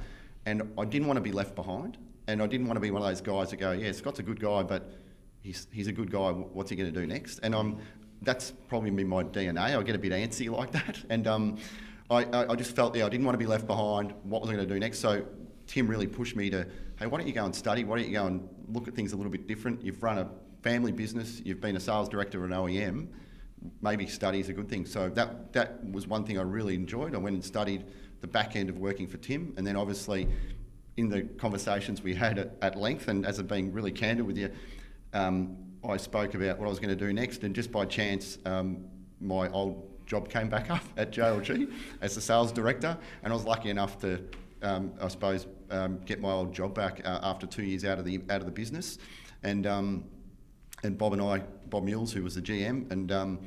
And 0.46 0.62
I 0.78 0.86
didn't 0.86 1.08
want 1.08 1.18
to 1.18 1.20
be 1.20 1.30
left 1.30 1.54
behind, 1.54 1.98
and 2.26 2.40
I 2.40 2.46
didn't 2.46 2.68
want 2.68 2.78
to 2.78 2.80
be 2.80 2.90
one 2.90 3.02
of 3.02 3.08
those 3.08 3.20
guys 3.20 3.50
that 3.50 3.58
go, 3.58 3.72
yeah, 3.72 3.92
Scott's 3.92 4.18
a 4.18 4.22
good 4.22 4.40
guy, 4.40 4.62
but 4.62 4.94
he's 5.42 5.66
he's 5.70 5.88
a 5.88 5.92
good 5.92 6.10
guy. 6.10 6.30
What's 6.30 6.70
he 6.70 6.76
going 6.76 6.90
to 6.90 6.98
do 6.98 7.06
next? 7.06 7.40
And 7.42 7.54
I'm 7.54 7.76
that's 8.22 8.54
probably 8.68 8.92
been 8.92 9.08
my 9.08 9.24
DNA. 9.24 9.76
I 9.76 9.82
get 9.82 9.94
a 9.94 9.98
bit 9.98 10.12
antsy 10.12 10.48
like 10.58 10.72
that, 10.72 11.04
and 11.10 11.26
um, 11.26 11.58
I, 12.08 12.24
I 12.48 12.56
just 12.56 12.74
felt 12.74 12.96
yeah, 12.96 13.04
I 13.04 13.10
didn't 13.10 13.26
want 13.26 13.34
to 13.34 13.44
be 13.44 13.46
left 13.46 13.66
behind. 13.66 14.14
What 14.22 14.40
was 14.40 14.48
I 14.48 14.54
going 14.54 14.66
to 14.66 14.74
do 14.74 14.80
next? 14.80 15.00
So 15.00 15.26
Tim 15.66 15.86
really 15.86 16.06
pushed 16.06 16.34
me 16.34 16.48
to 16.48 16.66
hey, 16.98 17.06
why 17.06 17.18
don't 17.18 17.28
you 17.28 17.32
go 17.32 17.44
and 17.44 17.54
study? 17.54 17.84
Why 17.84 17.98
don't 17.98 18.08
you 18.08 18.12
go 18.12 18.26
and 18.26 18.48
look 18.68 18.88
at 18.88 18.94
things 18.94 19.12
a 19.12 19.16
little 19.16 19.30
bit 19.30 19.46
different? 19.46 19.84
You've 19.84 20.02
run 20.02 20.18
a 20.18 20.28
family 20.62 20.90
business, 20.90 21.40
you've 21.44 21.60
been 21.60 21.76
a 21.76 21.80
sales 21.80 22.08
director 22.08 22.44
of 22.44 22.50
an 22.50 22.56
OEM, 22.56 23.06
maybe 23.80 24.06
study 24.06 24.40
is 24.40 24.48
a 24.48 24.52
good 24.52 24.68
thing. 24.68 24.84
So 24.84 25.08
that, 25.10 25.52
that 25.52 25.90
was 25.92 26.06
one 26.08 26.24
thing 26.24 26.38
I 26.38 26.42
really 26.42 26.74
enjoyed. 26.74 27.14
I 27.14 27.18
went 27.18 27.34
and 27.34 27.44
studied 27.44 27.84
the 28.20 28.26
back 28.26 28.56
end 28.56 28.68
of 28.68 28.78
working 28.78 29.06
for 29.06 29.16
Tim, 29.18 29.54
and 29.56 29.66
then 29.66 29.76
obviously 29.76 30.28
in 30.96 31.08
the 31.08 31.22
conversations 31.22 32.02
we 32.02 32.14
had 32.14 32.38
at, 32.38 32.56
at 32.62 32.76
length, 32.76 33.06
and 33.06 33.24
as 33.24 33.38
I've 33.38 33.46
been 33.46 33.72
really 33.72 33.92
candid 33.92 34.26
with 34.26 34.36
you, 34.36 34.50
um, 35.12 35.56
I 35.88 35.96
spoke 35.96 36.34
about 36.34 36.58
what 36.58 36.66
I 36.66 36.68
was 36.68 36.80
going 36.80 36.96
to 36.96 37.06
do 37.06 37.12
next, 37.12 37.44
and 37.44 37.54
just 37.54 37.70
by 37.70 37.84
chance, 37.84 38.38
um, 38.44 38.84
my 39.20 39.48
old 39.50 39.88
job 40.06 40.28
came 40.28 40.48
back 40.48 40.68
up 40.72 40.82
at 40.96 41.12
JLG 41.12 41.72
as 42.00 42.16
the 42.16 42.20
sales 42.20 42.50
director, 42.50 42.98
and 43.22 43.32
I 43.32 43.36
was 43.36 43.44
lucky 43.44 43.70
enough 43.70 44.00
to 44.00 44.20
um, 44.62 44.92
I 45.00 45.08
suppose, 45.08 45.46
um, 45.70 45.98
get 46.04 46.20
my 46.20 46.30
old 46.30 46.54
job 46.54 46.74
back 46.74 47.00
uh, 47.04 47.20
after 47.22 47.46
two 47.46 47.62
years 47.62 47.84
out 47.84 47.98
of 47.98 48.04
the 48.04 48.20
out 48.30 48.40
of 48.40 48.46
the 48.46 48.52
business, 48.52 48.98
and 49.42 49.66
um, 49.66 50.04
and 50.82 50.96
Bob 50.96 51.12
and 51.12 51.22
I, 51.22 51.42
Bob 51.68 51.84
Mules, 51.84 52.12
who 52.12 52.22
was 52.22 52.34
the 52.34 52.42
GM, 52.42 52.90
and 52.90 53.12
um, 53.12 53.38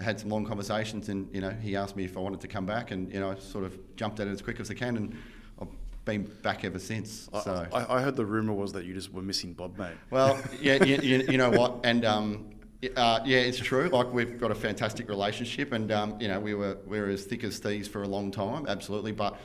had 0.00 0.20
some 0.20 0.30
long 0.30 0.44
conversations, 0.44 1.08
and 1.08 1.32
you 1.34 1.40
know 1.40 1.50
he 1.50 1.76
asked 1.76 1.96
me 1.96 2.04
if 2.04 2.16
I 2.16 2.20
wanted 2.20 2.40
to 2.40 2.48
come 2.48 2.66
back, 2.66 2.90
and 2.90 3.12
you 3.12 3.20
know 3.20 3.30
I 3.30 3.38
sort 3.38 3.64
of 3.64 3.78
jumped 3.96 4.20
at 4.20 4.28
it 4.28 4.30
as 4.30 4.42
quick 4.42 4.60
as 4.60 4.70
I 4.70 4.74
can, 4.74 4.96
and 4.96 5.16
I've 5.60 5.68
been 6.04 6.24
back 6.42 6.64
ever 6.64 6.78
since. 6.78 7.28
So 7.44 7.66
I, 7.72 7.96
I 7.96 8.02
heard 8.02 8.16
the 8.16 8.26
rumor 8.26 8.52
was 8.52 8.72
that 8.72 8.84
you 8.84 8.94
just 8.94 9.12
were 9.12 9.22
missing 9.22 9.52
Bob, 9.52 9.78
mate. 9.78 9.96
Well, 10.10 10.38
yeah, 10.60 10.82
you, 10.84 10.96
you, 10.96 11.24
you 11.30 11.38
know 11.38 11.50
what, 11.50 11.80
and. 11.84 12.04
Um, 12.04 12.50
uh, 12.96 13.18
yeah, 13.24 13.38
it's 13.38 13.58
true. 13.58 13.88
Like 13.88 14.12
we've 14.12 14.38
got 14.38 14.52
a 14.52 14.54
fantastic 14.54 15.08
relationship, 15.08 15.72
and 15.72 15.90
um, 15.90 16.16
you 16.20 16.28
know 16.28 16.38
we 16.38 16.54
were 16.54 16.78
we 16.86 17.00
were 17.00 17.08
as 17.08 17.24
thick 17.24 17.42
as 17.42 17.58
thieves 17.58 17.88
for 17.88 18.04
a 18.04 18.06
long 18.06 18.30
time, 18.30 18.66
absolutely. 18.68 19.10
But 19.10 19.36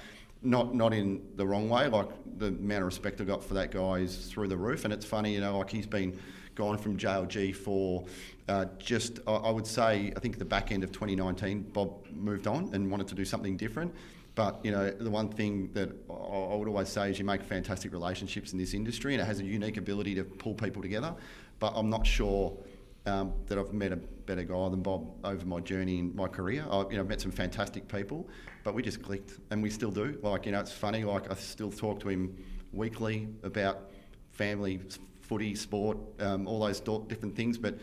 not 0.44 0.76
not 0.76 0.94
in 0.94 1.22
the 1.36 1.46
wrong 1.46 1.70
way. 1.70 1.88
Like 1.88 2.10
the 2.38 2.48
amount 2.48 2.82
of 2.82 2.86
respect 2.86 3.22
I 3.22 3.24
got 3.24 3.44
for 3.44 3.54
that 3.56 3.72
guy 3.72 4.00
is 4.00 4.28
through 4.28 4.48
the 4.48 4.58
roof. 4.58 4.84
And 4.86 4.94
it's 4.94 5.06
funny, 5.06 5.34
you 5.34 5.42
know, 5.42 5.58
like 5.58 5.70
he's 5.70 5.88
been 5.88 6.20
gone 6.56 6.78
from 6.78 6.98
JLG 6.98 7.56
for 7.56 8.06
uh, 8.48 8.66
just 8.78 9.20
I, 9.28 9.34
I, 9.34 9.52
would 9.52 9.66
say 9.66 10.14
I 10.16 10.20
think 10.20 10.38
the 10.38 10.46
back 10.46 10.72
end 10.72 10.84
of 10.84 10.92
2019, 10.92 11.62
Bob 11.74 12.06
moved 12.14 12.48
on 12.48 12.70
and 12.74 12.92
wanted 12.92 13.08
to 13.08 13.16
do 13.16 13.26
something 13.26 13.58
different. 13.58 13.94
But 14.36 14.60
you 14.64 14.72
know, 14.72 14.90
the 14.90 15.10
one 15.10 15.30
thing 15.30 15.72
that 15.74 15.90
I, 16.10 16.14
I 16.14 16.56
would 16.56 16.68
always 16.68 16.90
say 16.90 17.12
is 17.12 17.20
you 17.20 17.26
make 17.26 17.44
fantastic 17.44 17.92
relationships 17.92 18.52
in 18.52 18.60
this 18.60 18.74
industry, 18.74 19.14
and 19.14 19.22
it 19.22 19.26
has 19.26 19.40
a 19.40 19.44
unique 19.44 19.78
ability 19.78 20.16
to 20.16 20.24
pull 20.24 20.54
people 20.54 20.82
together. 20.82 21.14
But 21.60 21.74
I'm 21.76 21.90
not 21.90 22.06
sure 22.06 22.58
um, 23.06 23.34
that 23.48 23.58
I've 23.58 23.74
met 23.74 23.92
a 23.92 23.98
better 23.98 24.44
guy 24.44 24.70
than 24.70 24.82
Bob 24.82 25.14
over 25.26 25.46
my 25.46 25.60
journey 25.60 26.00
in 26.00 26.16
my 26.16 26.28
career. 26.28 26.66
I, 26.70 26.84
you 26.90 26.98
know, 26.98 27.04
met 27.04 27.22
some 27.22 27.32
fantastic 27.32 27.88
people, 27.88 28.28
but 28.64 28.74
we 28.74 28.82
just 28.82 29.02
clicked, 29.02 29.40
and 29.52 29.62
we 29.62 29.70
still 29.70 29.92
do. 29.92 30.18
Like, 30.22 30.46
you 30.46 30.52
know, 30.52 30.60
it's 30.60 30.72
funny. 30.72 31.04
Like, 31.04 31.30
I 31.30 31.36
still 31.36 31.72
talk 31.72 32.00
to 32.02 32.10
him 32.10 32.36
weekly 32.72 33.28
about 33.44 33.92
family, 34.32 34.80
footy, 35.22 35.56
sport, 35.56 35.98
um, 36.20 36.48
all 36.48 36.60
those 36.60 36.80
different 36.80 37.36
things. 37.36 37.58
But 37.58 37.78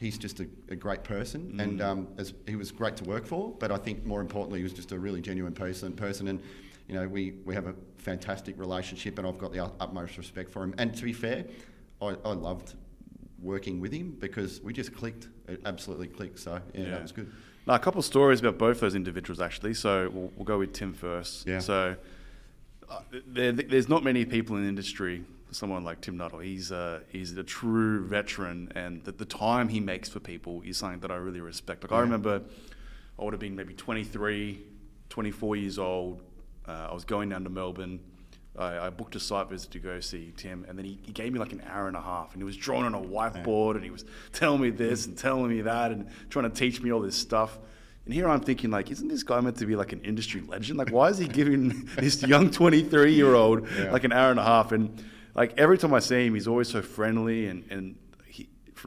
he's 0.00 0.18
just 0.18 0.40
a, 0.40 0.48
a 0.68 0.76
great 0.76 1.04
person, 1.04 1.52
mm. 1.54 1.62
and 1.62 1.82
um, 1.82 2.08
as, 2.16 2.32
he 2.46 2.56
was 2.56 2.72
great 2.72 2.96
to 2.96 3.04
work 3.04 3.26
for. 3.26 3.50
But 3.58 3.70
I 3.70 3.76
think 3.76 4.04
more 4.06 4.20
importantly, 4.20 4.60
he 4.60 4.64
was 4.64 4.72
just 4.72 4.92
a 4.92 4.98
really 4.98 5.20
genuine 5.20 5.54
person. 5.54 5.92
Person, 5.92 6.28
and 6.28 6.40
you 6.88 6.94
know, 6.94 7.06
we 7.06 7.32
we 7.44 7.54
have 7.54 7.66
a 7.66 7.74
fantastic 7.98 8.58
relationship, 8.58 9.18
and 9.18 9.26
I've 9.26 9.38
got 9.38 9.52
the 9.52 9.64
utmost 9.80 10.16
respect 10.16 10.50
for 10.50 10.62
him. 10.62 10.74
And 10.78 10.94
to 10.96 11.04
be 11.04 11.12
fair, 11.12 11.44
I, 12.00 12.16
I 12.24 12.32
loved 12.32 12.74
working 13.42 13.80
with 13.80 13.92
him 13.92 14.16
because 14.18 14.60
we 14.62 14.72
just 14.72 14.94
clicked. 14.94 15.28
It 15.48 15.60
absolutely 15.64 16.08
clicked. 16.08 16.38
So 16.38 16.60
yeah, 16.72 16.80
yeah. 16.80 16.90
that 16.90 17.02
was 17.02 17.12
good. 17.12 17.30
Now, 17.66 17.74
a 17.74 17.78
couple 17.78 18.00
of 18.00 18.04
stories 18.04 18.40
about 18.40 18.58
both 18.58 18.80
those 18.80 18.94
individuals 18.94 19.40
actually. 19.40 19.74
So 19.74 20.10
we'll, 20.12 20.32
we'll 20.36 20.44
go 20.44 20.58
with 20.58 20.72
Tim 20.72 20.92
first. 20.92 21.46
Yeah. 21.46 21.58
So 21.60 21.96
uh, 22.88 23.00
there, 23.26 23.52
there's 23.52 23.88
not 23.88 24.02
many 24.02 24.24
people 24.24 24.56
in 24.56 24.62
the 24.62 24.68
industry. 24.68 25.24
Someone 25.50 25.84
like 25.84 26.00
Tim 26.00 26.16
Nuttall, 26.16 26.38
he's 26.38 26.70
a, 26.70 27.02
he's 27.08 27.36
a 27.36 27.44
true 27.44 28.06
veteran, 28.06 28.72
and 28.74 29.04
the, 29.04 29.12
the 29.12 29.26
time 29.26 29.68
he 29.68 29.80
makes 29.80 30.08
for 30.08 30.18
people 30.18 30.62
is 30.64 30.78
something 30.78 31.00
that 31.00 31.10
I 31.10 31.16
really 31.16 31.40
respect. 31.40 31.82
Like 31.82 31.90
yeah. 31.90 31.98
I 31.98 32.00
remember, 32.00 32.40
I 33.18 33.24
would 33.24 33.34
have 33.34 33.40
been 33.40 33.54
maybe 33.54 33.74
23, 33.74 34.62
24 35.10 35.56
years 35.56 35.78
old. 35.78 36.22
Uh, 36.66 36.88
I 36.90 36.94
was 36.94 37.04
going 37.04 37.28
down 37.28 37.44
to 37.44 37.50
Melbourne 37.50 38.00
I, 38.56 38.86
I, 38.86 38.90
booked 38.90 39.16
a 39.16 39.20
site 39.20 39.48
visit 39.48 39.70
to 39.70 39.78
go 39.78 39.98
see 40.00 40.32
Tim, 40.36 40.66
and 40.68 40.76
then 40.76 40.84
he, 40.84 40.98
he, 41.02 41.12
gave 41.12 41.32
me 41.32 41.38
like 41.38 41.52
an 41.52 41.62
hour 41.66 41.88
and 41.88 41.96
a 41.96 42.02
half, 42.02 42.32
and 42.32 42.42
he 42.42 42.44
was 42.44 42.56
drawing 42.56 42.84
on 42.84 42.94
a 42.94 43.00
whiteboard, 43.00 43.76
and 43.76 43.84
he 43.84 43.90
was 43.90 44.04
telling 44.32 44.60
me 44.60 44.68
this 44.68 45.06
and 45.06 45.16
telling 45.16 45.48
me 45.48 45.62
that, 45.62 45.90
and 45.90 46.06
trying 46.28 46.50
to 46.50 46.54
teach 46.54 46.82
me 46.82 46.92
all 46.92 47.00
this 47.00 47.16
stuff. 47.16 47.58
And 48.04 48.12
here 48.12 48.28
I'm 48.28 48.40
thinking, 48.40 48.70
like, 48.70 48.90
isn't 48.90 49.08
this 49.08 49.22
guy 49.22 49.40
meant 49.40 49.56
to 49.58 49.66
be 49.66 49.76
like 49.76 49.92
an 49.92 50.02
industry 50.02 50.40
legend? 50.40 50.78
Like, 50.78 50.90
why 50.90 51.08
is 51.08 51.18
he 51.18 51.28
giving 51.28 51.88
this 51.96 52.22
young 52.22 52.50
23 52.50 53.14
year 53.14 53.34
old 53.34 53.66
yeah. 53.78 53.90
like 53.90 54.04
an 54.04 54.12
hour 54.12 54.30
and 54.30 54.40
a 54.40 54.44
half? 54.44 54.72
And 54.72 55.02
like 55.34 55.54
every 55.56 55.78
time 55.78 55.94
I 55.94 56.00
see 56.00 56.26
him, 56.26 56.34
he's 56.34 56.48
always 56.48 56.68
so 56.68 56.82
friendly 56.82 57.46
and, 57.46 57.64
and 57.70 57.96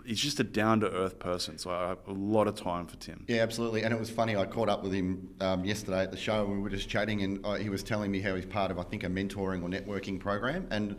he's 0.05 0.19
just 0.19 0.39
a 0.39 0.43
down 0.43 0.79
to 0.81 0.91
earth 0.91 1.19
person. 1.19 1.57
So 1.57 1.69
I 1.69 1.89
have 1.89 1.99
a 2.07 2.11
lot 2.13 2.47
of 2.47 2.55
time 2.55 2.87
for 2.87 2.95
Tim. 2.97 3.23
Yeah, 3.27 3.41
absolutely. 3.43 3.83
And 3.83 3.93
it 3.93 3.99
was 3.99 4.09
funny. 4.09 4.35
I 4.35 4.45
caught 4.45 4.69
up 4.69 4.83
with 4.83 4.93
him 4.93 5.29
um, 5.41 5.63
yesterday 5.63 6.01
at 6.01 6.11
the 6.11 6.17
show. 6.17 6.43
and 6.45 6.53
We 6.53 6.59
were 6.59 6.69
just 6.69 6.89
chatting, 6.89 7.21
and 7.23 7.45
uh, 7.45 7.53
he 7.55 7.69
was 7.69 7.83
telling 7.83 8.11
me 8.11 8.21
how 8.21 8.35
he's 8.35 8.45
part 8.45 8.71
of, 8.71 8.79
I 8.79 8.83
think, 8.83 9.03
a 9.03 9.07
mentoring 9.07 9.63
or 9.63 9.69
networking 9.69 10.19
program. 10.19 10.67
And 10.71 10.97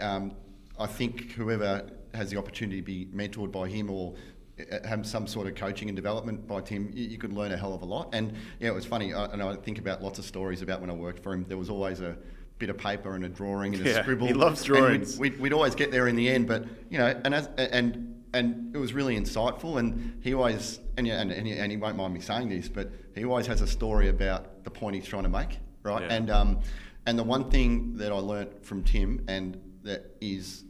um, 0.00 0.32
I 0.78 0.86
think 0.86 1.32
whoever 1.32 1.88
has 2.14 2.30
the 2.30 2.36
opportunity 2.36 2.78
to 2.80 2.84
be 2.84 3.06
mentored 3.14 3.52
by 3.52 3.68
him 3.68 3.90
or 3.90 4.14
uh, 4.58 4.86
have 4.88 5.06
some 5.06 5.26
sort 5.26 5.46
of 5.46 5.54
coaching 5.54 5.88
and 5.88 5.96
development 5.96 6.46
by 6.46 6.60
Tim, 6.60 6.90
you, 6.94 7.04
you 7.08 7.18
could 7.18 7.32
learn 7.32 7.52
a 7.52 7.56
hell 7.56 7.74
of 7.74 7.82
a 7.82 7.84
lot. 7.86 8.10
And 8.14 8.32
yeah, 8.60 8.68
it 8.68 8.74
was 8.74 8.86
funny. 8.86 9.12
I, 9.12 9.26
and 9.26 9.42
I 9.42 9.54
think 9.56 9.78
about 9.78 10.02
lots 10.02 10.18
of 10.18 10.24
stories 10.24 10.62
about 10.62 10.80
when 10.80 10.88
I 10.90 10.94
worked 10.94 11.22
for 11.22 11.32
him. 11.32 11.44
There 11.46 11.58
was 11.58 11.68
always 11.70 12.00
a 12.00 12.16
bit 12.58 12.70
of 12.70 12.78
paper 12.78 13.14
and 13.14 13.24
a 13.24 13.28
drawing 13.28 13.74
and 13.74 13.86
a 13.86 13.90
Yeah, 13.90 14.00
scribble. 14.00 14.26
he 14.28 14.32
loves 14.32 14.62
And 14.62 14.70
we'd- 14.70 14.80
drawings. 14.80 15.18
We'd, 15.18 15.38
we'd, 15.38 15.52
always 15.52 15.74
get 15.74 15.90
there 15.90 16.08
in 16.08 16.16
the 16.16 16.26
end, 16.28 16.48
but 16.48 16.64
you 16.88 16.96
know, 16.96 17.20
and 17.24 17.34
as, 17.34 17.48
and 17.58 18.15
and 18.36 18.74
it 18.74 18.78
was 18.78 18.92
really 18.92 19.18
insightful. 19.18 19.78
And 19.78 20.20
he 20.22 20.34
always 20.34 20.80
and 20.96 21.06
yeah, 21.06 21.20
and, 21.20 21.30
and, 21.32 21.46
he, 21.46 21.54
and 21.54 21.70
he 21.70 21.76
won't 21.76 21.96
mind 21.96 22.14
me 22.14 22.20
saying 22.20 22.48
this, 22.48 22.68
but 22.68 22.90
he 23.14 23.24
always 23.24 23.46
has 23.46 23.60
a 23.60 23.66
story 23.66 24.08
about 24.08 24.64
the 24.64 24.70
point 24.70 24.96
he's 24.96 25.06
trying 25.06 25.24
to 25.24 25.28
make, 25.28 25.58
right? 25.82 26.02
Yeah. 26.02 26.14
And 26.14 26.30
um, 26.30 26.60
and 27.06 27.18
the 27.18 27.24
one 27.24 27.50
thing 27.50 27.96
that 27.96 28.12
I 28.12 28.16
learnt 28.16 28.64
from 28.64 28.82
Tim 28.82 29.24
and 29.28 29.60
that 29.82 30.16
is 30.20 30.64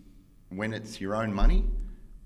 when 0.51 0.73
it's 0.73 1.01
your 1.01 1.17
own 1.17 1.33
money, 1.33 1.65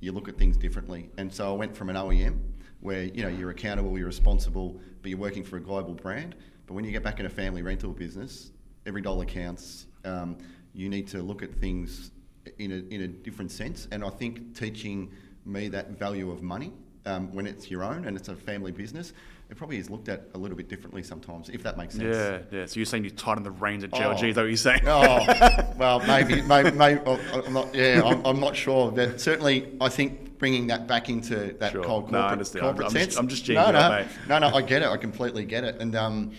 you 0.01 0.13
look 0.13 0.29
at 0.29 0.37
things 0.37 0.57
differently. 0.57 1.11
And 1.19 1.33
so 1.33 1.53
I 1.53 1.57
went 1.57 1.77
from 1.77 1.89
an 1.91 1.97
OEM 1.97 2.39
where 2.81 3.05
you 3.05 3.23
know 3.23 3.29
you're 3.29 3.51
accountable, 3.51 3.97
you're 3.99 4.07
responsible, 4.07 4.81
but 5.03 5.11
you're 5.11 5.19
working 5.19 5.45
for 5.45 5.57
a 5.57 5.61
global 5.61 5.95
brand. 5.95 6.35
But 6.67 6.75
when 6.75 6.85
you 6.85 6.93
get 6.93 7.03
back 7.03 7.21
in 7.21 7.27
a 7.27 7.31
family 7.31 7.63
rental 7.63 7.93
business, 7.93 8.53
every 8.87 9.03
dollar 9.03 9.25
counts. 9.25 9.87
Um, 10.05 10.39
you 10.73 10.89
need 10.89 11.09
to 11.09 11.23
look 11.23 11.43
at 11.43 11.53
things 11.55 12.13
in 12.59 12.73
a, 12.73 12.95
in 12.95 13.03
a 13.03 13.09
different 13.09 13.51
sense. 13.51 13.89
And 13.91 14.05
I 14.05 14.11
think 14.11 14.57
teaching 14.57 15.11
me 15.45 15.69
that 15.69 15.91
value 15.91 16.31
of 16.31 16.43
money 16.43 16.73
um, 17.07 17.33
when 17.35 17.47
it's 17.47 17.71
your 17.71 17.83
own 17.83 18.05
and 18.07 18.17
it's 18.17 18.29
a 18.29 18.37
family 18.37 18.73
business, 18.73 19.13
it 19.51 19.57
probably 19.57 19.79
is 19.79 19.91
looked 19.91 20.09
at 20.09 20.27
a 20.35 20.39
little 20.39 20.57
bit 20.57 20.69
differently 20.69 21.03
sometimes, 21.03 21.49
if 21.49 21.63
that 21.65 21.77
makes 21.77 21.95
sense. 21.95 22.15
Yeah, 22.17 22.39
yeah. 22.61 22.67
So 22.67 22.77
you're 22.79 22.87
saying 22.87 23.05
you 23.05 23.11
tighten 23.11 23.43
the 23.43 23.51
reins 23.51 23.83
at 23.83 23.91
Oh. 23.93 23.97
JLG, 23.99 24.35
that 24.35 24.43
what 24.43 24.47
you're 24.49 24.57
saying? 24.57 24.83
Oh, 24.87 25.73
well, 25.77 25.99
maybe, 26.07 26.41
maybe, 26.43 26.71
maybe 26.71 27.01
I'm 27.07 27.53
not. 27.53 27.75
Yeah, 27.75 28.03
I'm, 28.05 28.25
I'm 28.25 28.39
not 28.41 28.55
sure. 28.55 28.93
But 28.93 29.21
certainly, 29.21 29.77
I 29.81 29.89
think 29.89 30.39
bringing 30.39 30.69
that 30.69 30.87
back 30.87 31.09
into 31.09 31.55
that 31.59 31.73
Sure. 31.73 31.83
cold 31.83 32.13
No, 32.13 32.19
I 32.19 32.21
corporate, 32.21 32.33
understand. 32.33 32.65
I'm- 32.67 32.75
corporate 32.75 32.87
I'm 32.87 32.93
sense. 32.93 33.07
just- 33.07 33.19
I'm 33.19 33.29
just 33.29 33.49
no, 33.49 33.71
no, 33.73 33.79
up, 33.79 34.07
no, 34.29 34.39
no. 34.39 34.49
I 34.49 34.63
get 34.63 34.83
it. 34.83 34.89
I 34.89 34.97
completely 34.97 35.45
get 35.45 35.65
it. 35.65 35.81
And 35.81 35.97
um, 35.97 36.33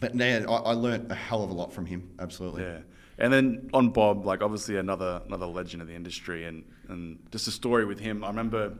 but 0.00 0.14
man, 0.14 0.46
I, 0.48 0.52
I 0.54 0.72
learnt 0.72 1.12
a 1.12 1.14
hell 1.14 1.44
of 1.44 1.50
a 1.50 1.54
lot 1.54 1.72
from 1.72 1.86
him. 1.86 2.10
Absolutely. 2.18 2.62
Yeah. 2.64 2.78
And 3.18 3.32
then 3.32 3.70
on 3.72 3.90
Bob, 3.90 4.26
like 4.26 4.42
obviously 4.42 4.76
another 4.76 5.22
another 5.26 5.46
legend 5.46 5.82
of 5.82 5.88
the 5.88 5.94
industry, 5.94 6.44
and 6.46 6.64
and 6.88 7.18
just 7.30 7.46
a 7.48 7.50
story 7.50 7.84
with 7.84 8.00
him. 8.00 8.24
I 8.24 8.28
remember 8.28 8.74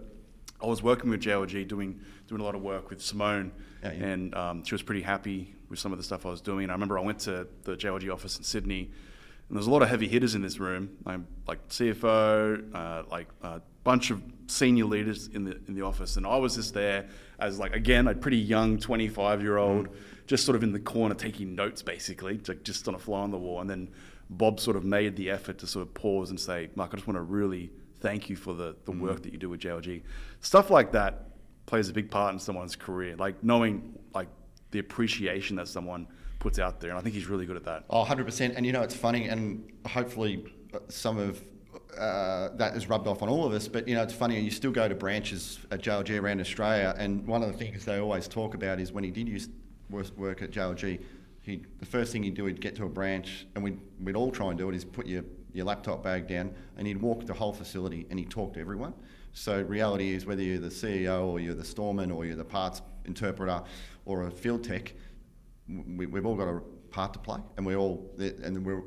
I 0.62 0.66
was 0.66 0.82
working 0.82 1.10
with 1.10 1.20
JLG 1.22 1.68
doing 1.68 2.00
doing 2.26 2.40
a 2.40 2.44
lot 2.44 2.54
of 2.54 2.62
work 2.62 2.90
with 2.90 3.00
Simone, 3.02 3.52
Yeah, 3.82 3.92
yeah. 3.92 4.04
and 4.06 4.34
um, 4.34 4.64
she 4.64 4.74
was 4.74 4.82
pretty 4.82 5.02
happy 5.02 5.54
with 5.68 5.78
some 5.78 5.92
of 5.92 5.98
the 5.98 6.04
stuff 6.04 6.26
I 6.26 6.30
was 6.30 6.40
doing. 6.40 6.70
I 6.70 6.72
remember 6.72 6.98
I 6.98 7.02
went 7.02 7.20
to 7.20 7.46
the 7.62 7.76
JLG 7.76 8.12
office 8.12 8.36
in 8.38 8.44
Sydney, 8.44 8.90
and 9.48 9.56
there's 9.56 9.66
a 9.66 9.70
lot 9.70 9.82
of 9.82 9.88
heavy 9.88 10.08
hitters 10.08 10.34
in 10.34 10.42
this 10.42 10.58
room, 10.58 10.90
like, 11.04 11.20
like 11.46 11.68
CFO, 11.68 12.74
uh, 12.74 13.02
like 13.10 13.28
a 13.42 13.60
bunch 13.84 14.10
of 14.10 14.22
senior 14.46 14.86
leaders 14.86 15.28
in 15.28 15.44
the 15.44 15.60
in 15.68 15.74
the 15.74 15.82
office, 15.82 16.16
and 16.16 16.26
I 16.26 16.36
was 16.36 16.56
just 16.56 16.74
there 16.74 17.06
as 17.38 17.58
like 17.58 17.74
again 17.74 18.08
a 18.08 18.14
pretty 18.14 18.38
young 18.38 18.78
25 18.78 19.42
year 19.42 19.58
old, 19.58 19.88
just 20.26 20.44
sort 20.44 20.56
of 20.56 20.62
in 20.62 20.72
the 20.72 20.80
corner 20.80 21.14
taking 21.14 21.54
notes 21.54 21.82
basically, 21.82 22.38
to, 22.38 22.54
just 22.56 22.88
on 22.88 22.94
a 22.94 22.98
fly 22.98 23.20
on 23.20 23.30
the 23.30 23.38
wall, 23.38 23.60
and 23.60 23.68
then 23.68 23.90
Bob 24.38 24.60
sort 24.60 24.76
of 24.76 24.84
made 24.84 25.16
the 25.16 25.30
effort 25.30 25.58
to 25.58 25.66
sort 25.66 25.86
of 25.86 25.94
pause 25.94 26.30
and 26.30 26.38
say, 26.38 26.70
Mark, 26.74 26.90
I 26.92 26.96
just 26.96 27.06
want 27.06 27.16
to 27.16 27.22
really 27.22 27.70
thank 28.00 28.28
you 28.28 28.36
for 28.36 28.54
the, 28.54 28.76
the 28.84 28.92
work 28.92 29.22
that 29.22 29.32
you 29.32 29.38
do 29.38 29.48
with 29.48 29.60
JLG. 29.60 30.02
Stuff 30.40 30.70
like 30.70 30.92
that 30.92 31.30
plays 31.66 31.88
a 31.88 31.92
big 31.92 32.10
part 32.10 32.32
in 32.32 32.38
someone's 32.38 32.76
career, 32.76 33.16
like 33.16 33.42
knowing 33.42 33.98
like 34.14 34.28
the 34.70 34.78
appreciation 34.78 35.56
that 35.56 35.68
someone 35.68 36.06
puts 36.38 36.58
out 36.58 36.80
there, 36.80 36.90
and 36.90 36.98
I 36.98 37.02
think 37.02 37.14
he's 37.14 37.26
really 37.26 37.46
good 37.46 37.56
at 37.56 37.64
that. 37.64 37.84
Oh, 37.88 38.04
100%. 38.04 38.54
And 38.56 38.66
you 38.66 38.72
know, 38.72 38.82
it's 38.82 38.94
funny, 38.94 39.28
and 39.28 39.70
hopefully 39.86 40.52
uh, 40.74 40.80
some 40.88 41.16
of 41.18 41.42
uh, 41.98 42.50
that 42.56 42.76
is 42.76 42.88
rubbed 42.88 43.06
off 43.06 43.22
on 43.22 43.28
all 43.28 43.46
of 43.46 43.52
us, 43.52 43.68
but 43.68 43.86
you 43.88 43.94
know, 43.94 44.02
it's 44.02 44.12
funny, 44.12 44.36
and 44.36 44.44
you 44.44 44.50
still 44.50 44.72
go 44.72 44.88
to 44.88 44.94
branches 44.94 45.60
at 45.70 45.80
JLG 45.80 46.20
around 46.20 46.40
Australia, 46.40 46.94
and 46.98 47.26
one 47.26 47.42
of 47.42 47.50
the 47.50 47.56
things 47.56 47.84
they 47.84 47.98
always 47.98 48.28
talk 48.28 48.54
about 48.54 48.80
is 48.80 48.92
when 48.92 49.04
he 49.04 49.10
did 49.10 49.28
use 49.28 49.48
work 49.90 50.42
at 50.42 50.50
JLG, 50.50 51.00
he, 51.44 51.62
the 51.78 51.87
first 51.87 52.11
thing 52.11 52.22
he'd 52.22 52.35
do, 52.35 52.46
he'd 52.46 52.61
get 52.61 52.74
to 52.76 52.85
a 52.85 52.88
branch, 52.88 53.46
and 53.54 53.62
we'd, 53.62 53.78
we'd 54.00 54.16
all 54.16 54.30
try 54.30 54.48
and 54.48 54.59
do 54.59 54.70
it, 54.70 54.74
is 54.74 54.85
put 54.85 55.07
your, 55.07 55.24
your 55.52 55.66
laptop 55.66 56.02
bag 56.02 56.26
down, 56.26 56.54
and 56.78 56.87
he'd 56.87 57.00
walk 57.00 57.26
the 57.26 57.35
whole 57.35 57.52
facility 57.52 58.07
and 58.09 58.18
he'd 58.18 58.30
talk 58.30 58.54
to 58.54 58.61
everyone. 58.61 58.94
So 59.35 59.61
reality 59.62 60.14
is 60.14 60.24
whether 60.24 60.42
you're 60.42 60.59
the 60.59 60.68
CEO 60.68 61.26
or 61.26 61.40
you're 61.40 61.54
the 61.54 61.64
storeman 61.64 62.11
or 62.11 62.24
you're 62.24 62.37
the 62.37 62.44
parts 62.44 62.80
interpreter 63.04 63.62
or 64.07 64.26
a 64.26 64.30
field 64.30 64.64
tech, 64.64 64.94
we, 65.68 66.07
we've 66.07 66.24
all 66.24 66.37
got 66.37 66.48
a 66.48 66.61
part 66.90 67.12
to 67.12 67.18
play, 67.18 67.40
and 67.57 67.66
we 67.66 67.76
all 67.76 68.11
and 68.18 68.64
we're 68.64 68.83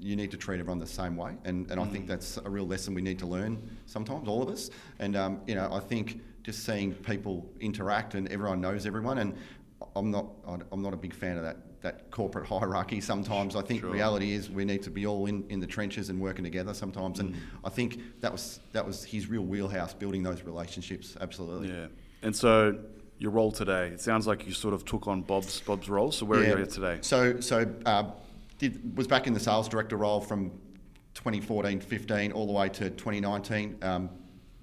you 0.00 0.16
need 0.16 0.30
to 0.30 0.36
treat 0.36 0.60
everyone 0.60 0.78
the 0.78 0.86
same 0.86 1.16
way, 1.16 1.32
and, 1.44 1.70
and 1.70 1.80
I 1.80 1.86
think 1.86 2.06
that's 2.06 2.36
a 2.44 2.50
real 2.50 2.66
lesson 2.66 2.92
we 2.92 3.00
need 3.00 3.18
to 3.20 3.26
learn 3.26 3.70
sometimes, 3.86 4.28
all 4.28 4.42
of 4.42 4.50
us. 4.50 4.68
And 4.98 5.16
um, 5.16 5.40
you 5.46 5.54
know, 5.54 5.70
I 5.72 5.80
think 5.80 6.20
just 6.42 6.64
seeing 6.66 6.92
people 6.92 7.50
interact 7.60 8.14
and 8.14 8.30
everyone 8.30 8.60
knows 8.60 8.84
everyone, 8.84 9.18
and 9.18 9.34
I'm 9.96 10.10
not 10.10 10.26
I'm 10.46 10.82
not 10.82 10.92
a 10.92 10.96
big 10.96 11.14
fan 11.14 11.38
of 11.38 11.44
that 11.44 11.56
that 11.84 12.10
corporate 12.10 12.46
hierarchy. 12.46 12.98
Sometimes 12.98 13.54
I 13.54 13.60
think 13.60 13.82
Sure. 13.82 13.90
reality 13.90 14.32
is 14.32 14.50
we 14.50 14.64
need 14.64 14.82
to 14.84 14.90
be 14.90 15.06
all 15.06 15.26
in, 15.26 15.44
in 15.50 15.60
the 15.60 15.66
trenches 15.66 16.08
and 16.08 16.18
working 16.18 16.42
together 16.42 16.72
sometimes, 16.72 17.20
and 17.20 17.36
I 17.62 17.68
think 17.68 18.00
that 18.22 18.32
was 18.32 18.58
that 18.72 18.84
was 18.84 19.04
his 19.04 19.28
real 19.28 19.42
wheelhouse, 19.42 19.92
building 19.92 20.22
those 20.22 20.42
relationships. 20.42 21.16
Absolutely. 21.20 21.68
Yeah. 21.68 21.86
And 22.22 22.34
so 22.34 22.78
your 23.18 23.30
role 23.30 23.52
today, 23.52 23.88
it 23.88 24.00
sounds 24.00 24.26
like 24.26 24.46
you 24.46 24.54
sort 24.54 24.72
of 24.72 24.86
took 24.86 25.06
on 25.06 25.20
Bob's 25.22 25.60
Bob's 25.60 25.90
role. 25.90 26.10
So 26.10 26.24
where 26.24 26.40
are 26.40 26.58
you 26.58 26.66
today? 26.66 26.98
So, 27.02 27.38
so 27.40 27.70
uh, 27.84 28.04
did, 28.58 28.96
was 28.96 29.06
back 29.06 29.26
in 29.26 29.34
the 29.34 29.40
sales 29.40 29.68
director 29.68 29.96
role 29.96 30.22
from 30.22 30.50
2014, 31.12 31.80
15, 31.80 32.32
all 32.32 32.46
the 32.46 32.52
way 32.52 32.70
to 32.70 32.88
2019. 32.90 33.76
Um, 33.82 34.08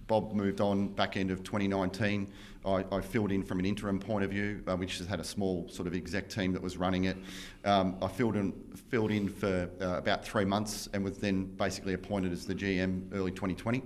Bob 0.08 0.34
moved 0.34 0.60
on 0.60 0.88
back 0.90 1.18
end 1.18 1.30
of 1.30 1.44
2019. 1.44 2.28
I, 2.66 2.86
I 2.92 3.02
filled 3.02 3.32
in 3.32 3.44
from 3.44 3.60
an 3.60 3.66
interim 3.66 4.00
point 4.00 4.24
of 4.24 4.32
view, 4.32 4.64
uh, 4.68 4.76
which 4.76 5.00
has 5.00 5.08
had 5.08 5.20
a 5.20 5.24
small 5.24 5.68
sort 5.70 5.88
of 5.88 5.96
exec 5.96 6.30
team 6.30 6.54
that 6.54 6.62
was 6.62 6.78
running 6.78 7.06
it. 7.06 7.18
Um, 7.66 7.98
I 8.02 8.08
filled 8.08 8.36
in, 8.36 8.54
filled 8.90 9.12
in 9.12 9.28
for 9.30 9.70
uh, 9.82 9.98
about 9.98 10.24
three 10.24 10.46
months 10.46 10.88
and 10.94 11.04
was 11.04 11.18
then 11.18 11.46
basically 11.46 11.94
appointed 11.94 12.32
as 12.32 12.46
the 12.46 12.54
GM 12.54 13.14
early 13.14 13.32
2020. 13.32 13.82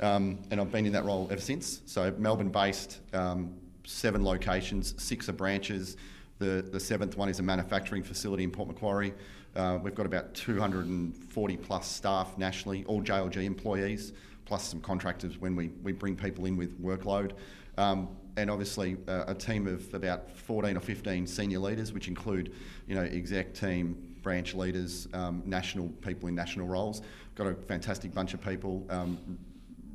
Um, 0.00 0.38
and 0.50 0.60
I've 0.60 0.72
been 0.72 0.86
in 0.86 0.92
that 0.92 1.04
role 1.04 1.28
ever 1.30 1.40
since. 1.40 1.82
So 1.86 2.12
Melbourne 2.18 2.50
based, 2.50 3.00
um, 3.12 3.54
seven 3.84 4.24
locations, 4.24 4.94
six 5.02 5.28
are 5.28 5.32
branches. 5.32 5.96
The, 6.38 6.68
the 6.70 6.80
seventh 6.80 7.16
one 7.16 7.28
is 7.28 7.38
a 7.38 7.42
manufacturing 7.42 8.02
facility 8.02 8.44
in 8.44 8.50
Port 8.50 8.68
Macquarie. 8.68 9.14
Uh, 9.54 9.78
we've 9.82 9.94
got 9.94 10.04
about 10.04 10.34
240 10.34 11.56
plus 11.56 11.90
staff 11.90 12.36
nationally, 12.36 12.84
all 12.86 13.02
JLG 13.02 13.44
employees, 13.44 14.12
plus 14.44 14.68
some 14.68 14.80
contractors 14.80 15.40
when 15.40 15.56
we, 15.56 15.68
we 15.82 15.92
bring 15.92 16.14
people 16.14 16.44
in 16.44 16.56
with 16.56 16.78
workload. 16.82 17.32
Um, 17.78 18.08
and 18.36 18.50
obviously 18.50 18.96
uh, 19.08 19.24
a 19.28 19.34
team 19.34 19.66
of 19.66 19.92
about 19.94 20.30
14 20.30 20.76
or 20.76 20.80
15 20.80 21.26
senior 21.26 21.58
leaders, 21.58 21.92
which 21.92 22.08
include, 22.08 22.52
you 22.86 22.94
know, 22.94 23.02
exec 23.02 23.54
team, 23.54 24.14
branch 24.22 24.54
leaders, 24.54 25.08
um, 25.14 25.42
national 25.46 25.88
people 26.00 26.28
in 26.28 26.34
national 26.34 26.66
roles. 26.66 27.02
Got 27.34 27.46
a 27.46 27.54
fantastic 27.54 28.12
bunch 28.12 28.34
of 28.34 28.42
people. 28.42 28.86
Um, 28.90 29.38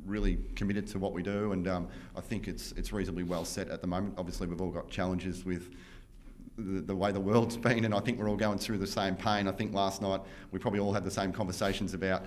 really 0.04 0.38
committed 0.56 0.86
to 0.88 0.98
what 0.98 1.12
we 1.12 1.22
do, 1.22 1.52
and 1.52 1.68
um, 1.68 1.88
I 2.16 2.20
think 2.20 2.48
it's 2.48 2.72
it's 2.72 2.92
reasonably 2.92 3.22
well 3.22 3.44
set 3.44 3.68
at 3.68 3.80
the 3.80 3.86
moment. 3.86 4.14
Obviously, 4.18 4.46
we've 4.46 4.60
all 4.60 4.70
got 4.70 4.88
challenges 4.90 5.44
with 5.44 5.70
the, 6.58 6.80
the 6.80 6.96
way 6.96 7.12
the 7.12 7.20
world's 7.20 7.56
been, 7.68 7.84
and 7.84 7.94
I 7.94 8.00
think 8.00 8.18
we're 8.18 8.28
all 8.28 8.36
going 8.36 8.58
through 8.58 8.78
the 8.78 8.86
same 8.86 9.14
pain. 9.14 9.46
I 9.46 9.52
think 9.52 9.74
last 9.74 10.02
night 10.02 10.20
we 10.50 10.58
probably 10.58 10.80
all 10.80 10.92
had 10.92 11.04
the 11.04 11.10
same 11.10 11.32
conversations 11.32 11.94
about 11.94 12.24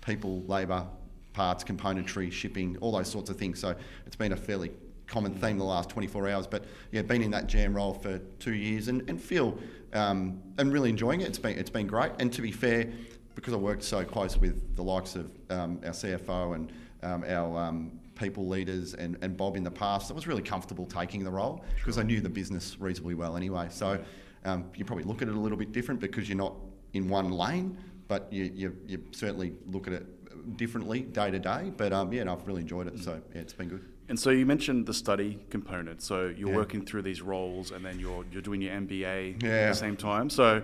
people, 0.00 0.42
labour, 0.42 0.86
parts, 1.32 1.64
componentry, 1.64 2.30
shipping, 2.30 2.76
all 2.80 2.92
those 2.92 3.08
sorts 3.08 3.30
of 3.30 3.36
things. 3.36 3.58
So 3.58 3.74
it's 4.06 4.16
been 4.16 4.32
a 4.32 4.36
fairly 4.36 4.70
common 5.08 5.34
theme 5.34 5.58
the 5.58 5.64
last 5.64 5.90
24 5.90 6.28
hours. 6.28 6.46
But 6.46 6.64
yeah, 6.92 7.02
been 7.02 7.22
in 7.22 7.30
that 7.32 7.46
GM 7.46 7.74
role 7.74 7.94
for 7.94 8.18
two 8.38 8.54
years 8.54 8.88
and, 8.88 9.08
and 9.08 9.20
feel 9.20 9.58
um, 9.92 10.40
and 10.58 10.72
really 10.72 10.90
enjoying 10.90 11.22
it. 11.22 11.28
It's 11.28 11.38
been 11.38 11.58
it's 11.58 11.70
been 11.70 11.86
great. 11.86 12.12
And 12.18 12.32
to 12.32 12.42
be 12.42 12.52
fair, 12.52 12.88
because 13.34 13.54
I 13.54 13.56
worked 13.56 13.82
so 13.82 14.04
close 14.04 14.36
with 14.36 14.76
the 14.76 14.82
likes 14.82 15.16
of 15.16 15.30
um, 15.50 15.80
our 15.84 15.92
CFO 15.92 16.54
and 16.54 16.72
um, 17.02 17.24
our 17.24 17.58
um, 17.58 17.98
people 18.14 18.48
leaders 18.48 18.94
and, 18.94 19.16
and 19.22 19.36
Bob 19.36 19.56
in 19.56 19.62
the 19.62 19.70
past, 19.70 20.10
I 20.10 20.14
was 20.14 20.26
really 20.26 20.42
comfortable 20.42 20.86
taking 20.86 21.24
the 21.24 21.30
role 21.30 21.64
because 21.76 21.98
I 21.98 22.02
knew 22.02 22.20
the 22.20 22.28
business 22.28 22.76
reasonably 22.80 23.14
well 23.14 23.36
anyway. 23.36 23.68
So 23.70 24.02
um, 24.44 24.70
you 24.74 24.84
probably 24.84 25.04
look 25.04 25.22
at 25.22 25.28
it 25.28 25.34
a 25.34 25.38
little 25.38 25.58
bit 25.58 25.72
different 25.72 26.00
because 26.00 26.28
you're 26.28 26.38
not 26.38 26.54
in 26.94 27.08
one 27.08 27.30
lane, 27.30 27.78
but 28.08 28.32
you, 28.32 28.50
you, 28.54 28.76
you 28.86 29.04
certainly 29.12 29.54
look 29.70 29.86
at 29.86 29.92
it 29.92 30.56
differently 30.56 31.00
day 31.02 31.30
to 31.30 31.38
day. 31.38 31.72
But 31.76 31.92
um, 31.92 32.12
yeah, 32.12 32.24
no, 32.24 32.32
I've 32.32 32.46
really 32.46 32.62
enjoyed 32.62 32.88
it. 32.88 32.98
So 32.98 33.20
yeah, 33.34 33.40
it's 33.40 33.52
been 33.52 33.68
good. 33.68 33.84
And 34.08 34.18
so 34.18 34.30
you 34.30 34.46
mentioned 34.46 34.86
the 34.86 34.94
study 34.94 35.38
component. 35.50 36.02
So 36.02 36.26
you're 36.34 36.48
Yeah. 36.50 36.56
working 36.56 36.84
through 36.84 37.02
these 37.02 37.20
roles, 37.20 37.70
and 37.72 37.84
then 37.84 37.98
you're 38.00 38.24
you're 38.32 38.42
doing 38.42 38.62
your 38.62 38.72
MBA 38.74 39.34
at 39.44 39.68
the 39.68 39.74
same 39.74 39.96
time. 39.96 40.30
So, 40.30 40.62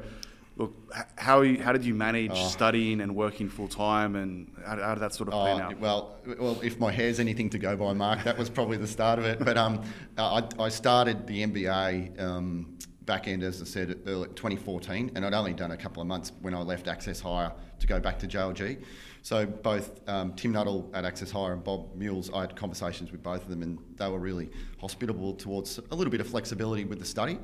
look, 0.56 0.72
how 1.16 1.42
you, 1.42 1.62
how 1.62 1.72
did 1.72 1.84
you 1.84 1.94
manage 1.94 2.30
Oh. 2.32 2.48
studying 2.48 3.00
and 3.02 3.14
working 3.14 3.48
full 3.50 3.68
time, 3.68 4.16
and 4.16 4.50
how, 4.64 4.76
how 4.80 4.94
did 4.94 5.00
that 5.02 5.14
sort 5.14 5.28
of 5.28 5.34
pan 5.34 5.60
Oh, 5.60 5.64
out? 5.64 5.80
well, 5.80 6.16
well, 6.38 6.58
if 6.62 6.78
my 6.78 6.90
hair's 6.90 7.20
anything 7.20 7.50
to 7.50 7.58
go 7.58 7.76
by, 7.76 7.92
Mark, 7.92 8.24
that 8.24 8.38
was 8.38 8.48
probably 8.48 8.78
the 8.78 8.86
start 8.86 9.18
of 9.18 9.26
it. 9.26 9.38
But 9.44 9.58
um, 9.58 9.82
I, 10.16 10.42
I 10.58 10.68
started 10.70 11.26
the 11.26 11.42
MBA 11.46 12.18
um, 12.22 12.78
back 13.04 13.28
end, 13.28 13.42
as 13.42 13.60
I 13.60 13.66
said, 13.66 13.98
early 14.06 14.28
2014, 14.28 15.10
and 15.14 15.26
I'd 15.26 15.34
only 15.34 15.52
done 15.52 15.72
a 15.72 15.76
couple 15.76 16.00
of 16.00 16.08
months 16.08 16.32
when 16.40 16.54
I 16.54 16.62
left 16.62 16.88
Access 16.88 17.20
Hire 17.20 17.52
to 17.80 17.86
go 17.86 18.00
back 18.00 18.18
to 18.20 18.26
JLG. 18.26 18.82
So 19.24 19.46
both 19.46 20.06
um, 20.06 20.34
Tim 20.34 20.52
Nuttall 20.52 20.90
at 20.92 21.06
Access 21.06 21.30
Hire 21.30 21.54
and 21.54 21.64
Bob 21.64 21.96
Mules, 21.96 22.30
I 22.34 22.42
had 22.42 22.54
conversations 22.54 23.10
with 23.10 23.22
both 23.22 23.42
of 23.42 23.48
them, 23.48 23.62
and 23.62 23.78
they 23.96 24.06
were 24.06 24.18
really 24.18 24.50
hospitable 24.78 25.32
towards 25.32 25.80
a 25.90 25.94
little 25.94 26.10
bit 26.10 26.20
of 26.20 26.26
flexibility 26.26 26.84
with 26.84 26.98
the 26.98 27.06
study. 27.06 27.38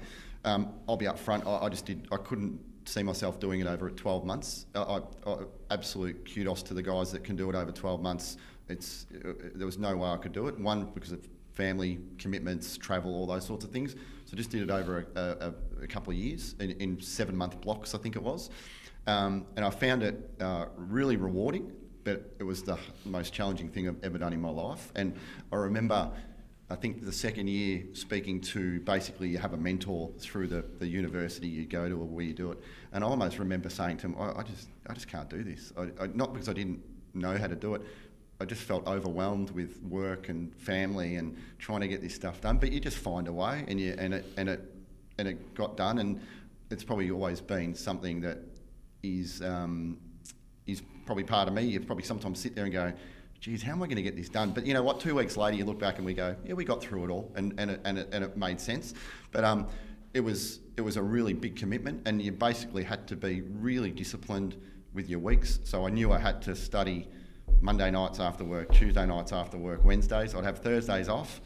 Um, 0.45 0.75
I'll 0.87 0.99
be 0.99 1.07
upfront. 1.07 1.47
I, 1.47 1.65
I 1.65 1.69
just 1.71 1.87
did. 1.87 2.07
I 2.13 2.19
couldn't 2.19 2.61
see 2.85 3.03
myself 3.03 3.41
doing 3.41 3.61
it 3.61 3.67
over 3.67 3.89
12 3.89 4.27
months. 4.27 4.67
I, 4.75 5.01
I, 5.27 5.37
absolute 5.71 6.31
kudos 6.31 6.63
to 6.65 6.75
the 6.75 6.83
guys 6.83 7.13
that 7.13 7.25
can 7.25 7.35
do 7.35 7.49
it 7.49 7.57
over 7.57 7.73
12 7.73 8.03
months. 8.03 8.37
It's 8.69 9.07
uh, 9.25 9.33
there 9.55 9.65
was 9.65 9.79
no 9.79 9.97
way 9.97 10.11
I 10.11 10.19
could 10.19 10.33
do 10.33 10.49
it. 10.49 10.61
One 10.61 10.85
because 10.85 11.13
of 11.13 11.27
family 11.55 11.99
commitments, 12.19 12.77
travel, 12.77 13.15
all 13.15 13.27
those 13.27 13.47
sorts 13.47 13.65
of 13.65 13.71
things. 13.71 13.97
So 14.27 14.37
just 14.37 14.51
did 14.51 14.63
it 14.63 14.71
over 14.71 15.07
a, 15.17 15.21
a, 15.21 15.55
a 15.85 15.87
couple 15.87 16.13
of 16.13 16.19
years 16.19 16.55
in, 16.61 16.73
in, 16.73 17.01
seven 17.01 17.37
month 17.37 17.61
blocks, 17.61 17.95
I 17.95 17.99
think 17.99 18.17
it 18.17 18.23
was. 18.23 18.51
Um, 19.11 19.47
and 19.57 19.65
I 19.65 19.71
found 19.71 20.05
it 20.05 20.31
uh, 20.41 20.67
really 20.77 21.17
rewarding, 21.17 21.73
but 22.05 22.33
it 22.39 22.45
was 22.45 22.63
the 22.63 22.79
most 23.05 23.33
challenging 23.33 23.69
thing 23.69 23.89
I've 23.89 24.03
ever 24.05 24.19
done 24.19 24.33
in 24.33 24.41
my 24.41 24.51
life. 24.51 24.93
And 24.95 25.17
I 25.51 25.57
remember, 25.57 26.13
I 26.71 26.77
think 26.77 27.05
the 27.05 27.11
second 27.13 27.49
year 27.49 27.83
speaking 27.93 28.41
to 28.43 28.79
basically 28.81 29.29
you 29.29 29.39
have 29.39 29.53
a 29.53 29.57
mentor 29.57 30.13
through 30.21 30.47
the, 30.47 30.65
the 30.79 30.87
university 30.87 31.49
you 31.49 31.67
go 31.67 31.89
to 31.89 31.95
or 31.95 32.07
where 32.07 32.25
you 32.25 32.35
do 32.35 32.53
it. 32.53 32.59
And 32.93 33.03
I 33.03 33.09
almost 33.09 33.41
remember 33.41 33.69
saying 33.69 33.97
to 33.99 34.07
him, 34.07 34.17
I, 34.17 34.39
I 34.39 34.43
just, 34.45 34.69
I 34.89 34.95
just 34.95 35.09
can't 35.09 35.29
do 35.29 35.43
this. 35.43 35.73
I, 35.77 36.05
I, 36.05 36.07
not 36.15 36.33
because 36.33 36.49
I 36.49 36.53
didn't 36.53 36.81
know 37.13 37.37
how 37.37 37.49
to 37.49 37.57
do 37.57 37.75
it, 37.75 37.83
I 38.41 38.45
just 38.45 38.63
felt 38.63 38.87
overwhelmed 38.87 39.51
with 39.51 39.83
work 39.83 40.29
and 40.29 40.55
family 40.55 41.17
and 41.17 41.37
trying 41.59 41.81
to 41.81 41.89
get 41.89 42.01
this 42.01 42.15
stuff 42.15 42.41
done. 42.41 42.59
But 42.59 42.71
you 42.71 42.79
just 42.79 42.97
find 42.97 43.27
a 43.27 43.33
way, 43.33 43.65
and 43.67 43.81
you 43.81 43.95
and 43.99 44.15
it 44.15 44.25
and 44.37 44.49
it 44.49 44.63
and 45.19 45.29
it 45.29 45.55
got 45.55 45.77
done. 45.77 45.99
And 45.99 46.21
it's 46.71 46.85
probably 46.85 47.11
always 47.11 47.41
been 47.41 47.75
something 47.75 48.23
that 48.23 48.39
is 49.03 49.43
um, 49.43 49.99
is 50.67 50.83
probably 51.07 51.25
part 51.25 51.49
of 51.49 51.55
me. 51.55 51.63
You 51.63 51.81
probably 51.81 52.05
sometimes 52.05 52.39
sit 52.39 52.55
there 52.55 52.65
and 52.65 52.73
go, 52.73 52.93
"Geez, 53.41 53.63
how 53.63 53.73
am 53.73 53.83
I 53.83 53.87
going 53.87 53.97
to 53.97 54.03
get 54.03 54.17
this 54.17 54.29
done?" 54.29 54.53
But 54.53 54.67
you 54.67 54.75
know 54.75 54.83
what? 54.83 55.01
Two 55.01 55.15
weeks 55.15 55.37
later, 55.37 55.57
you 55.57 55.65
look 55.65 55.79
back 55.79 55.97
and 55.97 56.07
we 56.07 56.15
go, 56.15 56.37
"Yeah, 56.45 56.55
we 56.55 56.65
got 56.65 56.81
through 56.81 57.05
it 57.05 57.11
all, 57.11 57.33
and 57.35 57.55
and 57.59 57.71
it, 57.71 57.81
and 57.85 57.99
it, 57.99 58.09
and 58.13 58.25
it 58.25 58.37
made 58.37 58.61
sense." 58.61 58.95
But 59.33 59.45
um, 59.45 59.69
it 60.15 60.21
was 60.21 60.61
it 60.77 60.83
was 60.83 60.97
a 60.97 61.03
really 61.03 61.33
big 61.33 61.57
commitment, 61.57 62.03
and 62.07 62.21
you 62.21 62.33
basically 62.33 62.85
had 62.85 63.07
to 63.09 63.17
be 63.17 63.43
really 63.43 63.91
disciplined 63.91 64.57
with 64.95 65.09
your 65.09 65.21
weeks. 65.21 65.61
So 65.65 65.87
I 65.87 65.91
knew 65.91 66.13
I 66.13 66.19
had 66.19 66.43
to 66.43 66.57
study 66.57 67.09
Monday 67.61 67.91
nights 67.91 68.21
after 68.21 68.45
work, 68.45 68.73
Tuesday 68.73 69.07
nights 69.07 69.33
after 69.33 69.59
work, 69.59 69.85
Wednesdays. 69.85 70.35
I'd 70.35 70.45
have 70.45 70.59
Thursdays 70.59 71.09
off, 71.09 71.41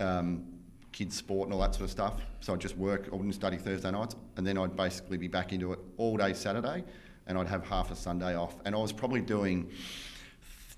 um, 0.00 0.44
kids' 0.96 1.14
sport 1.14 1.46
and 1.46 1.52
all 1.52 1.60
that 1.60 1.74
sort 1.74 1.84
of 1.84 1.90
stuff. 1.90 2.14
So 2.40 2.54
I'd 2.54 2.60
just 2.60 2.76
work, 2.78 3.10
I 3.12 3.14
wouldn't 3.14 3.34
study 3.34 3.58
Thursday 3.58 3.90
nights, 3.90 4.16
and 4.38 4.46
then 4.46 4.56
I'd 4.56 4.74
basically 4.74 5.18
be 5.18 5.28
back 5.28 5.52
into 5.52 5.74
it 5.74 5.78
all 5.98 6.16
day 6.16 6.32
Saturday, 6.32 6.84
and 7.26 7.36
I'd 7.36 7.48
have 7.48 7.66
half 7.66 7.90
a 7.90 7.94
Sunday 7.94 8.34
off. 8.34 8.56
And 8.64 8.74
I 8.74 8.78
was 8.78 8.92
probably 8.92 9.20
doing 9.20 9.70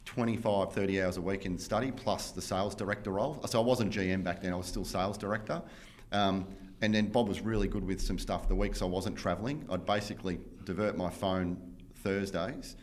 25, 0.06 0.72
30 0.72 1.02
hours 1.02 1.18
a 1.18 1.20
week 1.20 1.46
in 1.46 1.56
study, 1.56 1.92
plus 1.92 2.32
the 2.32 2.42
sales 2.42 2.74
director 2.74 3.12
role. 3.12 3.40
So 3.46 3.62
I 3.62 3.64
wasn't 3.64 3.92
GM 3.92 4.24
back 4.24 4.42
then, 4.42 4.52
I 4.52 4.56
was 4.56 4.66
still 4.66 4.84
sales 4.84 5.16
director. 5.16 5.62
Um, 6.10 6.48
and 6.80 6.92
then 6.92 7.06
Bob 7.06 7.28
was 7.28 7.40
really 7.40 7.68
good 7.68 7.84
with 7.84 8.00
some 8.00 8.18
stuff 8.18 8.48
the 8.48 8.56
weeks 8.56 8.82
I 8.82 8.86
wasn't 8.86 9.16
travelling. 9.16 9.64
I'd 9.70 9.86
basically 9.86 10.40
divert 10.64 10.96
my 10.96 11.10
phone 11.10 11.56
Thursdays 12.02 12.74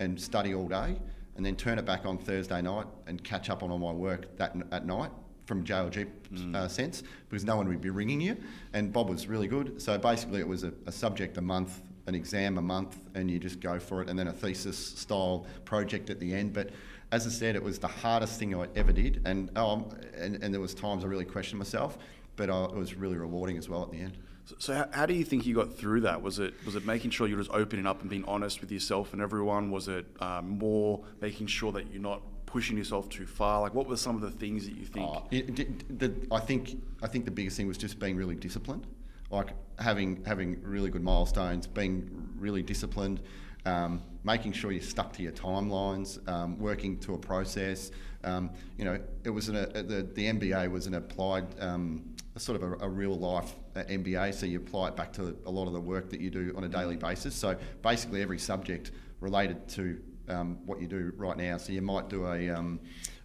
and 0.00 0.20
study 0.20 0.52
all 0.52 0.66
day 0.66 0.96
and 1.36 1.46
then 1.46 1.54
turn 1.54 1.78
it 1.78 1.84
back 1.84 2.06
on 2.06 2.18
Thursday 2.18 2.60
night 2.60 2.86
and 3.06 3.22
catch 3.22 3.50
up 3.50 3.62
on 3.62 3.70
all 3.70 3.78
my 3.78 3.92
work 3.92 4.36
that 4.36 4.56
at 4.72 4.84
night 4.84 5.10
from 5.52 5.64
JLG 5.64 6.08
mm. 6.32 6.56
uh, 6.56 6.66
sense 6.66 7.02
because 7.28 7.44
no 7.44 7.56
one 7.56 7.68
would 7.68 7.82
be 7.82 7.90
ringing 7.90 8.22
you. 8.22 8.36
And 8.72 8.90
Bob 8.90 9.10
was 9.10 9.26
really 9.26 9.48
good. 9.48 9.82
So 9.82 9.98
basically, 9.98 10.40
it 10.40 10.48
was 10.48 10.64
a, 10.64 10.72
a, 10.86 10.92
subject 10.92 11.36
a 11.36 11.42
month, 11.42 11.82
an 12.06 12.14
exam 12.14 12.56
a 12.56 12.62
month, 12.62 12.96
and 13.14 13.30
you 13.30 13.38
just 13.38 13.60
go 13.60 13.78
for 13.78 14.00
it, 14.00 14.08
and 14.08 14.18
then 14.18 14.28
a 14.28 14.32
thesis 14.32 14.78
style 14.78 15.46
project 15.66 16.08
at 16.08 16.18
the 16.18 16.32
end. 16.34 16.54
But 16.54 16.70
as 17.10 17.26
I 17.26 17.30
said, 17.30 17.54
it 17.54 17.62
was 17.62 17.78
the 17.78 17.88
hardest 17.88 18.38
thing 18.38 18.54
I 18.54 18.66
ever 18.74 18.92
did, 18.92 19.20
and 19.26 19.56
um, 19.58 19.90
and, 20.16 20.42
and 20.42 20.54
there 20.54 20.60
was 20.60 20.74
times 20.74 21.04
I 21.04 21.06
really 21.06 21.26
questioned 21.26 21.58
myself, 21.58 21.98
but 22.36 22.48
uh, 22.48 22.68
it 22.72 22.76
was 22.76 22.94
really 22.94 23.18
rewarding 23.18 23.58
as 23.58 23.68
well 23.68 23.82
at 23.82 23.90
the 23.90 23.98
end. 23.98 24.16
So, 24.46 24.54
so 24.58 24.74
how, 24.74 24.88
how, 24.92 25.06
do 25.06 25.12
you 25.12 25.24
think 25.24 25.44
you 25.44 25.54
got 25.54 25.74
through 25.74 26.00
that? 26.00 26.22
Was 26.22 26.38
it 26.38 26.54
was 26.64 26.76
it 26.76 26.86
making 26.86 27.10
sure 27.10 27.28
you're 27.28 27.38
just 27.38 27.50
opening 27.50 27.86
up 27.86 28.00
and 28.00 28.08
being 28.08 28.24
honest 28.24 28.62
with 28.62 28.72
yourself 28.72 29.12
and 29.12 29.20
everyone? 29.20 29.70
Was 29.70 29.88
it 29.88 30.06
um, 30.20 30.58
more 30.58 31.04
making 31.20 31.48
sure 31.48 31.72
that 31.72 31.92
you're 31.92 32.00
not 32.00 32.22
pushing 32.52 32.76
yourself 32.76 33.08
too 33.08 33.26
far? 33.26 33.62
Like, 33.62 33.74
what 33.74 33.88
were 33.88 33.96
some 33.96 34.14
of 34.14 34.20
the 34.20 34.30
things 34.30 34.66
that 34.66 34.76
you 34.76 34.84
think? 34.84 35.08
Oh, 35.08 35.26
it, 35.30 35.98
the, 35.98 36.12
I 36.30 36.38
think 36.38 36.80
I 37.02 37.06
think 37.06 37.24
the 37.24 37.30
biggest 37.30 37.56
thing 37.56 37.66
was 37.66 37.78
just 37.78 37.98
being 37.98 38.14
really 38.14 38.34
disciplined, 38.34 38.86
like 39.30 39.48
having 39.78 40.22
having 40.24 40.62
really 40.62 40.90
good 40.90 41.02
milestones, 41.02 41.66
being 41.66 42.28
really 42.36 42.62
disciplined, 42.62 43.22
um, 43.64 44.02
making 44.22 44.52
sure 44.52 44.70
you're 44.70 44.82
stuck 44.82 45.14
to 45.14 45.22
your 45.22 45.32
timelines, 45.32 46.26
um, 46.28 46.58
working 46.58 46.98
to 46.98 47.14
a 47.14 47.18
process. 47.18 47.90
Um, 48.22 48.50
you 48.76 48.84
know, 48.84 49.00
it 49.24 49.30
was 49.30 49.48
an, 49.48 49.56
a, 49.56 49.82
the 49.82 50.02
the 50.14 50.26
MBA 50.26 50.70
was 50.70 50.86
an 50.86 50.94
applied 50.94 51.46
um, 51.58 52.04
sort 52.36 52.62
of 52.62 52.70
a, 52.70 52.84
a 52.84 52.88
real 52.88 53.16
life 53.16 53.54
uh, 53.76 53.84
MBA, 53.84 54.34
so 54.34 54.44
you 54.44 54.58
apply 54.58 54.88
it 54.88 54.96
back 54.96 55.10
to 55.14 55.34
a 55.46 55.50
lot 55.50 55.68
of 55.68 55.72
the 55.72 55.80
work 55.80 56.10
that 56.10 56.20
you 56.20 56.28
do 56.28 56.52
on 56.54 56.64
a 56.64 56.68
daily 56.68 56.96
basis. 56.96 57.34
So 57.34 57.56
basically, 57.80 58.20
every 58.20 58.38
subject 58.38 58.90
related 59.20 59.66
to 59.68 59.98
um, 60.28 60.58
what 60.66 60.80
you 60.80 60.86
do 60.86 61.12
right 61.16 61.36
now. 61.36 61.56
So 61.56 61.72
you 61.72 61.82
might 61.82 62.08
do 62.08 62.26
a, 62.26 62.50
um, 62.50 62.80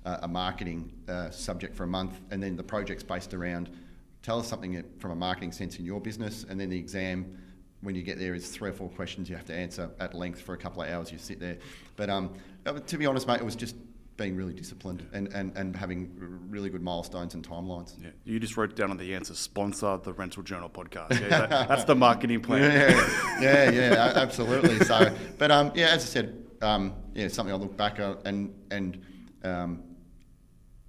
a 0.05 0.27
marketing 0.27 0.91
uh, 1.07 1.29
subject 1.29 1.75
for 1.75 1.83
a 1.83 1.87
month, 1.87 2.19
and 2.31 2.41
then 2.41 2.55
the 2.55 2.63
project's 2.63 3.03
based 3.03 3.33
around 3.33 3.69
tell 4.27 4.39
us 4.39 4.47
something 4.47 4.83
from 4.99 5.11
a 5.11 5.15
marketing 5.15 5.53
sense 5.53 5.79
in 5.79 5.85
your 5.85 6.01
business, 6.01 6.45
and 6.49 6.59
then 6.59 6.69
the 6.69 6.77
exam. 6.77 7.37
When 7.81 7.93
you 7.93 8.01
get 8.01 8.17
there, 8.17 8.33
is 8.33 8.49
three 8.49 8.71
or 8.71 8.73
four 8.73 8.89
questions 8.89 9.29
you 9.29 9.35
have 9.35 9.45
to 9.45 9.53
answer 9.53 9.91
at 9.99 10.15
length 10.15 10.41
for 10.41 10.55
a 10.55 10.57
couple 10.57 10.81
of 10.81 10.89
hours. 10.89 11.11
You 11.11 11.19
sit 11.19 11.39
there, 11.39 11.57
but 11.95 12.09
um, 12.09 12.33
uh, 12.65 12.79
to 12.79 12.97
be 12.97 13.05
honest, 13.05 13.27
mate, 13.27 13.39
it 13.39 13.45
was 13.45 13.55
just 13.55 13.75
being 14.17 14.35
really 14.35 14.53
disciplined 14.53 15.07
and, 15.13 15.27
and, 15.27 15.55
and 15.55 15.75
having 15.75 16.11
really 16.49 16.71
good 16.71 16.81
milestones 16.81 17.35
and 17.35 17.47
timelines. 17.47 17.93
Yeah, 18.01 18.09
you 18.25 18.39
just 18.39 18.57
wrote 18.57 18.75
down 18.75 18.89
on 18.89 18.97
the 18.97 19.13
answer 19.13 19.35
sponsor 19.35 19.99
the 20.03 20.11
Rental 20.11 20.41
Journal 20.41 20.69
podcast. 20.69 21.21
Yeah, 21.21 21.45
that, 21.45 21.67
that's 21.67 21.83
the 21.83 21.95
marketing 21.95 22.41
plan. 22.41 22.61
Yeah, 23.39 23.69
yeah, 23.69 23.69
yeah, 23.69 24.13
absolutely. 24.15 24.79
So, 24.79 25.15
but 25.37 25.51
um, 25.51 25.71
yeah, 25.75 25.89
as 25.89 26.01
I 26.01 26.07
said, 26.07 26.46
um, 26.61 26.93
yeah, 27.13 27.27
something 27.27 27.53
I 27.53 27.57
look 27.57 27.75
back 27.77 27.99
at 27.99 28.25
and 28.25 28.53
and 28.71 29.03
um, 29.43 29.83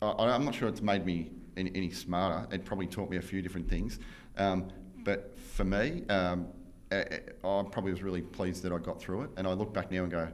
I, 0.00 0.34
am 0.34 0.44
not 0.44 0.54
sure 0.54 0.68
it's 0.68 0.82
made 0.82 1.04
me 1.04 1.30
any, 1.56 1.70
any, 1.74 1.90
smarter. 1.90 2.46
It 2.54 2.64
probably 2.64 2.86
taught 2.86 3.10
me 3.10 3.16
a 3.16 3.22
few 3.22 3.42
different 3.42 3.68
things, 3.68 3.98
um, 4.36 4.68
but 5.04 5.36
for 5.38 5.64
me, 5.64 6.04
um, 6.08 6.46
I, 6.92 7.20
I 7.44 7.62
probably 7.70 7.90
was 7.90 8.02
really 8.02 8.22
pleased 8.22 8.62
that 8.62 8.72
I 8.72 8.78
got 8.78 9.00
through 9.00 9.22
it. 9.22 9.30
And 9.36 9.46
I 9.46 9.52
look 9.52 9.72
back 9.72 9.90
now 9.90 10.02
and 10.02 10.10
go, 10.10 10.28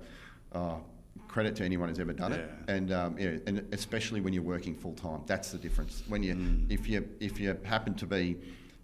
oh, 0.52 0.80
credit 1.28 1.56
to 1.56 1.64
anyone 1.64 1.88
who's 1.88 1.98
ever 1.98 2.12
done 2.12 2.32
yeah. 2.32 2.38
it, 2.38 2.50
and 2.68 2.92
um, 2.92 3.18
yeah, 3.18 3.36
and 3.46 3.66
especially 3.72 4.20
when 4.20 4.32
you're 4.32 4.42
working 4.42 4.74
full 4.74 4.94
time. 4.94 5.22
That's 5.26 5.50
the 5.50 5.58
difference. 5.58 6.02
When 6.08 6.22
you, 6.22 6.34
mm. 6.34 6.70
if 6.70 6.88
you, 6.88 7.08
if 7.20 7.40
you 7.40 7.58
happen 7.64 7.94
to 7.94 8.06
be 8.06 8.36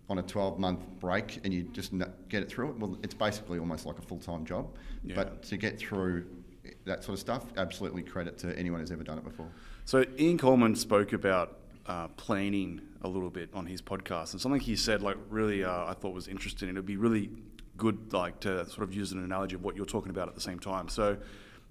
on 0.08 0.18
a 0.18 0.22
12 0.22 0.58
month 0.58 0.80
break 0.98 1.40
and 1.44 1.54
you 1.54 1.62
just 1.72 1.92
get 2.28 2.42
it 2.42 2.50
through 2.50 2.70
it, 2.70 2.78
well, 2.78 2.98
it's 3.02 3.14
basically 3.14 3.58
almost 3.58 3.86
like 3.86 3.98
a 3.98 4.02
full 4.02 4.18
time 4.18 4.44
job. 4.44 4.76
Yeah. 5.04 5.14
But 5.14 5.42
to 5.44 5.56
get 5.56 5.78
through 5.78 6.26
that 6.84 7.04
sort 7.04 7.14
of 7.14 7.20
stuff, 7.20 7.44
absolutely 7.56 8.02
credit 8.02 8.38
to 8.38 8.58
anyone 8.58 8.80
who's 8.80 8.90
ever 8.90 9.04
done 9.04 9.18
it 9.18 9.24
before. 9.24 9.48
So 9.84 10.04
Ian 10.18 10.38
Coleman 10.38 10.74
spoke 10.74 11.12
about 11.12 11.58
uh, 11.86 12.08
planning 12.08 12.80
a 13.02 13.08
little 13.08 13.30
bit 13.30 13.50
on 13.54 13.66
his 13.66 13.82
podcast, 13.82 14.32
and 14.32 14.40
something 14.40 14.60
he 14.60 14.76
said, 14.76 15.02
like 15.02 15.16
really, 15.28 15.64
uh, 15.64 15.86
I 15.86 15.94
thought 15.94 16.14
was 16.14 16.28
interesting. 16.28 16.68
And 16.68 16.76
it'd 16.78 16.86
be 16.86 16.96
really 16.96 17.30
good, 17.76 18.12
like 18.12 18.40
to 18.40 18.68
sort 18.68 18.82
of 18.82 18.94
use 18.94 19.12
an 19.12 19.24
analogy 19.24 19.54
of 19.54 19.64
what 19.64 19.74
you're 19.74 19.86
talking 19.86 20.10
about 20.10 20.28
at 20.28 20.34
the 20.34 20.40
same 20.40 20.58
time. 20.58 20.88
So 20.88 21.16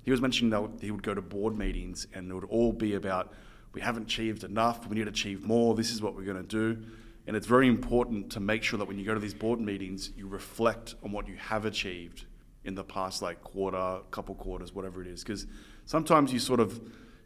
he 0.03 0.11
was 0.11 0.21
mentioning 0.21 0.49
that 0.49 0.81
he 0.81 0.91
would 0.91 1.03
go 1.03 1.13
to 1.13 1.21
board 1.21 1.57
meetings 1.57 2.07
and 2.13 2.31
it 2.31 2.33
would 2.33 2.45
all 2.45 2.73
be 2.73 2.95
about 2.95 3.31
we 3.73 3.81
haven't 3.81 4.03
achieved 4.03 4.43
enough, 4.43 4.87
we 4.87 4.95
need 4.95 5.03
to 5.03 5.09
achieve 5.09 5.45
more, 5.45 5.75
this 5.75 5.91
is 5.91 6.01
what 6.01 6.15
we're 6.15 6.23
going 6.23 6.43
to 6.43 6.43
do. 6.43 6.83
And 7.27 7.35
it's 7.35 7.45
very 7.45 7.67
important 7.67 8.31
to 8.31 8.39
make 8.39 8.63
sure 8.63 8.79
that 8.79 8.87
when 8.87 8.97
you 8.97 9.05
go 9.05 9.13
to 9.13 9.19
these 9.19 9.35
board 9.35 9.59
meetings, 9.59 10.09
you 10.17 10.27
reflect 10.27 10.95
on 11.03 11.11
what 11.11 11.27
you 11.27 11.35
have 11.35 11.65
achieved 11.65 12.25
in 12.63 12.75
the 12.75 12.83
past 12.83 13.21
like 13.21 13.41
quarter, 13.41 13.99
couple 14.11 14.35
quarters, 14.35 14.73
whatever 14.73 15.01
it 15.01 15.07
is. 15.07 15.23
Because 15.23 15.47
sometimes 15.85 16.33
you 16.33 16.39
sort 16.39 16.59
of 16.59 16.79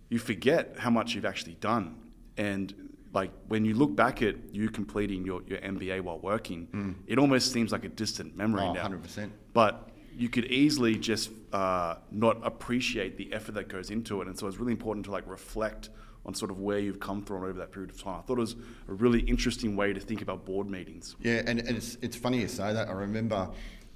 you 0.10 0.20
forget 0.20 0.76
how 0.78 0.90
much 0.90 1.16
you've 1.16 1.26
actually 1.26 1.56
done. 1.56 1.98
And 2.38 2.94
like 3.14 3.32
when 3.48 3.66
you 3.66 3.74
look 3.74 3.96
back 3.96 4.22
at 4.22 4.54
you 4.54 4.70
completing 4.70 5.26
your, 5.26 5.42
your 5.48 5.60
MBA 5.60 6.02
while 6.02 6.20
working, 6.20 6.68
mm. 6.68 6.96
it 7.08 7.18
almost 7.18 7.52
seems 7.52 7.72
like 7.72 7.84
a 7.84 7.90
distant 7.90 8.36
memory 8.36 8.64
oh, 8.64 8.74
now. 8.74 8.88
100%. 8.88 9.30
But 9.54 9.90
you 10.16 10.30
could 10.30 10.46
easily 10.46 10.96
just 10.96 11.32
uh, 11.52 11.96
not 12.12 12.38
appreciate 12.46 13.18
the 13.18 13.34
effort 13.34 13.54
that 13.54 13.68
goes 13.68 13.90
into 13.90 14.22
it. 14.22 14.28
And 14.28 14.38
so 14.38 14.48
it's 14.48 14.58
really 14.58 14.72
important 14.72 15.06
to 15.06 15.12
like 15.12 15.28
reflect 15.28 15.90
on 16.26 16.34
sort 16.34 16.52
of 16.52 16.60
where 16.60 16.80
you've 16.80 17.00
come 17.00 17.24
from 17.24 17.44
over 17.44 17.54
that 17.54 17.72
period 17.72 17.90
of 17.90 18.02
time. 18.02 18.20
I 18.20 18.22
thought 18.22 18.38
it 18.38 18.42
was 18.42 18.56
a 18.88 18.94
really 18.94 19.22
interesting 19.22 19.76
way 19.76 19.94
to 19.94 20.00
think 20.00 20.22
about 20.22 20.46
board 20.46 20.70
meetings. 20.70 21.16
Yeah, 21.20 21.42
and, 21.46 21.60
and 21.60 21.78
it's, 21.78 21.98
it's 22.02 22.16
funny 22.16 22.40
you 22.40 22.48
say 22.48 22.72
that. 22.72 22.88
I 22.88 22.94
remember 22.94 23.50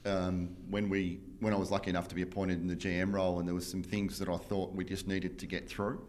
um, 0.08 0.56
when 0.70 0.90
we 0.90 1.20
when 1.40 1.54
I 1.54 1.58
was 1.58 1.70
lucky 1.70 1.90
enough 1.90 2.08
to 2.08 2.16
be 2.16 2.24
appointed 2.24 2.62
in 2.62 2.68
the 2.68 2.76
GM 2.76 3.14
role, 3.14 3.40
and 3.40 3.48
there 3.48 3.54
was 3.54 3.70
some 3.70 3.84
things 3.84 4.18
that 4.20 4.30
I 4.30 4.38
thought 4.38 4.74
we 4.74 4.84
just 4.84 5.08
needed 5.08 5.38
to 5.40 5.46
get 5.46 5.70
through. 5.70 6.02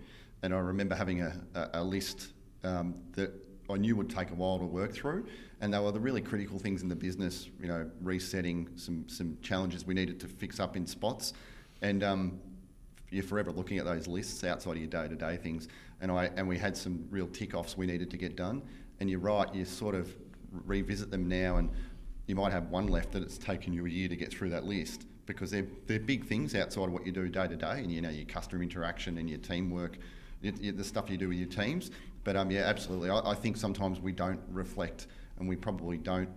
And 0.42 0.54
I 0.54 0.58
remember 0.58 0.94
having 0.94 1.20
a, 1.20 1.38
a, 1.54 1.68
a 1.74 1.84
list 1.84 2.28
um, 2.64 2.94
that 3.12 3.32
I 3.68 3.76
knew 3.76 3.96
would 3.96 4.08
take 4.08 4.30
a 4.30 4.34
while 4.34 4.58
to 4.58 4.64
work 4.64 4.94
through, 4.94 5.26
and 5.60 5.74
they 5.74 5.78
were 5.78 5.92
the 5.92 6.00
really 6.00 6.22
critical 6.22 6.58
things 6.58 6.82
in 6.82 6.88
the 6.88 6.96
business. 6.96 7.48
You 7.60 7.68
know, 7.68 7.90
resetting 8.00 8.68
some 8.76 9.08
some 9.08 9.36
challenges 9.42 9.84
we 9.84 9.94
needed 9.94 10.20
to 10.20 10.28
fix 10.28 10.60
up 10.60 10.76
in 10.76 10.86
spots, 10.86 11.34
and 11.82 12.02
um, 12.02 12.40
you're 13.10 13.24
forever 13.24 13.50
looking 13.50 13.78
at 13.78 13.84
those 13.84 14.06
lists 14.06 14.44
outside 14.44 14.72
of 14.72 14.78
your 14.78 14.86
day 14.86 15.08
to 15.08 15.16
day 15.16 15.36
things. 15.36 15.68
And 16.00 16.10
I 16.10 16.30
and 16.36 16.48
we 16.48 16.56
had 16.56 16.76
some 16.76 17.06
real 17.10 17.26
tick 17.26 17.54
offs 17.54 17.76
we 17.76 17.86
needed 17.86 18.10
to 18.10 18.16
get 18.16 18.36
done. 18.36 18.62
And 19.00 19.08
you're 19.08 19.20
right, 19.20 19.52
you 19.54 19.64
sort 19.64 19.94
of 19.94 20.12
revisit 20.50 21.10
them 21.10 21.28
now, 21.28 21.56
and 21.56 21.70
you 22.28 22.36
might 22.36 22.52
have 22.52 22.68
one 22.68 22.86
left 22.86 23.12
that 23.12 23.22
it's 23.22 23.38
taken 23.38 23.72
you 23.72 23.84
a 23.86 23.88
year 23.88 24.08
to 24.08 24.14
get 24.14 24.30
through 24.30 24.50
that 24.50 24.64
list 24.64 25.06
because 25.26 25.50
they're, 25.50 25.66
they're 25.86 25.98
big 25.98 26.26
things 26.26 26.54
outside 26.54 26.84
of 26.84 26.92
what 26.92 27.04
you 27.04 27.10
do 27.10 27.28
day 27.28 27.48
to 27.48 27.56
day, 27.56 27.80
and 27.80 27.90
you 27.90 28.00
know 28.00 28.10
your 28.10 28.26
customer 28.26 28.62
interaction 28.62 29.18
and 29.18 29.28
your 29.28 29.38
teamwork, 29.38 29.98
the 30.42 30.84
stuff 30.84 31.10
you 31.10 31.16
do 31.16 31.28
with 31.28 31.38
your 31.38 31.48
teams. 31.48 31.90
But 32.24 32.36
um, 32.36 32.50
yeah, 32.50 32.62
absolutely. 32.62 33.10
I, 33.10 33.30
I 33.30 33.34
think 33.34 33.56
sometimes 33.56 33.98
we 33.98 34.12
don't 34.12 34.40
reflect, 34.50 35.06
and 35.38 35.48
we 35.48 35.56
probably 35.56 35.96
don't 35.96 36.28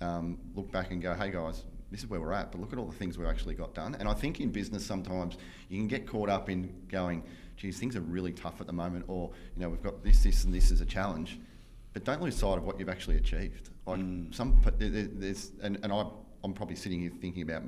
um, 0.00 0.38
look 0.54 0.70
back 0.72 0.90
and 0.90 1.00
go, 1.00 1.14
"Hey 1.14 1.30
guys, 1.30 1.64
this 1.90 2.00
is 2.00 2.10
where 2.10 2.20
we're 2.20 2.32
at." 2.32 2.50
But 2.50 2.60
look 2.60 2.72
at 2.72 2.78
all 2.78 2.86
the 2.86 2.96
things 2.96 3.16
we've 3.16 3.28
actually 3.28 3.54
got 3.54 3.72
done. 3.72 3.94
And 3.98 4.08
I 4.08 4.14
think 4.14 4.40
in 4.40 4.50
business 4.50 4.84
sometimes 4.84 5.36
you 5.68 5.78
can 5.78 5.88
get 5.88 6.06
caught 6.06 6.28
up 6.28 6.50
in 6.50 6.72
going, 6.88 7.22
"Geez, 7.56 7.78
things 7.78 7.94
are 7.94 8.00
really 8.00 8.32
tough 8.32 8.60
at 8.60 8.66
the 8.66 8.72
moment," 8.72 9.04
or 9.06 9.30
you 9.56 9.62
know, 9.62 9.68
we've 9.68 9.82
got 9.82 10.02
this, 10.02 10.24
this, 10.24 10.44
and 10.44 10.52
this 10.52 10.72
as 10.72 10.80
a 10.80 10.86
challenge. 10.86 11.38
But 11.96 12.04
don't 12.04 12.20
lose 12.20 12.36
sight 12.36 12.58
of 12.58 12.64
what 12.64 12.78
you've 12.78 12.90
actually 12.90 13.16
achieved. 13.16 13.70
Like 13.86 14.00
mm. 14.00 14.34
some, 14.34 14.60
there's, 14.76 15.52
and, 15.62 15.78
and 15.82 15.90
I, 15.90 16.04
I'm 16.44 16.52
probably 16.52 16.76
sitting 16.76 17.00
here 17.00 17.10
thinking 17.22 17.40
about 17.40 17.62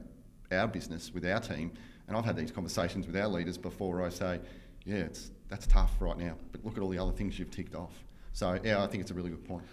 our 0.53 0.69
business 0.69 1.15
with 1.15 1.25
our 1.25 1.41
team, 1.41 1.73
and 2.07 2.15
I've 2.15 2.27
had 2.27 2.37
these 2.37 2.51
conversations 2.51 3.07
with 3.07 3.17
our 3.17 3.27
leaders 3.27 3.57
before. 3.57 3.95
Where 3.95 4.05
I 4.05 4.11
say, 4.11 4.39
"Yeah, 4.85 4.97
it's 4.97 5.31
that's 5.49 5.67
tough 5.67 5.93
right 5.99 6.19
now, 6.19 6.35
but 6.53 6.63
look 6.63 6.77
at 6.77 6.83
all 6.83 6.91
the 6.91 6.99
other 6.99 7.11
things 7.11 7.39
you've 7.39 7.51
ticked 7.51 7.75
off." 7.75 8.05
So 8.35 8.59
yeah, 8.63 8.85
I 8.85 8.87
think 8.87 9.01
it's 9.01 9.11
a 9.11 9.15
really 9.15 9.31
good 9.31 9.47
point. 9.47 9.65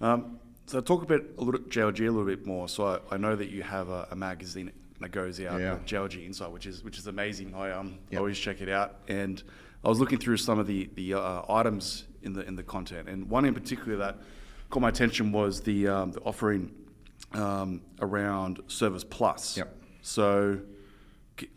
Um, 0.00 0.40
so 0.66 0.80
talk 0.80 1.04
a 1.04 1.06
bit, 1.06 1.30
a 1.38 1.44
little 1.44 1.60
JLG 1.60 2.00
a 2.00 2.10
little 2.10 2.24
bit 2.24 2.44
more. 2.44 2.68
So 2.68 3.00
I, 3.12 3.14
I 3.14 3.16
know 3.16 3.36
that 3.36 3.50
you 3.50 3.62
have 3.62 3.90
a, 3.90 4.08
a 4.10 4.16
magazine 4.16 4.72
that 4.98 5.12
goes 5.12 5.38
out, 5.38 5.60
yeah. 5.60 5.78
JLG 5.86 6.26
Insight, 6.26 6.50
which 6.50 6.66
is 6.66 6.82
which 6.82 6.98
is 6.98 7.06
amazing. 7.06 7.54
I 7.54 7.70
um 7.70 8.00
yep. 8.10 8.18
always 8.18 8.40
check 8.40 8.60
it 8.60 8.68
out, 8.68 8.96
and 9.06 9.40
I 9.84 9.88
was 9.88 10.00
looking 10.00 10.18
through 10.18 10.38
some 10.38 10.58
of 10.58 10.66
the 10.66 10.90
the 10.96 11.14
uh, 11.14 11.42
items 11.48 12.06
in 12.24 12.32
the 12.32 12.46
in 12.46 12.56
the 12.56 12.62
content, 12.62 13.08
and 13.08 13.28
one 13.28 13.44
in 13.44 13.54
particular 13.54 13.96
that 13.98 14.18
caught 14.70 14.80
my 14.80 14.88
attention 14.88 15.32
was 15.32 15.60
the 15.60 15.88
um, 15.88 16.12
the 16.12 16.20
offering 16.20 16.72
um, 17.32 17.80
around 18.00 18.60
Service 18.66 19.04
Plus. 19.04 19.56
Yep. 19.56 19.76
So 20.02 20.60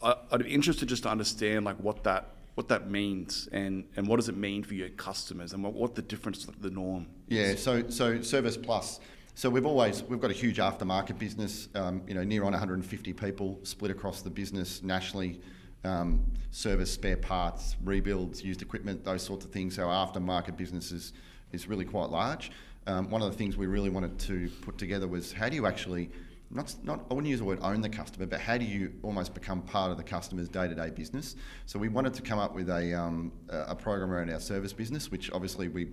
I, 0.02 0.16
I'd 0.32 0.44
be 0.44 0.50
interested 0.50 0.90
just 0.90 1.04
to 1.04 1.10
understand 1.10 1.66
like 1.66 1.78
what 1.78 2.04
that 2.04 2.34
what 2.56 2.68
that 2.70 2.90
means 2.90 3.48
and, 3.52 3.84
and 3.96 4.08
what 4.08 4.16
does 4.16 4.30
it 4.30 4.36
mean 4.36 4.64
for 4.64 4.74
your 4.74 4.90
customers 4.90 5.54
and 5.54 5.64
what, 5.64 5.74
what 5.74 5.94
the 5.94 6.02
difference 6.02 6.48
the 6.60 6.72
norm 6.72 7.06
yeah 7.28 7.54
so 7.54 7.88
so 7.90 8.20
service 8.22 8.58
plus 8.58 9.00
so 9.36 9.48
we've 9.48 9.68
always 9.68 10.02
we've 10.04 10.20
got 10.20 10.32
a 10.32 10.34
huge 10.34 10.58
aftermarket 10.58 11.20
business 11.20 11.70
um, 11.76 12.02
you 12.08 12.16
know 12.16 12.24
near 12.24 12.44
on 12.44 12.54
150 12.54 13.14
people 13.14 13.60
split 13.62 13.92
across 13.92 14.24
the 14.24 14.30
business 14.32 14.82
nationally 14.82 15.40
um, 15.88 16.26
service 16.52 16.92
spare 16.92 17.18
parts 17.18 17.76
rebuilds 17.84 18.44
used 18.44 18.62
equipment 18.62 19.04
those 19.04 19.24
sorts 19.24 19.46
of 19.46 19.52
things 19.52 19.76
so 19.76 19.90
our 19.90 20.08
aftermarket 20.08 20.58
business 20.58 20.92
is, 20.92 21.14
is 21.52 21.68
really 21.68 21.86
quite 21.86 22.10
large 22.10 22.52
um, 22.88 23.10
one 23.10 23.22
of 23.22 23.32
the 23.32 23.38
things 23.38 23.58
we 23.58 23.68
really 23.68 23.90
wanted 23.90 24.18
to 24.20 24.50
put 24.62 24.78
together 24.78 25.08
was 25.08 25.34
how 25.34 25.50
do 25.50 25.56
you 25.56 25.66
actually 25.68 26.10
not, 26.50 26.74
not 26.84 27.06
I 27.12 27.14
wouldn't 27.14 27.30
use 27.30 27.40
the 27.40 27.46
word 27.46 27.60
own 27.62 27.82
the 27.82 27.90
customer, 27.90 28.26
but 28.26 28.40
how 28.40 28.58
do 28.58 28.64
you 28.64 28.94
almost 29.04 29.34
become 29.34 29.62
part 29.62 29.92
of 29.92 29.98
the 29.98 30.04
customer's 30.04 30.48
day 30.48 30.68
to 30.68 30.76
day 30.76 30.90
business? 30.90 31.36
So 31.66 31.78
we 31.78 31.90
wanted 31.90 32.14
to 32.14 32.22
come 32.22 32.40
up 32.40 32.56
with 32.56 32.70
a, 32.70 32.94
um, 32.94 33.34
a 33.50 33.76
program 33.76 34.12
around 34.12 34.32
our 34.32 34.40
service 34.40 34.72
business, 34.72 35.12
which 35.12 35.30
obviously 35.32 35.68
we 35.68 35.92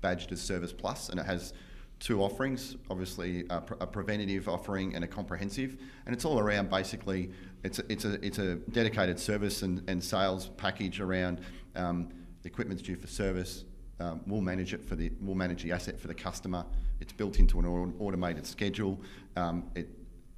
badged 0.00 0.30
as 0.30 0.40
Service 0.40 0.72
Plus, 0.72 1.08
and 1.08 1.18
it 1.18 1.26
has 1.26 1.52
two 1.98 2.22
offerings 2.22 2.76
obviously 2.90 3.46
a, 3.48 3.56
a, 3.80 3.86
preventative 3.86 4.48
offering 4.48 4.94
and 4.94 5.02
a 5.02 5.06
comprehensive 5.06 5.78
and 6.04 6.14
it's 6.14 6.24
all 6.26 6.38
around 6.38 6.68
basically 6.68 7.30
it's 7.64 7.78
a, 7.78 7.90
it's 7.90 8.04
a, 8.04 8.24
it's 8.24 8.38
a 8.38 8.56
dedicated 8.56 9.18
service 9.18 9.62
and, 9.62 9.82
and 9.88 10.02
sales 10.02 10.50
package 10.58 11.00
around 11.00 11.40
um, 11.74 12.08
the 12.42 12.48
equipment's 12.48 12.82
due 12.82 12.96
for 12.96 13.06
service 13.06 13.64
um, 13.98 14.20
we'll 14.26 14.42
manage 14.42 14.74
it 14.74 14.84
for 14.84 14.94
the 14.94 15.10
we'll 15.22 15.34
manage 15.34 15.62
the 15.62 15.72
asset 15.72 15.98
for 15.98 16.06
the 16.06 16.14
customer 16.14 16.66
it's 17.00 17.12
built 17.12 17.38
into 17.38 17.58
an 17.58 17.94
automated 17.98 18.46
schedule. 18.46 19.00
Um, 19.36 19.70
it, 19.74 19.88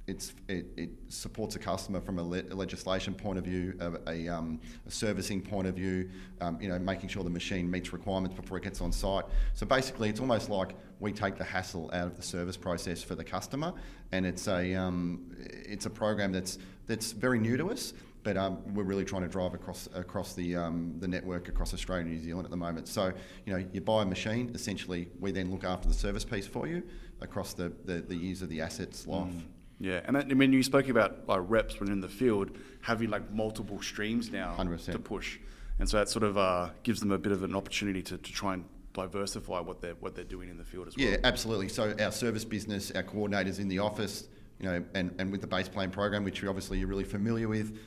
it, 0.09 0.65
it, 0.77 0.89
supports 1.09 1.55
a 1.55 1.59
customer 1.59 1.99
from 2.01 2.19
a, 2.19 2.23
le- 2.23 2.43
a 2.51 2.55
legislation 2.55 3.13
point 3.13 3.37
of 3.37 3.43
view, 3.45 3.75
a, 3.79 4.11
a, 4.11 4.27
um, 4.27 4.59
a 4.87 4.91
servicing 4.91 5.41
point 5.41 5.67
of 5.67 5.75
view, 5.75 6.09
um, 6.41 6.59
you 6.61 6.69
know, 6.69 6.77
making 6.79 7.09
sure 7.09 7.23
the 7.23 7.29
machine 7.29 7.69
meets 7.69 7.93
requirements 7.93 8.35
before 8.35 8.57
it 8.57 8.63
gets 8.63 8.81
on 8.81 8.91
site. 8.91 9.25
So 9.53 9.65
basically, 9.65 10.09
it's 10.09 10.19
almost 10.19 10.49
like 10.49 10.75
we 10.99 11.11
take 11.11 11.37
the 11.37 11.43
hassle 11.43 11.89
out 11.93 12.07
of 12.07 12.15
the 12.15 12.21
service 12.21 12.57
process 12.57 13.01
for 13.01 13.15
the 13.15 13.23
customer, 13.23 13.73
and 14.11 14.25
it's 14.25 14.47
a 14.47 14.75
um, 14.75 15.35
it's 15.39 15.85
a 15.85 15.89
program 15.89 16.31
that's 16.31 16.57
that's 16.87 17.11
very 17.11 17.39
new 17.39 17.57
to 17.57 17.71
us 17.71 17.93
but 18.23 18.37
um, 18.37 18.61
we're 18.73 18.83
really 18.83 19.05
trying 19.05 19.21
to 19.21 19.27
drive 19.27 19.53
across 19.53 19.87
across 19.93 20.33
the 20.33 20.55
um, 20.55 20.95
the 20.99 21.07
network 21.07 21.47
across 21.47 21.73
Australia 21.73 22.05
and 22.05 22.11
New 22.11 22.21
Zealand 22.21 22.45
at 22.45 22.51
the 22.51 22.57
moment. 22.57 22.87
So 22.87 23.13
you 23.45 23.53
know, 23.53 23.65
you 23.71 23.81
buy 23.81 24.03
a 24.03 24.05
machine. 24.05 24.51
Essentially, 24.53 25.09
we 25.19 25.31
then 25.31 25.49
look 25.51 25.63
after 25.63 25.87
the 25.87 25.93
service 25.93 26.25
piece 26.25 26.47
for 26.47 26.67
you 26.67 26.83
across 27.21 27.53
the 27.53 27.71
the, 27.85 28.01
the 28.01 28.15
years 28.15 28.41
of 28.41 28.49
the 28.49 28.61
asset's 28.61 29.07
life. 29.07 29.29
Mm. 29.29 29.58
Yeah, 29.79 30.01
and 30.05 30.15
that, 30.15 30.25
I 30.29 30.33
mean, 30.33 30.51
you 30.51 30.63
spoke 30.63 30.89
about 30.89 31.27
like 31.27 31.41
reps 31.43 31.79
when 31.79 31.91
in 31.91 32.01
the 32.01 32.09
field 32.09 32.57
having 32.81 33.09
like 33.09 33.31
multiple 33.31 33.81
streams 33.81 34.31
now 34.31 34.55
100%. 34.57 34.91
to 34.91 34.99
push, 34.99 35.39
and 35.79 35.87
so 35.87 35.97
that 35.97 36.09
sort 36.09 36.23
of 36.23 36.37
uh, 36.37 36.69
gives 36.83 36.99
them 36.99 37.11
a 37.11 37.17
bit 37.17 37.31
of 37.31 37.43
an 37.43 37.55
opportunity 37.55 38.01
to, 38.03 38.17
to 38.17 38.31
try 38.31 38.53
and 38.55 38.65
diversify 38.93 39.59
what 39.59 39.81
they're 39.81 39.95
what 39.95 40.15
they're 40.15 40.25
doing 40.25 40.49
in 40.49 40.57
the 40.57 40.65
field 40.65 40.87
as 40.87 40.97
well. 40.97 41.07
Yeah, 41.07 41.17
absolutely. 41.23 41.69
So 41.69 41.95
our 41.99 42.11
service 42.11 42.43
business, 42.43 42.91
our 42.91 43.03
coordinators 43.03 43.59
in 43.59 43.69
the 43.69 43.79
office, 43.79 44.27
you 44.59 44.65
know, 44.67 44.83
and, 44.93 45.15
and 45.17 45.31
with 45.31 45.41
the 45.41 45.47
base 45.47 45.69
plane 45.69 45.91
program, 45.91 46.23
which 46.23 46.43
obviously 46.43 46.79
you're 46.79 46.87
really 46.87 47.03
familiar 47.05 47.47
with, 47.47 47.77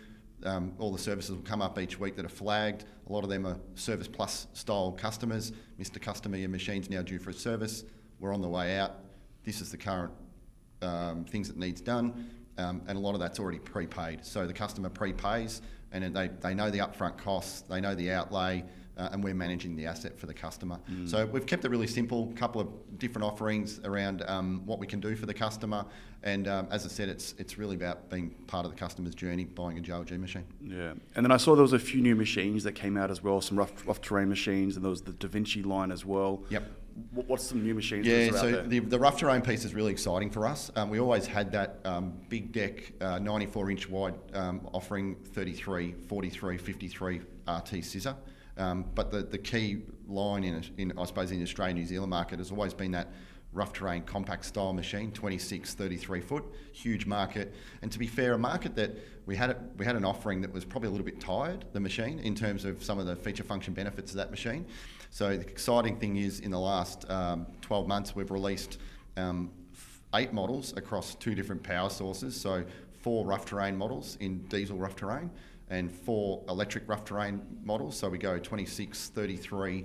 um, 0.45 0.75
all 0.79 0.93
the 0.93 0.99
services 0.99 1.31
will 1.31 1.43
come 1.43 1.61
up 1.63 1.79
each 1.79 1.99
week 2.01 2.17
that 2.17 2.25
are 2.25 2.31
flagged. 2.31 2.85
A 3.09 3.13
lot 3.13 3.25
of 3.25 3.31
them 3.31 3.47
are 3.47 3.59
Service 3.75 4.09
Plus 4.09 4.47
style 4.55 4.93
customers. 4.93 5.53
Mr. 5.79 6.01
Customer, 6.01 6.37
your 6.37 6.49
machine's 6.49 6.89
now 6.89 7.03
due 7.03 7.19
for 7.19 7.31
a 7.31 7.35
service. 7.35 7.85
We're 8.21 8.33
on 8.33 8.41
the 8.41 8.49
way 8.49 8.79
out. 8.79 8.97
This 9.45 9.61
is 9.61 9.71
the 9.71 9.77
current 9.77 10.13
um, 10.83 11.25
things 11.25 11.49
that 11.49 11.57
needs 11.57 11.81
done. 11.81 12.31
Um, 12.59 12.83
and 12.87 12.99
a 12.99 13.01
lot 13.01 13.15
of 13.15 13.21
that's 13.21 13.41
already 13.41 13.59
prepaid. 13.59 14.25
So 14.25 14.47
the 14.47 14.53
customer 14.53 14.91
prepays 14.91 15.63
and 15.93 16.15
they, 16.15 16.29
they 16.41 16.55
know 16.55 16.71
the 16.71 16.79
upfront 16.79 17.17
costs, 17.17 17.63
they 17.63 17.81
know 17.81 17.95
the 17.95 18.11
outlay, 18.11 18.65
uh, 18.97 19.09
and 19.13 19.25
we're 19.25 19.35
managing 19.35 19.75
the 19.75 19.87
asset 19.87 20.19
for 20.19 20.27
the 20.27 20.35
customer. 20.35 20.79
Mm. 20.91 21.09
So 21.09 21.25
we've 21.27 21.47
kept 21.47 21.65
it 21.65 21.71
really 21.71 21.87
simple, 21.87 22.31
a 22.31 22.39
couple 22.39 22.61
of 22.61 22.99
different 22.99 23.25
offerings 23.25 23.81
around 23.85 24.23
um, 24.27 24.63
what 24.67 24.79
we 24.79 24.87
can 24.87 25.01
do 25.01 25.17
for 25.17 25.27
the 25.27 25.35
customer. 25.35 25.85
And 26.23 26.47
um, 26.47 26.69
as 26.71 26.85
I 26.85 26.89
said, 26.89 27.09
it's 27.09 27.35
it's 27.39 27.59
really 27.59 27.75
about 27.75 28.09
being 28.09 28.31
part 28.47 28.65
of 28.65 28.71
the 28.71 28.77
customer's 28.77 29.15
journey, 29.15 29.45
buying 29.45 29.79
a 29.79 29.81
JLG 29.81 30.19
machine. 30.21 30.45
Yeah, 30.61 30.93
and 31.17 31.25
then 31.25 31.33
I 31.33 31.37
saw 31.37 31.55
there 31.55 31.63
was 31.63 31.73
a 31.73 31.79
few 31.79 32.01
new 32.01 32.15
machines 32.15 32.65
that 32.65 32.73
came 32.73 32.97
out 32.97 33.11
as 33.11 33.23
well, 33.23 33.41
some 33.41 33.59
rough, 33.59 33.87
rough 33.87 34.01
terrain 34.01 34.29
machines, 34.29 34.77
and 34.77 34.85
there 34.85 34.91
was 34.91 35.03
the 35.03 35.13
DaVinci 35.13 35.65
line 35.67 35.91
as 35.91 36.05
well. 36.05 36.45
Yep. 36.51 36.65
What's 37.11 37.45
some 37.45 37.63
new 37.63 37.75
machines? 37.75 38.07
Yeah, 38.07 38.31
so 38.31 38.63
the, 38.63 38.79
the 38.79 38.99
rough 38.99 39.19
terrain 39.19 39.43
piece 39.43 39.65
is 39.65 39.75
really 39.75 39.93
exciting 39.93 40.31
for 40.31 40.47
us. 40.47 40.71
Um, 40.77 40.91
we 40.91 41.01
always 41.01 41.27
had 41.27 41.53
that 41.53 41.81
um, 41.85 42.15
big 42.29 42.53
deck, 42.53 42.93
uh, 43.01 43.19
94 43.19 43.71
inch 43.71 43.89
wide 43.89 44.15
um, 44.35 44.69
offering, 44.73 45.17
33, 45.33 45.93
43, 45.93 46.59
53 46.59 47.21
RT 47.49 47.85
scissor. 47.85 48.17
Um, 48.59 48.85
but 48.95 49.11
the, 49.11 49.23
the 49.23 49.39
key 49.39 49.83
line 50.07 50.45
in, 50.45 50.63
in, 50.77 50.99
I 50.99 51.05
suppose, 51.05 51.31
in 51.31 51.39
the 51.39 51.45
Australian 51.45 51.79
New 51.79 51.87
Zealand 51.87 52.11
market 52.11 52.39
has 52.39 52.51
always 52.51 52.75
been 52.75 52.93
that 52.93 53.09
rough 53.53 53.73
terrain 53.73 54.03
compact 54.03 54.45
style 54.45 54.73
machine, 54.73 55.13
26, 55.13 55.75
33 55.75 56.21
foot, 56.21 56.45
huge 56.73 57.07
market. 57.07 57.55
And 57.83 57.93
to 57.93 57.99
be 57.99 58.07
fair, 58.07 58.33
a 58.33 58.39
market 58.39 58.75
that 58.77 58.93
we 59.27 59.37
had, 59.37 59.57
we 59.79 59.85
had 59.85 59.97
an 59.97 60.05
offering 60.05 60.41
that 60.41 60.53
was 60.53 60.65
probably 60.65 60.89
a 60.89 60.91
little 60.91 61.05
bit 61.05 61.21
tired, 61.21 61.67
the 61.73 61.81
machine, 61.81 62.19
in 62.21 62.35
terms 62.35 62.65
of 62.65 62.83
some 62.83 62.99
of 62.99 63.07
the 63.07 63.15
feature 63.15 63.45
function 63.45 63.75
benefits 63.75 64.13
of 64.13 64.17
that 64.17 64.31
machine. 64.31 64.67
So 65.13 65.37
the 65.37 65.43
exciting 65.43 65.99
thing 65.99 66.17
is 66.17 66.41
in 66.41 66.51
the 66.51 66.59
last 66.59 67.09
um, 67.11 67.47
12 67.61 67.87
months, 67.87 68.17
we've 68.17 68.31
released 68.31 68.79
um, 69.19 69.51
eight 70.15 70.33
models 70.33 70.73
across 70.75 71.15
two 71.17 71.35
different 71.35 71.63
power 71.63 71.91
sources. 71.91 72.35
So 72.41 72.65
four 73.03 73.27
rough 73.27 73.45
terrain 73.45 73.77
models 73.77 74.17
in 74.21 74.39
diesel 74.45 74.79
rough 74.79 74.97
terrain 74.97 75.31
and 75.69 75.93
four 75.93 76.43
electric 76.49 76.89
rough 76.89 77.05
terrain 77.05 77.43
models. 77.63 77.95
So 77.95 78.09
we 78.09 78.17
go 78.17 78.39
26, 78.39 79.11
33, 79.11 79.85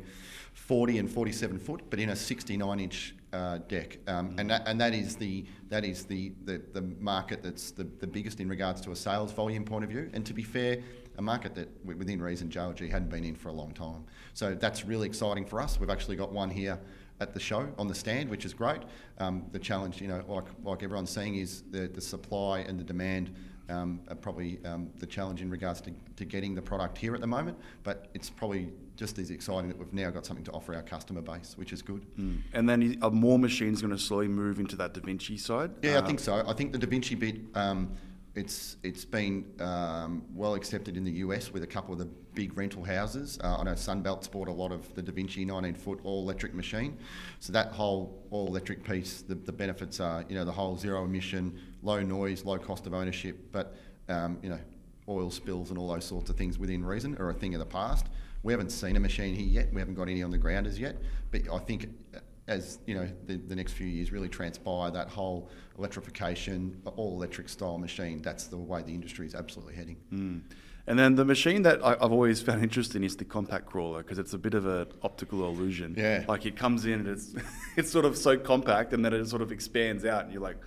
40, 0.53 0.97
and 0.97 1.11
47 1.11 1.59
foot, 1.59 1.81
but 1.89 1.99
in 1.99 2.11
a 2.11 2.15
69 2.15 2.79
inch 2.79 3.13
uh, 3.33 3.57
deck. 3.67 3.99
Um, 4.07 4.29
mm. 4.29 4.39
and, 4.39 4.49
that, 4.49 4.63
and 4.65 4.79
that 4.79 4.93
is 4.93 5.17
the 5.17 5.45
that 5.67 5.83
is 5.83 6.05
the, 6.05 6.31
the, 6.45 6.61
the 6.71 6.83
market 7.01 7.43
that's 7.43 7.71
the, 7.71 7.83
the 7.83 8.07
biggest 8.07 8.39
in 8.39 8.47
regards 8.47 8.79
to 8.79 8.91
a 8.91 8.95
sales 8.95 9.33
volume 9.33 9.65
point 9.65 9.83
of 9.83 9.89
view. 9.89 10.09
And 10.13 10.25
to 10.25 10.33
be 10.33 10.43
fair, 10.43 10.77
a 11.17 11.21
market 11.21 11.55
that 11.55 11.69
within 11.85 12.21
reason 12.21 12.49
JLG 12.49 12.89
hadn't 12.89 13.09
been 13.09 13.23
in 13.23 13.35
for 13.35 13.49
a 13.49 13.53
long 13.53 13.71
time. 13.71 14.03
So 14.33 14.55
that's 14.55 14.85
really 14.85 15.07
exciting 15.07 15.45
for 15.45 15.59
us. 15.59 15.79
We've 15.79 15.89
actually 15.89 16.15
got 16.15 16.31
one 16.31 16.49
here 16.49 16.79
at 17.19 17.33
the 17.33 17.39
show 17.39 17.67
on 17.77 17.87
the 17.87 17.95
stand, 17.95 18.29
which 18.29 18.45
is 18.45 18.53
great. 18.53 18.81
Um, 19.19 19.45
the 19.51 19.59
challenge, 19.59 19.99
you 20.01 20.07
know, 20.07 20.23
like 20.27 20.45
like 20.63 20.83
everyone's 20.83 21.09
seeing, 21.09 21.35
is 21.35 21.63
the, 21.71 21.87
the 21.87 22.01
supply 22.01 22.59
and 22.59 22.79
the 22.79 22.83
demand 22.83 23.33
um, 23.69 23.99
are 24.07 24.15
probably 24.15 24.59
um, 24.65 24.89
the 24.99 25.05
challenge 25.05 25.41
in 25.41 25.49
regards 25.49 25.81
to, 25.81 25.91
to 26.15 26.25
getting 26.25 26.55
the 26.55 26.61
product 26.61 26.97
here 26.97 27.15
at 27.15 27.21
the 27.21 27.27
moment. 27.27 27.57
But 27.83 28.07
it's 28.13 28.29
probably 28.29 28.69
just 28.95 29.19
as 29.19 29.29
exciting 29.29 29.67
that 29.69 29.77
we've 29.77 29.93
now 29.93 30.09
got 30.09 30.25
something 30.25 30.45
to 30.45 30.51
offer 30.51 30.73
our 30.73 30.81
customer 30.81 31.21
base, 31.21 31.55
which 31.57 31.73
is 31.73 31.81
good. 31.81 32.05
Mm. 32.17 32.41
And 32.53 32.69
then 32.69 32.97
are 33.01 33.11
more 33.11 33.37
machines 33.37 33.81
going 33.81 33.93
to 33.93 33.99
slowly 33.99 34.27
move 34.27 34.59
into 34.59 34.75
that 34.77 34.93
DaVinci 34.93 35.39
side? 35.39 35.71
Yeah, 35.81 35.97
Uh, 35.97 36.01
I 36.01 36.05
think 36.05 36.19
so. 36.19 36.43
I 36.47 36.53
think 36.53 36.71
the 36.71 36.79
DaVinci 36.79 37.19
bit, 37.19 37.37
um, 37.55 37.91
it's 38.37 38.77
it's 38.83 39.03
been 39.03 39.45
um, 39.59 40.23
well 40.35 40.53
accepted 40.53 40.95
in 40.95 41.03
the 41.03 41.11
US 41.23 41.51
with 41.51 41.63
a 41.63 41.67
couple 41.67 41.91
of 41.91 41.99
the 41.99 42.05
big 42.05 42.55
rental 42.55 42.83
houses. 42.83 43.39
Uh, 43.43 43.57
I 43.57 43.63
know 43.63 43.71
Sunbelt's 43.71 44.27
bought 44.27 44.47
a 44.47 44.51
lot 44.51 44.71
of 44.71 44.93
the 44.93 45.01
DaVinci 45.01 45.45
19 45.45 45.73
foot 45.73 45.99
all 46.03 46.21
electric 46.21 46.53
machine. 46.53 46.97
So 47.39 47.51
that 47.53 47.71
whole 47.71 48.23
all 48.29 48.45
electric 48.45 48.83
piece, 48.83 49.23
the, 49.23 49.33
the 49.33 49.51
benefits 49.51 49.99
are 49.99 50.23
you 50.29 50.35
know 50.35 50.45
the 50.45 50.51
whole 50.51 50.77
zero 50.77 51.03
emission, 51.03 51.59
low 51.81 52.01
noise, 52.01 52.45
low 52.45 52.59
cost 52.59 52.85
of 52.85 52.93
ownership, 52.93 53.37
but 53.51 53.75
um, 54.07 54.37
you 54.43 54.49
know 54.49 54.59
oil 55.09 55.31
spills 55.31 55.71
and 55.71 55.79
all 55.79 55.87
those 55.87 56.05
sorts 56.05 56.29
of 56.29 56.35
things 56.35 56.59
within 56.59 56.85
reason 56.85 57.17
are 57.17 57.31
a 57.31 57.33
thing 57.33 57.55
of 57.55 57.59
the 57.59 57.65
past. 57.65 58.05
We 58.43 58.53
haven't 58.53 58.69
seen 58.69 58.95
a 58.95 58.99
machine 58.99 59.33
here 59.33 59.47
yet. 59.47 59.73
We 59.73 59.81
haven't 59.81 59.95
got 59.95 60.09
any 60.09 60.21
on 60.21 60.29
the 60.29 60.37
ground 60.37 60.67
as 60.67 60.79
yet. 60.79 60.97
But 61.31 61.41
I 61.51 61.57
think 61.57 61.89
as 62.47 62.79
you 62.85 62.95
know, 62.95 63.07
the, 63.25 63.35
the 63.35 63.55
next 63.55 63.73
few 63.73 63.87
years 63.87 64.11
really 64.11 64.29
transpire, 64.29 64.89
that 64.91 65.09
whole 65.09 65.49
electrification, 65.77 66.81
all 66.95 67.15
electric 67.15 67.49
style 67.49 67.77
machine, 67.77 68.21
that's 68.21 68.47
the 68.47 68.57
way 68.57 68.81
the 68.81 68.93
industry 68.93 69.25
is 69.25 69.35
absolutely 69.35 69.75
heading. 69.75 69.97
Mm. 70.13 70.41
And 70.87 70.97
then 70.97 71.15
the 71.15 71.25
machine 71.25 71.63
that 71.63 71.85
I, 71.85 71.93
I've 71.93 72.13
always 72.13 72.41
found 72.41 72.63
interesting 72.63 73.03
is 73.03 73.17
the 73.17 73.25
compact 73.25 73.65
crawler 73.65 74.01
because 74.01 74.17
it's 74.17 74.33
a 74.33 74.37
bit 74.37 74.53
of 74.53 74.65
an 74.65 74.87
optical 75.03 75.45
illusion. 75.45 75.93
Yeah. 75.97 76.23
Like 76.27 76.45
it 76.45 76.55
comes 76.55 76.85
in 76.85 76.93
and 76.93 77.07
it's 77.07 77.35
it's 77.75 77.91
sort 77.91 78.05
of 78.05 78.17
so 78.17 78.37
compact 78.37 78.93
and 78.93 79.03
then 79.03 79.13
it 79.13 79.25
sort 79.27 79.41
of 79.41 79.51
expands 79.51 80.05
out 80.05 80.23
and 80.23 80.33
you're 80.33 80.41
like, 80.41 80.57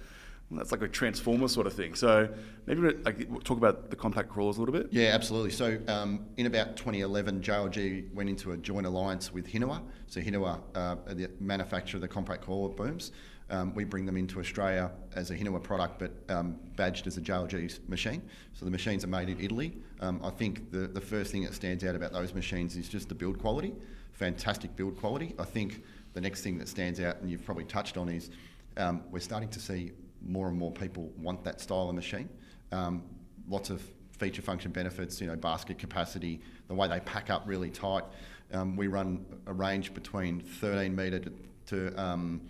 that's 0.59 0.73
like 0.73 0.83
a 0.83 0.89
transformer 0.89 1.49
sort 1.49 1.67
of 1.67 1.73
thing. 1.73 1.95
So 1.95 2.29
maybe 2.67 2.81
we- 2.81 2.95
like 2.95 3.45
talk 3.45 3.57
about 3.57 3.91
the 3.91 3.97
compact 3.97 4.29
crawlers 4.29 4.57
a 4.57 4.61
little 4.61 4.73
bit. 4.73 4.89
Yeah, 4.91 5.11
absolutely. 5.15 5.51
So 5.51 5.79
um, 5.87 6.27
in 6.37 6.47
about 6.47 6.77
2011, 6.77 7.41
JLG 7.41 8.13
went 8.13 8.29
into 8.29 8.53
a 8.53 8.57
joint 8.57 8.87
alliance 8.87 9.33
with 9.33 9.47
Hinowa. 9.47 9.81
So 10.07 10.21
Hinowa, 10.21 10.61
uh, 10.75 10.97
the 11.09 11.31
manufacturer 11.39 11.99
of 11.99 12.03
the 12.03 12.09
compact 12.09 12.45
crawler 12.45 12.71
booms. 12.71 13.13
Um, 13.51 13.75
we 13.75 13.83
bring 13.83 14.07
them 14.07 14.17
into 14.17 14.39
Australia 14.39 14.93
as 15.17 15.33
a 15.33 15.37
Hinowa 15.37 15.61
product, 15.61 15.99
but 15.99 16.13
um, 16.35 16.57
badged 16.77 17.09
as 17.09 17.17
a 17.17 17.21
JLG 17.21 17.89
machine. 17.89 18.23
So 18.55 18.65
the 18.65 18.71
machines 18.71 19.03
are 19.03 19.09
made 19.09 19.29
in 19.29 19.41
Italy. 19.41 19.77
Um, 20.01 20.21
I 20.23 20.31
think 20.31 20.71
the, 20.71 20.87
the 20.87 21.01
first 21.01 21.33
thing 21.33 21.43
that 21.45 21.55
stands 21.55 21.83
out 21.85 21.97
about 21.97 22.13
those 22.13 22.33
machines 22.33 22.77
is 22.77 22.89
just 22.89 23.09
the 23.09 23.15
build 23.15 23.41
quality. 23.41 23.75
Fantastic 24.13 24.77
build 24.77 24.97
quality. 24.97 25.35
I 25.39 25.45
think 25.45 25.83
the 26.13 26.21
next 26.21 26.43
thing 26.43 26.59
that 26.59 26.69
stands 26.69 27.01
out, 27.01 27.21
and 27.21 27.31
you've 27.31 27.45
probably 27.45 27.65
touched 27.65 27.97
on, 27.97 28.09
is 28.09 28.31
um, 28.77 29.03
we're 29.11 29.19
starting 29.19 29.49
to 29.49 29.59
see 29.61 29.93
more 30.25 30.49
and 30.49 30.59
more 30.59 30.73
people 30.73 31.11
want 31.19 31.45
that 31.45 31.61
style 31.61 31.89
of 31.89 31.95
machine. 31.95 32.29
Um, 32.73 33.03
lots 33.49 33.71
of 33.71 33.83
feature 34.19 34.43
function 34.43 34.71
benefits, 34.71 35.21
you 35.21 35.27
know, 35.27 35.37
basket 35.37 35.79
capacity, 35.79 36.41
the 36.69 36.75
way 36.75 36.87
they 36.89 37.01
pack 37.01 37.31
up 37.31 37.43
really 37.47 37.71
tight. 37.71 38.05
Um, 38.53 38.77
we 38.77 38.87
run 38.87 39.25
a 39.47 39.53
range 39.53 39.95
between 39.95 40.41
13 40.41 40.95
metre 40.95 41.21
to, 41.21 41.33
to, 41.67 42.01
um, 42.01 42.43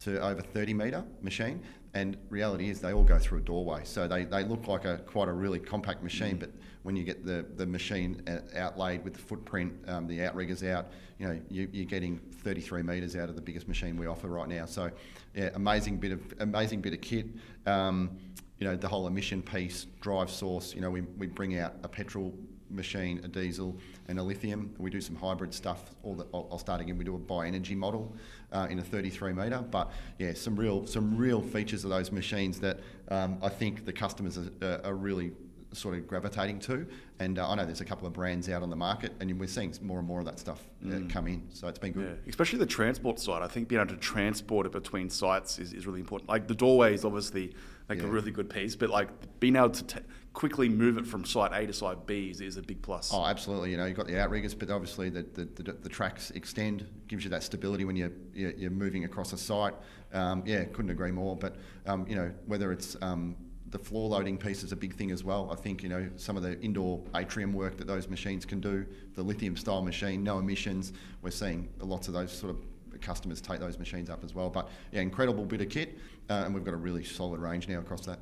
to 0.00 0.20
over 0.20 0.40
30 0.40 0.74
metre 0.74 1.04
machine, 1.22 1.62
and 1.94 2.16
reality 2.30 2.70
is 2.70 2.80
they 2.80 2.92
all 2.92 3.04
go 3.04 3.18
through 3.18 3.38
a 3.38 3.42
doorway. 3.42 3.82
So 3.84 4.08
they, 4.08 4.24
they 4.24 4.44
look 4.44 4.66
like 4.68 4.84
a 4.84 4.98
quite 4.98 5.28
a 5.28 5.32
really 5.32 5.58
compact 5.58 6.02
machine, 6.02 6.36
but 6.38 6.50
when 6.88 6.96
you 6.96 7.04
get 7.04 7.22
the, 7.22 7.44
the 7.56 7.66
machine 7.66 8.22
uh, 8.26 8.38
outlaid 8.58 9.04
with 9.04 9.12
the 9.12 9.18
footprint, 9.18 9.74
um, 9.88 10.06
the 10.06 10.24
outriggers 10.24 10.62
out, 10.62 10.86
you 11.18 11.28
know, 11.28 11.38
you, 11.50 11.68
you're 11.70 11.84
getting 11.84 12.18
33 12.42 12.82
metres 12.82 13.14
out 13.14 13.28
of 13.28 13.34
the 13.34 13.42
biggest 13.42 13.68
machine 13.68 13.94
we 13.98 14.06
offer 14.06 14.26
right 14.26 14.48
now. 14.48 14.64
So, 14.64 14.90
yeah, 15.34 15.50
amazing 15.54 15.98
bit 15.98 16.12
of 16.12 16.22
amazing 16.40 16.80
bit 16.80 16.94
of 16.94 17.02
kit. 17.02 17.26
Um, 17.66 18.16
you 18.58 18.66
know, 18.66 18.74
the 18.74 18.88
whole 18.88 19.06
emission 19.06 19.42
piece, 19.42 19.84
drive 20.00 20.30
source. 20.30 20.74
You 20.74 20.80
know, 20.80 20.88
we, 20.88 21.02
we 21.02 21.26
bring 21.26 21.58
out 21.58 21.74
a 21.82 21.88
petrol 21.88 22.32
machine, 22.70 23.20
a 23.22 23.28
diesel, 23.28 23.76
and 24.08 24.18
a 24.18 24.22
lithium. 24.22 24.74
We 24.78 24.88
do 24.88 25.02
some 25.02 25.14
hybrid 25.14 25.52
stuff. 25.52 25.94
All 26.02 26.14
that 26.14 26.28
I'll, 26.32 26.48
I'll 26.52 26.58
start 26.58 26.80
again. 26.80 26.96
We 26.96 27.04
do 27.04 27.16
a 27.16 27.18
bi-energy 27.18 27.74
model 27.74 28.16
uh, 28.50 28.66
in 28.70 28.78
a 28.78 28.82
33 28.82 29.34
metre. 29.34 29.62
But 29.70 29.90
yeah, 30.18 30.32
some 30.32 30.56
real 30.56 30.86
some 30.86 31.18
real 31.18 31.42
features 31.42 31.84
of 31.84 31.90
those 31.90 32.10
machines 32.12 32.58
that 32.60 32.80
um, 33.10 33.36
I 33.42 33.50
think 33.50 33.84
the 33.84 33.92
customers 33.92 34.38
are, 34.38 34.80
are 34.82 34.94
really 34.94 35.32
sort 35.72 35.96
of 35.96 36.06
gravitating 36.06 36.58
to. 36.60 36.86
And 37.18 37.38
uh, 37.38 37.48
I 37.48 37.54
know 37.56 37.64
there's 37.64 37.80
a 37.80 37.84
couple 37.84 38.06
of 38.06 38.12
brands 38.12 38.48
out 38.48 38.62
on 38.62 38.70
the 38.70 38.76
market, 38.76 39.12
and 39.20 39.38
we're 39.38 39.46
seeing 39.48 39.74
more 39.82 39.98
and 39.98 40.06
more 40.06 40.20
of 40.20 40.26
that 40.26 40.38
stuff 40.38 40.62
uh, 40.86 41.00
come 41.08 41.26
in. 41.26 41.46
So 41.52 41.68
it's 41.68 41.78
been 41.78 41.92
Yeah, 41.92 42.06
good. 42.06 42.22
especially 42.28 42.58
the 42.60 42.66
transport 42.66 43.18
side. 43.18 43.42
I 43.42 43.48
think 43.48 43.68
being 43.68 43.80
able 43.80 43.94
to 43.94 44.00
transport 44.00 44.66
it 44.66 44.72
between 44.72 45.10
sites 45.10 45.58
is, 45.58 45.72
is 45.72 45.86
really 45.86 46.00
important. 46.00 46.28
Like 46.28 46.46
the 46.48 46.54
doorway 46.54 46.94
is 46.94 47.04
obviously 47.04 47.54
like 47.88 48.00
a 48.02 48.06
really 48.06 48.30
good 48.30 48.50
piece, 48.50 48.76
but 48.76 48.90
like 48.90 49.08
being 49.40 49.56
able 49.56 49.70
to 49.70 49.84
t- 49.84 50.00
quickly 50.34 50.68
move 50.68 50.98
it 50.98 51.06
from 51.06 51.24
site 51.24 51.52
A 51.54 51.66
to 51.66 51.72
site 51.72 52.06
B 52.06 52.28
is, 52.30 52.40
is 52.42 52.58
a 52.58 52.62
big 52.62 52.82
plus. 52.82 53.10
Oh, 53.12 53.24
absolutely. 53.24 53.70
You 53.70 53.78
know, 53.78 53.86
you've 53.86 53.96
got 53.96 54.06
the 54.06 54.20
outriggers, 54.20 54.54
but 54.54 54.70
obviously 54.70 55.08
the, 55.08 55.22
the, 55.34 55.44
the, 55.62 55.72
the 55.72 55.88
tracks 55.88 56.30
extend, 56.32 56.86
gives 57.08 57.24
you 57.24 57.30
that 57.30 57.42
stability 57.42 57.84
when 57.86 57.96
you're, 57.96 58.12
you're, 58.34 58.52
you're 58.52 58.70
moving 58.70 59.04
across 59.04 59.32
a 59.32 59.38
site. 59.38 59.74
Um, 60.12 60.42
yeah, 60.46 60.64
couldn't 60.64 60.90
agree 60.90 61.10
more. 61.10 61.34
But, 61.34 61.56
um, 61.86 62.06
you 62.06 62.14
know, 62.14 62.30
whether 62.46 62.72
it's 62.72 62.96
um, 63.00 63.36
the 63.70 63.78
floor 63.78 64.08
loading 64.08 64.38
piece 64.38 64.62
is 64.62 64.72
a 64.72 64.76
big 64.76 64.94
thing 64.94 65.10
as 65.10 65.22
well. 65.24 65.48
I 65.52 65.56
think, 65.56 65.82
you 65.82 65.88
know, 65.88 66.08
some 66.16 66.36
of 66.36 66.42
the 66.42 66.58
indoor 66.60 67.02
atrium 67.14 67.52
work 67.52 67.76
that 67.76 67.86
those 67.86 68.08
machines 68.08 68.44
can 68.46 68.60
do, 68.60 68.86
the 69.14 69.22
lithium 69.22 69.56
style 69.56 69.82
machine, 69.82 70.22
no 70.22 70.38
emissions, 70.38 70.92
we're 71.22 71.30
seeing 71.30 71.68
lots 71.80 72.08
of 72.08 72.14
those 72.14 72.32
sort 72.32 72.50
of 72.50 73.00
customers 73.00 73.40
take 73.40 73.60
those 73.60 73.78
machines 73.78 74.08
up 74.10 74.24
as 74.24 74.34
well. 74.34 74.48
But, 74.50 74.68
yeah, 74.92 75.00
incredible 75.02 75.44
bit 75.44 75.60
of 75.60 75.68
kit, 75.68 75.98
uh, 76.30 76.42
and 76.46 76.54
we've 76.54 76.64
got 76.64 76.74
a 76.74 76.78
really 76.78 77.04
solid 77.04 77.40
range 77.40 77.68
now 77.68 77.78
across 77.78 78.06
that. 78.06 78.20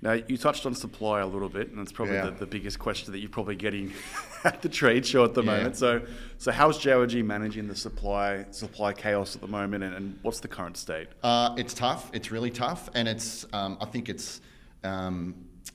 Now, 0.00 0.12
you 0.12 0.36
touched 0.36 0.66
on 0.66 0.74
supply 0.74 1.20
a 1.20 1.26
little 1.26 1.48
bit, 1.48 1.70
and 1.70 1.80
it's 1.80 1.92
probably 1.92 2.14
Yeah. 2.16 2.26
the, 2.26 2.32
the 2.32 2.46
biggest 2.46 2.78
question 2.78 3.10
that 3.12 3.20
you're 3.20 3.30
probably 3.30 3.56
getting 3.56 3.92
at 4.44 4.60
the 4.60 4.68
trade 4.68 5.06
show 5.06 5.24
at 5.24 5.32
the 5.34 5.42
Yeah. 5.42 5.56
moment. 5.56 5.76
So, 5.76 6.02
so 6.38 6.52
how's 6.52 6.78
JLG 6.78 7.24
managing 7.24 7.68
the 7.68 7.74
supply 7.74 8.44
supply 8.50 8.92
chaos 8.92 9.34
at 9.34 9.40
the 9.40 9.48
moment, 9.48 9.82
and, 9.82 9.94
and 9.94 10.18
what's 10.22 10.40
the 10.40 10.48
current 10.48 10.76
state? 10.76 11.08
Uh, 11.22 11.54
it's 11.56 11.72
tough. 11.74 12.10
It's 12.12 12.30
really 12.30 12.50
tough, 12.50 12.90
and 12.94 13.08
it's. 13.08 13.46
Um, 13.52 13.78
I 13.80 13.86
think 13.86 14.08
it's. 14.08 14.40
Um, 14.84 15.34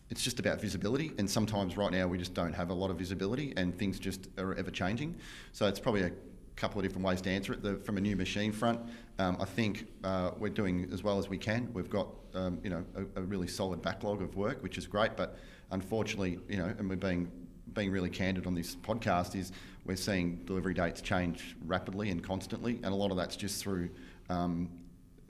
it's 0.09 0.23
just 0.23 0.39
about 0.39 0.61
visibility, 0.61 1.11
and 1.17 1.29
sometimes 1.29 1.77
right 1.77 1.91
now 1.91 2.07
we 2.07 2.17
just 2.17 2.33
don't 2.33 2.53
have 2.53 2.69
a 2.69 2.73
lot 2.73 2.89
of 2.89 2.97
visibility, 2.97 3.53
and 3.57 3.77
things 3.77 3.99
just 3.99 4.27
are 4.37 4.55
ever 4.55 4.71
changing. 4.71 5.15
So 5.51 5.67
it's 5.67 5.79
probably 5.79 6.03
a 6.03 6.11
couple 6.55 6.79
of 6.79 6.85
different 6.85 7.05
ways 7.05 7.21
to 7.21 7.29
answer 7.29 7.53
it. 7.53 7.63
The, 7.63 7.75
from 7.77 7.97
a 7.97 8.01
new 8.01 8.15
machine 8.15 8.51
front, 8.51 8.79
um, 9.17 9.37
I 9.39 9.45
think 9.45 9.87
uh, 10.03 10.31
we're 10.37 10.49
doing 10.49 10.89
as 10.91 11.03
well 11.03 11.19
as 11.19 11.29
we 11.29 11.37
can. 11.37 11.69
We've 11.73 11.89
got 11.89 12.07
um, 12.33 12.59
you 12.63 12.69
know 12.69 12.85
a, 12.95 13.21
a 13.21 13.23
really 13.23 13.47
solid 13.47 13.81
backlog 13.81 14.21
of 14.21 14.35
work, 14.35 14.61
which 14.61 14.77
is 14.77 14.87
great, 14.87 15.15
but 15.15 15.37
unfortunately, 15.71 16.39
you 16.47 16.57
know, 16.57 16.73
and 16.77 16.89
we're 16.89 16.95
being 16.95 17.31
being 17.73 17.91
really 17.91 18.09
candid 18.09 18.47
on 18.47 18.55
this 18.55 18.75
podcast 18.75 19.35
is 19.35 19.51
we're 19.85 19.95
seeing 19.95 20.37
delivery 20.45 20.73
dates 20.73 21.01
change 21.01 21.55
rapidly 21.65 22.09
and 22.09 22.23
constantly, 22.23 22.79
and 22.83 22.87
a 22.87 22.95
lot 22.95 23.11
of 23.11 23.17
that's 23.17 23.35
just 23.35 23.61
through 23.61 23.89
um, 24.29 24.69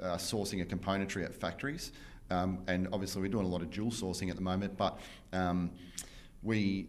uh, 0.02 0.16
sourcing 0.16 0.62
a 0.62 0.66
componentry 0.66 1.24
at 1.24 1.34
factories. 1.34 1.92
Um, 2.32 2.60
and 2.68 2.88
obviously, 2.94 3.22
we're 3.22 3.30
doing 3.30 3.46
a 3.46 3.50
lot 3.50 3.62
of 3.62 3.70
dual 3.70 3.92
sourcing 3.92 4.30
at 4.30 4.36
the 4.36 4.42
moment, 4.42 4.78
but 4.78 5.00
um, 5.34 5.72
we 6.44 6.88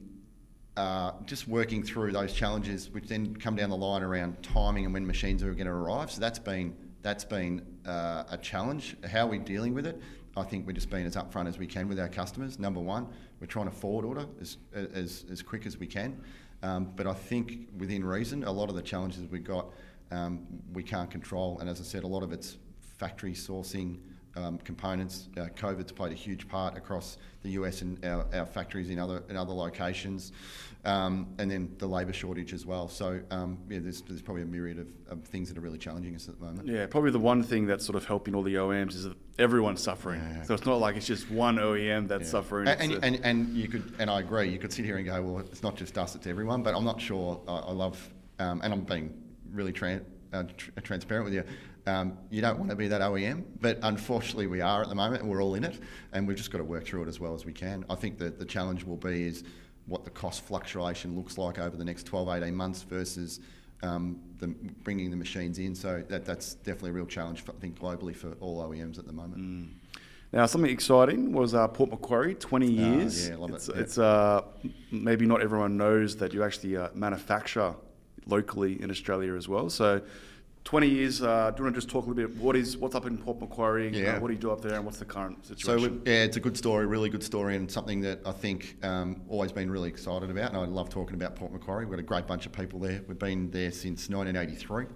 are 0.76 1.14
just 1.26 1.48
working 1.48 1.82
through 1.82 2.12
those 2.12 2.32
challenges, 2.32 2.90
which 2.90 3.06
then 3.06 3.34
come 3.36 3.56
down 3.56 3.70
the 3.70 3.76
line 3.76 4.02
around 4.02 4.42
timing 4.42 4.84
and 4.84 4.94
when 4.94 5.06
machines 5.06 5.42
are 5.42 5.52
going 5.52 5.66
to 5.66 5.72
arrive. 5.72 6.10
So 6.10 6.20
that's 6.20 6.38
been 6.38 6.74
that's 7.02 7.24
been 7.24 7.62
uh, 7.86 8.24
a 8.30 8.38
challenge. 8.38 8.96
How 9.10 9.26
are 9.26 9.30
we 9.30 9.38
dealing 9.38 9.74
with 9.74 9.86
it? 9.86 10.00
I 10.36 10.42
think 10.42 10.66
we're 10.66 10.74
just 10.74 10.90
being 10.90 11.06
as 11.06 11.16
upfront 11.16 11.48
as 11.48 11.58
we 11.58 11.66
can 11.66 11.88
with 11.88 11.98
our 11.98 12.08
customers. 12.08 12.58
Number 12.58 12.80
one, 12.80 13.08
we're 13.40 13.46
trying 13.46 13.66
to 13.66 13.74
forward 13.74 14.04
order 14.04 14.26
as 14.40 14.58
as, 14.74 15.24
as 15.30 15.42
quick 15.42 15.66
as 15.66 15.78
we 15.78 15.86
can. 15.86 16.22
Um, 16.62 16.92
but 16.94 17.06
I 17.06 17.14
think 17.14 17.68
within 17.78 18.04
reason, 18.04 18.44
a 18.44 18.52
lot 18.52 18.68
of 18.68 18.76
the 18.76 18.82
challenges 18.82 19.26
we've 19.30 19.42
got 19.42 19.66
um, 20.10 20.46
we 20.72 20.82
can't 20.82 21.10
control. 21.10 21.58
And 21.60 21.68
as 21.68 21.80
I 21.80 21.84
said, 21.84 22.04
a 22.04 22.06
lot 22.06 22.22
of 22.22 22.32
it's 22.32 22.58
factory 22.98 23.32
sourcing 23.32 23.98
um, 24.36 24.58
components. 24.58 25.28
Uh, 25.36 25.46
COVID's 25.56 25.92
played 25.92 26.12
a 26.12 26.16
huge 26.16 26.48
part 26.48 26.76
across 26.76 27.18
the 27.42 27.50
US 27.50 27.82
and 27.82 28.02
our, 28.04 28.26
our 28.34 28.46
factories 28.46 28.90
in 28.90 28.98
other 28.98 29.22
in 29.28 29.36
other 29.36 29.52
locations, 29.52 30.32
um, 30.84 31.26
and 31.38 31.50
then 31.50 31.74
the 31.78 31.86
labour 31.86 32.12
shortage 32.12 32.52
as 32.52 32.64
well. 32.66 32.88
So 32.88 33.20
um, 33.30 33.58
yeah, 33.68 33.78
there's, 33.80 34.02
there's 34.02 34.22
probably 34.22 34.42
a 34.42 34.46
myriad 34.46 34.78
of, 34.78 34.88
of 35.08 35.24
things 35.24 35.48
that 35.48 35.58
are 35.58 35.60
really 35.62 35.78
challenging 35.78 36.14
us 36.14 36.28
at 36.28 36.38
the 36.38 36.44
moment. 36.44 36.68
Yeah, 36.68 36.86
probably 36.86 37.10
the 37.10 37.18
one 37.18 37.42
thing 37.42 37.66
that's 37.66 37.84
sort 37.84 37.96
of 37.96 38.04
helping 38.04 38.34
all 38.34 38.42
the 38.42 38.54
OEMs 38.54 38.94
is 38.94 39.04
that 39.04 39.16
everyone's 39.38 39.82
suffering. 39.82 40.20
Yeah. 40.20 40.42
So 40.42 40.54
it's 40.54 40.66
not 40.66 40.80
like 40.80 40.96
it's 40.96 41.06
just 41.06 41.30
one 41.30 41.56
OEM 41.56 42.08
that's 42.08 42.24
Yeah. 42.24 42.30
suffering. 42.30 42.68
And, 42.68 42.92
and, 42.92 43.04
and, 43.04 43.24
and 43.24 43.56
you 43.56 43.68
could, 43.68 43.94
and 43.98 44.10
I 44.10 44.20
agree. 44.20 44.48
You 44.50 44.58
could 44.58 44.72
sit 44.72 44.84
here 44.84 44.96
and 44.98 45.06
go, 45.06 45.20
well, 45.22 45.38
it's 45.40 45.62
not 45.62 45.76
just 45.76 45.96
us; 45.98 46.14
it's 46.14 46.26
everyone. 46.26 46.62
But 46.62 46.74
I'm 46.74 46.84
not 46.84 47.00
sure. 47.00 47.40
I, 47.48 47.56
I 47.56 47.72
love, 47.72 47.98
um, 48.38 48.60
and 48.62 48.72
I'm 48.72 48.82
being 48.82 49.12
really 49.50 49.72
tran 49.72 50.02
uh, 50.32 50.44
tr- 50.56 50.70
transparent 50.82 51.24
with 51.24 51.34
you. 51.34 51.42
Um, 51.86 52.18
you 52.30 52.40
don't 52.42 52.58
want 52.58 52.70
to 52.70 52.76
be 52.76 52.88
that 52.88 53.00
OEM, 53.00 53.44
but 53.60 53.78
unfortunately, 53.82 54.46
we 54.46 54.60
are 54.60 54.82
at 54.82 54.88
the 54.88 54.94
moment, 54.94 55.22
and 55.22 55.30
we're 55.30 55.42
all 55.42 55.54
in 55.54 55.64
it, 55.64 55.78
and 56.12 56.26
we've 56.28 56.36
just 56.36 56.50
got 56.50 56.58
to 56.58 56.64
work 56.64 56.84
through 56.84 57.02
it 57.04 57.08
as 57.08 57.18
well 57.20 57.34
as 57.34 57.44
we 57.44 57.52
can. 57.52 57.84
I 57.88 57.94
think 57.94 58.18
that 58.18 58.38
the 58.38 58.44
challenge 58.44 58.84
will 58.84 58.96
be 58.96 59.22
is 59.26 59.44
what 59.86 60.04
the 60.04 60.10
cost 60.10 60.44
fluctuation 60.44 61.16
looks 61.16 61.38
like 61.38 61.58
over 61.58 61.76
the 61.76 61.84
next 61.84 62.04
12, 62.04 62.28
18 62.28 62.54
months 62.54 62.82
versus 62.82 63.40
um, 63.82 64.20
the, 64.38 64.48
bringing 64.84 65.10
the 65.10 65.16
machines 65.16 65.58
in. 65.58 65.74
So 65.74 66.04
that, 66.08 66.24
that's 66.26 66.54
definitely 66.54 66.90
a 66.90 66.94
real 66.94 67.06
challenge, 67.06 67.40
for, 67.40 67.52
I 67.52 67.56
think, 67.60 67.80
globally 67.80 68.14
for 68.14 68.32
all 68.40 68.62
OEMs 68.62 68.98
at 68.98 69.06
the 69.06 69.12
moment. 69.12 69.38
Mm. 69.38 69.68
Now, 70.32 70.46
something 70.46 70.70
exciting 70.70 71.32
was 71.32 71.54
uh, 71.54 71.66
Port 71.66 71.90
Macquarie, 71.90 72.34
20 72.36 72.66
Ah, 72.66 72.70
years. 72.70 73.28
yeah, 73.28 73.34
I 73.34 73.38
love 73.38 73.50
it's 73.50 73.68
it, 73.68 73.74
yeah. 73.74 73.82
it's 73.82 73.98
uh, 73.98 74.42
maybe 74.92 75.26
not 75.26 75.40
everyone 75.40 75.76
knows 75.76 76.14
that 76.18 76.32
you 76.32 76.44
actually 76.44 76.76
uh, 76.76 76.88
manufacture 76.94 77.74
locally 78.26 78.80
in 78.80 78.90
Australia 78.92 79.34
as 79.34 79.48
well. 79.48 79.68
So 79.70 80.02
20 80.64 80.88
years. 80.88 81.22
Uh, 81.22 81.50
do 81.50 81.60
you 81.60 81.64
want 81.64 81.74
to 81.74 81.80
just 81.80 81.88
talk 81.90 82.04
a 82.06 82.08
little 82.08 82.28
bit? 82.28 82.36
What 82.38 82.54
is 82.54 82.76
what's 82.76 82.94
up 82.94 83.06
in 83.06 83.16
Port 83.18 83.40
Macquarie? 83.40 83.88
Yeah. 83.96 84.16
Uh, 84.16 84.20
what 84.20 84.28
do 84.28 84.34
you 84.34 84.38
do 84.40 84.50
up 84.50 84.60
there, 84.60 84.74
and 84.74 84.84
what's 84.84 84.98
the 84.98 85.04
current 85.04 85.44
situation? 85.46 86.02
we- 86.04 86.10
yeah, 86.10 86.22
it's 86.24 86.36
a 86.36 86.40
good 86.40 86.56
story, 86.56 86.86
really 86.86 87.08
good 87.08 87.22
story, 87.22 87.56
and 87.56 87.70
something 87.70 88.00
that 88.02 88.20
I 88.26 88.32
think 88.32 88.76
um, 88.84 89.22
always 89.28 89.52
been 89.52 89.70
really 89.70 89.88
excited 89.88 90.30
about. 90.30 90.50
And 90.50 90.58
I 90.58 90.64
love 90.66 90.90
talking 90.90 91.14
about 91.14 91.34
Port 91.36 91.52
Macquarie. 91.52 91.86
We've 91.86 91.92
got 91.92 92.00
a 92.00 92.02
great 92.02 92.26
bunch 92.26 92.46
of 92.46 92.52
people 92.52 92.78
there. 92.78 93.02
We've 93.08 93.18
been 93.18 93.50
there 93.50 93.70
since 93.72 94.08
1983. 94.08 94.86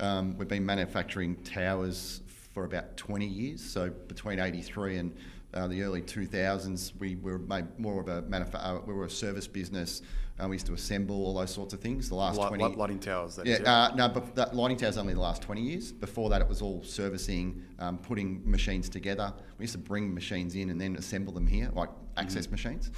Um, 0.00 0.36
we've 0.36 0.46
been 0.46 0.64
manufacturing 0.64 1.36
towers 1.36 2.20
for 2.54 2.64
about 2.64 2.96
20 2.96 3.26
years. 3.26 3.60
So 3.62 3.90
between 3.90 4.38
83 4.38 4.98
and 4.98 5.16
uh, 5.54 5.66
the 5.68 5.82
early 5.82 6.02
2000s, 6.02 6.92
we 7.00 7.16
were 7.16 7.38
made 7.38 7.64
more 7.78 8.00
of 8.00 8.08
a 8.08 8.22
manufa- 8.22 8.64
uh, 8.64 8.80
we 8.86 8.92
were 8.92 9.06
a 9.06 9.10
service 9.10 9.46
business. 9.48 10.02
Uh, 10.40 10.48
we 10.48 10.54
used 10.54 10.66
to 10.66 10.74
assemble 10.74 11.24
all 11.24 11.34
those 11.34 11.52
sorts 11.52 11.74
of 11.74 11.80
things. 11.80 12.08
The 12.08 12.14
last 12.14 12.38
Li- 12.38 12.46
20 12.48 12.64
li- 12.64 12.76
lighting 12.76 12.98
towers. 13.00 13.36
That 13.36 13.46
yeah, 13.46 13.54
is, 13.54 13.66
uh, 13.66 13.94
no, 13.96 14.08
but 14.08 14.34
that 14.36 14.54
lighting 14.54 14.76
tower's 14.76 14.96
only 14.96 15.14
the 15.14 15.20
last 15.20 15.42
20 15.42 15.60
years. 15.60 15.90
Before 15.90 16.30
that, 16.30 16.40
it 16.40 16.48
was 16.48 16.62
all 16.62 16.82
servicing, 16.84 17.64
um, 17.78 17.98
putting 17.98 18.48
machines 18.48 18.88
together. 18.88 19.32
We 19.58 19.64
used 19.64 19.72
to 19.72 19.78
bring 19.78 20.14
machines 20.14 20.54
in 20.54 20.70
and 20.70 20.80
then 20.80 20.96
assemble 20.96 21.32
them 21.32 21.46
here, 21.46 21.70
like 21.74 21.90
access 22.16 22.50
machines. 22.50 22.90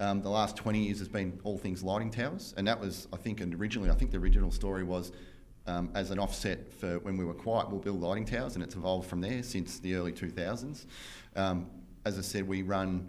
Um, 0.00 0.22
the 0.22 0.30
last 0.30 0.56
20 0.56 0.84
years 0.84 0.98
has 0.98 1.08
been 1.08 1.38
all 1.44 1.58
things 1.58 1.82
lighting 1.82 2.10
towers, 2.10 2.54
and 2.56 2.66
that 2.66 2.80
was, 2.80 3.06
I 3.12 3.16
think, 3.16 3.40
and 3.40 3.54
originally, 3.54 3.90
I 3.90 3.94
think 3.94 4.10
the 4.10 4.18
original 4.18 4.50
story 4.50 4.82
was 4.82 5.12
um, 5.66 5.90
as 5.94 6.10
an 6.10 6.18
offset 6.18 6.72
for 6.72 6.98
when 7.00 7.16
we 7.16 7.24
were 7.24 7.34
quiet, 7.34 7.70
we'll 7.70 7.80
build 7.80 8.00
lighting 8.00 8.24
towers, 8.24 8.54
and 8.54 8.64
it's 8.64 8.74
evolved 8.74 9.08
from 9.08 9.20
there 9.20 9.42
since 9.42 9.78
the 9.78 9.94
early 9.94 10.12
2000s. 10.12 10.86
Um, 11.36 11.66
as 12.04 12.18
I 12.18 12.22
said, 12.22 12.48
we 12.48 12.62
run 12.62 13.08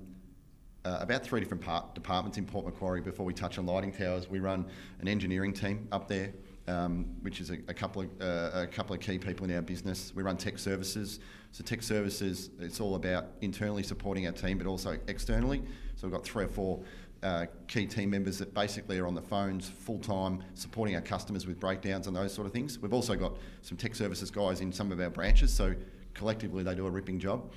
uh, 0.83 0.97
about 1.01 1.23
three 1.23 1.39
different 1.39 1.63
part, 1.63 1.93
departments 1.93 2.37
in 2.37 2.45
Port 2.45 2.65
Macquarie 2.65 3.01
before 3.01 3.25
we 3.25 3.33
touch 3.33 3.57
on 3.57 3.65
lighting 3.65 3.91
towers. 3.91 4.29
We 4.29 4.39
run 4.39 4.65
an 4.99 5.07
engineering 5.07 5.53
team 5.53 5.87
up 5.91 6.07
there, 6.07 6.31
um, 6.67 7.05
which 7.21 7.39
is 7.39 7.51
a, 7.51 7.57
a 7.67 7.73
couple 7.73 8.01
of 8.03 8.09
uh, 8.21 8.61
a 8.61 8.67
couple 8.67 8.95
of 8.95 9.01
key 9.01 9.17
people 9.17 9.45
in 9.45 9.55
our 9.55 9.61
business. 9.61 10.11
We 10.15 10.23
run 10.23 10.37
tech 10.37 10.57
services. 10.57 11.19
So 11.51 11.63
tech 11.63 11.83
services, 11.83 12.49
it's 12.59 12.79
all 12.79 12.95
about 12.95 13.25
internally 13.41 13.83
supporting 13.83 14.25
our 14.25 14.31
team, 14.31 14.57
but 14.57 14.67
also 14.67 14.97
externally. 15.07 15.61
So 15.95 16.07
we've 16.07 16.13
got 16.13 16.23
three 16.23 16.45
or 16.45 16.47
four 16.47 16.79
uh, 17.23 17.45
key 17.67 17.85
team 17.85 18.09
members 18.09 18.37
that 18.39 18.53
basically 18.53 18.97
are 18.99 19.05
on 19.05 19.13
the 19.13 19.21
phones 19.21 19.69
full 19.69 19.99
time, 19.99 20.43
supporting 20.53 20.95
our 20.95 21.01
customers 21.01 21.45
with 21.45 21.59
breakdowns 21.59 22.07
and 22.07 22.15
those 22.15 22.33
sort 22.33 22.47
of 22.47 22.53
things. 22.53 22.79
We've 22.79 22.93
also 22.93 23.15
got 23.15 23.33
some 23.61 23.77
tech 23.77 23.95
services 23.95 24.31
guys 24.31 24.61
in 24.61 24.71
some 24.71 24.91
of 24.91 24.99
our 24.99 25.09
branches, 25.09 25.53
so 25.53 25.75
collectively 26.13 26.63
they 26.63 26.73
do 26.73 26.87
a 26.87 26.89
ripping 26.89 27.19
job. 27.19 27.51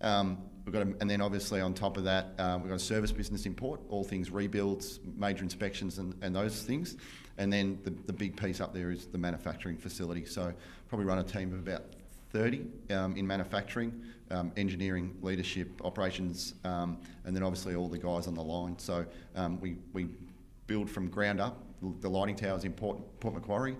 Um, 0.00 0.38
we've 0.64 0.72
got, 0.72 0.82
a, 0.82 0.94
and 1.00 1.10
then 1.10 1.20
obviously 1.20 1.60
on 1.60 1.74
top 1.74 1.96
of 1.96 2.04
that, 2.04 2.34
um, 2.38 2.62
we've 2.62 2.70
got 2.70 2.76
a 2.76 2.78
service 2.78 3.12
business 3.12 3.46
import, 3.46 3.80
all 3.88 4.04
things 4.04 4.30
rebuilds, 4.30 5.00
major 5.16 5.42
inspections, 5.42 5.98
and, 5.98 6.14
and 6.22 6.34
those 6.34 6.62
things. 6.62 6.96
And 7.38 7.52
then 7.52 7.78
the, 7.84 7.90
the 8.06 8.12
big 8.12 8.36
piece 8.36 8.60
up 8.60 8.74
there 8.74 8.90
is 8.90 9.06
the 9.06 9.18
manufacturing 9.18 9.76
facility. 9.76 10.24
So 10.24 10.52
probably 10.88 11.06
run 11.06 11.18
a 11.18 11.24
team 11.24 11.52
of 11.52 11.58
about 11.58 11.84
30 12.32 12.66
um, 12.90 13.16
in 13.16 13.26
manufacturing, 13.26 14.02
um, 14.30 14.52
engineering, 14.56 15.16
leadership, 15.22 15.68
operations, 15.84 16.54
um, 16.64 16.98
and 17.24 17.34
then 17.34 17.42
obviously 17.42 17.74
all 17.74 17.88
the 17.88 17.98
guys 17.98 18.26
on 18.26 18.34
the 18.34 18.42
line. 18.42 18.78
So 18.78 19.04
um, 19.36 19.60
we, 19.60 19.76
we 19.92 20.08
build 20.66 20.88
from 20.88 21.08
ground 21.08 21.40
up 21.40 21.64
the 22.00 22.10
lighting 22.10 22.36
towers 22.36 22.64
in 22.64 22.72
Port, 22.72 22.98
Port 23.20 23.34
Macquarie. 23.34 23.76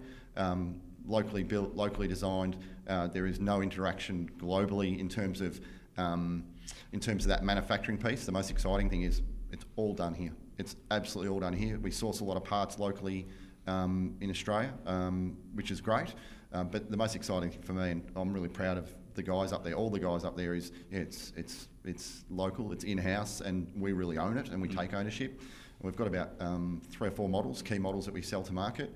Locally 1.06 1.42
built, 1.42 1.74
locally 1.74 2.06
designed. 2.06 2.56
Uh, 2.86 3.06
there 3.06 3.26
is 3.26 3.40
no 3.40 3.62
interaction 3.62 4.30
globally 4.38 4.98
in 4.98 5.08
terms 5.08 5.40
of 5.40 5.60
um, 5.96 6.44
in 6.92 7.00
terms 7.00 7.24
of 7.24 7.28
that 7.28 7.42
manufacturing 7.42 7.98
piece. 7.98 8.26
The 8.26 8.32
most 8.32 8.50
exciting 8.50 8.90
thing 8.90 9.02
is 9.02 9.22
it's 9.52 9.64
all 9.76 9.94
done 9.94 10.14
here. 10.14 10.32
It's 10.58 10.76
absolutely 10.90 11.32
all 11.32 11.40
done 11.40 11.52
here. 11.52 11.78
We 11.78 11.90
source 11.90 12.20
a 12.20 12.24
lot 12.24 12.36
of 12.36 12.44
parts 12.44 12.78
locally 12.78 13.26
um, 13.66 14.16
in 14.20 14.30
Australia, 14.30 14.72
um, 14.86 15.36
which 15.54 15.70
is 15.70 15.80
great. 15.80 16.14
Uh, 16.52 16.64
but 16.64 16.90
the 16.90 16.96
most 16.96 17.14
exciting 17.14 17.50
thing 17.50 17.62
for 17.62 17.72
me, 17.72 17.90
and 17.90 18.02
I'm 18.16 18.32
really 18.32 18.48
proud 18.48 18.76
of 18.76 18.92
the 19.14 19.22
guys 19.22 19.52
up 19.52 19.64
there, 19.64 19.74
all 19.74 19.90
the 19.90 20.00
guys 20.00 20.24
up 20.24 20.36
there, 20.36 20.54
is 20.54 20.72
yeah, 20.90 21.00
it's 21.00 21.32
it's 21.36 21.68
it's 21.84 22.24
local, 22.28 22.72
it's 22.72 22.84
in 22.84 22.98
house, 22.98 23.40
and 23.40 23.66
we 23.76 23.92
really 23.92 24.18
own 24.18 24.36
it, 24.36 24.48
and 24.48 24.60
we 24.60 24.68
take 24.68 24.92
ownership. 24.94 25.38
And 25.38 25.82
we've 25.82 25.96
got 25.96 26.08
about 26.08 26.32
um, 26.40 26.82
three 26.90 27.08
or 27.08 27.12
four 27.12 27.28
models, 27.28 27.62
key 27.62 27.78
models 27.78 28.04
that 28.06 28.14
we 28.14 28.22
sell 28.22 28.42
to 28.42 28.52
market, 28.52 28.92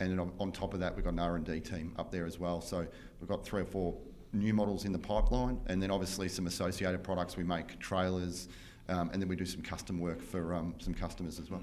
and 0.00 0.10
then 0.10 0.18
on, 0.18 0.32
on 0.38 0.52
top 0.52 0.74
of 0.74 0.80
that, 0.80 0.94
we've 0.94 1.04
got 1.04 1.14
an 1.14 1.18
R 1.18 1.36
and 1.36 1.44
D 1.44 1.60
team 1.60 1.94
up 1.98 2.12
there 2.12 2.26
as 2.26 2.38
well. 2.38 2.60
So 2.60 2.86
we've 3.20 3.28
got 3.28 3.44
three 3.44 3.62
or 3.62 3.66
four 3.66 3.96
new 4.32 4.52
models 4.54 4.84
in 4.84 4.92
the 4.92 4.98
pipeline, 4.98 5.60
and 5.66 5.82
then 5.82 5.90
obviously 5.90 6.28
some 6.28 6.46
associated 6.46 7.02
products. 7.02 7.36
We 7.36 7.44
make 7.44 7.78
trailers, 7.78 8.48
um, 8.88 9.10
and 9.12 9.20
then 9.20 9.28
we 9.28 9.36
do 9.36 9.46
some 9.46 9.62
custom 9.62 10.00
work 10.00 10.22
for 10.22 10.54
um, 10.54 10.74
some 10.78 10.94
customers 10.94 11.38
as 11.38 11.50
well. 11.50 11.62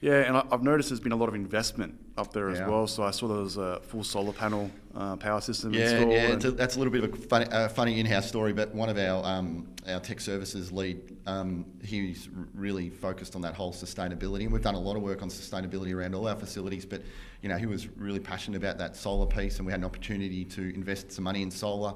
Yeah, 0.00 0.20
and 0.20 0.36
I've 0.36 0.62
noticed 0.62 0.88
there's 0.88 1.00
been 1.00 1.12
a 1.12 1.16
lot 1.16 1.28
of 1.28 1.34
investment 1.34 2.09
up 2.16 2.32
there 2.32 2.48
as 2.50 2.60
well. 2.60 2.86
So 2.86 3.02
I 3.02 3.10
saw 3.10 3.28
there 3.28 3.38
was 3.38 3.56
a 3.56 3.80
full 3.80 4.04
solar 4.04 4.32
panel 4.32 4.70
uh, 4.94 5.16
power 5.16 5.40
system 5.40 5.72
Yeah, 5.72 5.80
installed. 5.82 6.12
yeah, 6.12 6.26
it's 6.28 6.44
a, 6.44 6.50
that's 6.50 6.76
a 6.76 6.78
little 6.78 6.92
bit 6.92 7.04
of 7.04 7.12
a 7.14 7.16
funny, 7.16 7.46
uh, 7.46 7.68
funny 7.68 8.00
in-house 8.00 8.28
story, 8.28 8.52
but 8.52 8.74
one 8.74 8.88
of 8.88 8.98
our 8.98 9.24
um, 9.24 9.66
our 9.88 10.00
tech 10.00 10.20
services 10.20 10.70
lead, 10.72 11.16
um, 11.26 11.64
he's 11.82 12.28
really 12.54 12.90
focused 12.90 13.34
on 13.34 13.42
that 13.42 13.54
whole 13.54 13.72
sustainability, 13.72 14.42
and 14.42 14.52
we've 14.52 14.62
done 14.62 14.74
a 14.74 14.80
lot 14.80 14.96
of 14.96 15.02
work 15.02 15.22
on 15.22 15.28
sustainability 15.28 15.94
around 15.94 16.14
all 16.14 16.28
our 16.28 16.36
facilities. 16.36 16.84
But 16.84 17.02
you 17.42 17.48
know, 17.48 17.56
he 17.56 17.66
was 17.66 17.88
really 17.96 18.20
passionate 18.20 18.56
about 18.58 18.78
that 18.78 18.96
solar 18.96 19.26
piece, 19.26 19.56
and 19.58 19.66
we 19.66 19.72
had 19.72 19.80
an 19.80 19.86
opportunity 19.86 20.44
to 20.46 20.74
invest 20.74 21.12
some 21.12 21.24
money 21.24 21.42
in 21.42 21.50
solar. 21.50 21.94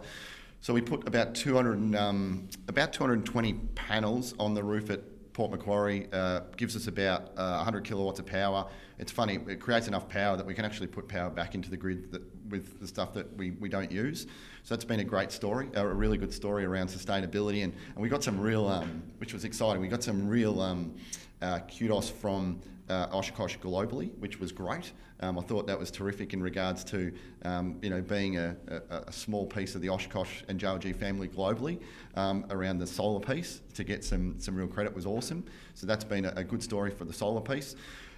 So 0.60 0.72
we 0.72 0.80
put 0.80 1.06
about 1.06 1.34
200, 1.34 1.94
um, 1.94 2.48
about 2.68 2.92
220 2.94 3.52
panels 3.74 4.34
on 4.38 4.54
the 4.54 4.62
roof 4.62 4.88
at 4.88 5.00
Port 5.34 5.50
Macquarie 5.50 6.06
uh, 6.12 6.40
gives 6.56 6.76
us 6.76 6.86
about 6.86 7.32
uh, 7.36 7.56
100 7.56 7.82
kilowatts 7.82 8.20
of 8.20 8.26
power. 8.26 8.66
It's 9.00 9.10
funny, 9.10 9.40
it 9.48 9.60
creates 9.60 9.88
enough 9.88 10.08
power 10.08 10.36
that 10.36 10.46
we 10.46 10.54
can 10.54 10.64
actually 10.64 10.86
put 10.86 11.08
power 11.08 11.28
back 11.28 11.56
into 11.56 11.68
the 11.68 11.76
grid 11.76 12.12
that, 12.12 12.22
with 12.48 12.78
the 12.80 12.86
stuff 12.86 13.12
that 13.14 13.36
we, 13.36 13.50
we 13.50 13.68
don't 13.68 13.90
use. 13.90 14.28
So 14.62 14.74
that's 14.74 14.84
been 14.84 15.00
a 15.00 15.04
great 15.04 15.32
story, 15.32 15.68
a 15.74 15.84
really 15.84 16.18
good 16.18 16.32
story 16.32 16.64
around 16.64 16.86
sustainability. 16.86 17.64
And, 17.64 17.74
and 17.94 17.96
we 17.96 18.08
got 18.08 18.22
some 18.22 18.40
real, 18.40 18.68
um, 18.68 19.02
which 19.18 19.34
was 19.34 19.44
exciting, 19.44 19.82
we 19.82 19.88
got 19.88 20.04
some 20.04 20.28
real 20.28 20.60
um, 20.60 20.94
uh, 21.42 21.58
kudos 21.58 22.08
from 22.08 22.60
uh, 22.88 23.06
Oshkosh 23.12 23.56
globally, 23.58 24.16
which 24.18 24.38
was 24.38 24.52
great. 24.52 24.92
Um, 25.20 25.38
I 25.38 25.42
thought 25.42 25.66
that 25.66 25.78
was 25.78 25.90
terrific 25.90 26.34
in 26.34 26.42
regards 26.42 26.84
to 26.84 27.12
um, 27.44 27.78
you 27.82 27.90
know 27.90 28.02
being 28.02 28.36
a, 28.36 28.56
a, 28.68 28.96
a 29.06 29.12
small 29.12 29.46
piece 29.46 29.74
of 29.74 29.80
the 29.80 29.88
Oshkosh 29.88 30.42
and 30.48 30.60
JLG 30.60 30.94
family 30.96 31.28
globally 31.28 31.80
um, 32.16 32.44
around 32.50 32.78
the 32.78 32.86
solar 32.86 33.20
piece 33.20 33.60
to 33.74 33.84
get 33.84 34.04
some 34.04 34.38
some 34.38 34.54
real 34.54 34.66
credit 34.66 34.94
was 34.94 35.06
awesome. 35.06 35.44
So 35.74 35.86
that's 35.86 36.04
been 36.04 36.26
a, 36.26 36.32
a 36.36 36.44
good 36.44 36.62
story 36.62 36.90
for 36.90 37.04
the 37.04 37.12
solar 37.12 37.40
piece. 37.40 37.76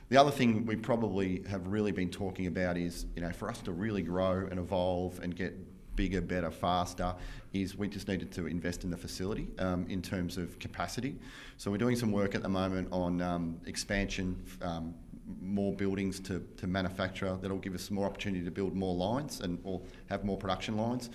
The 0.09 0.17
other 0.17 0.31
thing 0.31 0.65
we 0.67 0.77
probably 0.77 1.43
have 1.49 1.67
really 1.67 1.93
been 1.93 2.11
talking 2.11 2.47
about 2.47 2.77
is 2.77 3.07
you 3.15 3.23
know 3.23 3.33
for 3.33 3.49
us 3.49 3.61
to 3.63 3.73
really 3.73 4.03
grow 4.03 4.47
and 4.51 4.59
evolve 4.59 5.21
and 5.23 5.35
get 5.35 5.55
bigger, 5.97 6.21
better, 6.21 6.51
faster, 6.51 7.15
is 7.63 7.77
we 7.77 7.89
just 7.89 8.09
needed 8.09 8.31
to 8.33 8.47
invest 8.47 8.85
in 8.85 8.91
the 8.91 8.97
facility 8.97 9.49
um, 9.59 9.87
in 9.89 10.03
terms 10.03 10.37
of 10.37 10.59
capacity. 10.59 11.17
So 11.57 11.71
we're 11.71 11.79
doing 11.79 11.97
some 11.97 12.13
work 12.13 12.35
at 12.35 12.43
the 12.43 12.49
moment 12.49 12.89
on 12.93 13.21
um, 13.21 13.61
expansion, 13.67 14.43
um, 14.63 14.95
more 15.41 15.73
buildings 15.73 16.21
to, 16.21 16.45
to 16.57 16.67
manufacture. 16.67 17.37
That'll 17.41 17.59
give 17.59 17.75
us 17.75 17.91
more 17.91 18.07
opportunity 18.07 18.45
to 18.45 18.51
build 18.51 18.75
more 18.75 18.95
lines 18.95 19.41
and 19.41 19.59
or 19.65 19.81
have 20.09 20.25
more 20.25 20.37
production 20.37 20.77
lines. 20.77 21.11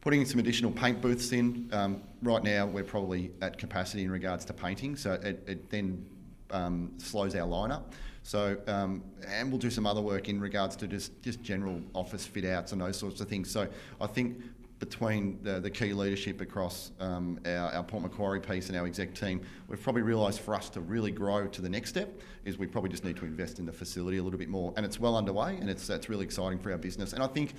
Putting 0.00 0.24
some 0.24 0.40
additional 0.40 0.70
paint 0.70 1.02
booths 1.02 1.32
in. 1.32 1.68
Um, 1.72 2.02
right 2.22 2.42
now, 2.42 2.66
we're 2.66 2.84
probably 2.84 3.32
at 3.42 3.58
capacity 3.58 4.02
in 4.02 4.10
regards 4.10 4.46
to 4.46 4.54
painting, 4.54 4.96
so 4.96 5.12
it, 5.12 5.44
it 5.46 5.68
then 5.68 6.06
um, 6.50 6.92
slows 6.96 7.34
our 7.34 7.46
lineup. 7.46 7.82
So, 8.22 8.56
um, 8.66 9.02
and 9.28 9.50
we'll 9.50 9.58
do 9.58 9.70
some 9.70 9.86
other 9.86 10.00
work 10.00 10.28
in 10.28 10.40
regards 10.40 10.76
to 10.76 10.86
just, 10.86 11.22
just 11.22 11.42
general 11.42 11.80
office 11.94 12.26
fit 12.26 12.44
outs 12.44 12.72
and 12.72 12.80
those 12.80 12.98
sorts 12.98 13.20
of 13.20 13.28
things. 13.28 13.50
So, 13.50 13.68
I 14.00 14.06
think 14.06 14.42
between 14.80 15.38
the, 15.42 15.60
the 15.60 15.70
key 15.70 15.92
leadership 15.92 16.40
across 16.40 16.90
um, 17.00 17.38
our, 17.44 17.70
our 17.72 17.84
Port 17.84 18.02
Macquarie 18.02 18.40
piece 18.40 18.68
and 18.68 18.76
our 18.76 18.86
exec 18.86 19.14
team, 19.14 19.42
we've 19.68 19.80
probably 19.80 20.02
realised 20.02 20.40
for 20.40 20.54
us 20.54 20.70
to 20.70 20.80
really 20.80 21.10
grow 21.10 21.46
to 21.46 21.62
the 21.62 21.68
next 21.68 21.90
step 21.90 22.20
is 22.46 22.58
we 22.58 22.66
probably 22.66 22.90
just 22.90 23.04
need 23.04 23.16
to 23.16 23.26
invest 23.26 23.58
in 23.58 23.66
the 23.66 23.72
facility 23.72 24.16
a 24.16 24.22
little 24.22 24.38
bit 24.38 24.48
more. 24.48 24.72
And 24.76 24.86
it's 24.86 24.98
well 24.98 25.16
underway 25.16 25.56
and 25.56 25.68
it's, 25.68 25.88
it's 25.90 26.08
really 26.08 26.24
exciting 26.24 26.58
for 26.58 26.72
our 26.72 26.78
business. 26.78 27.12
And 27.12 27.22
I 27.22 27.26
think, 27.26 27.54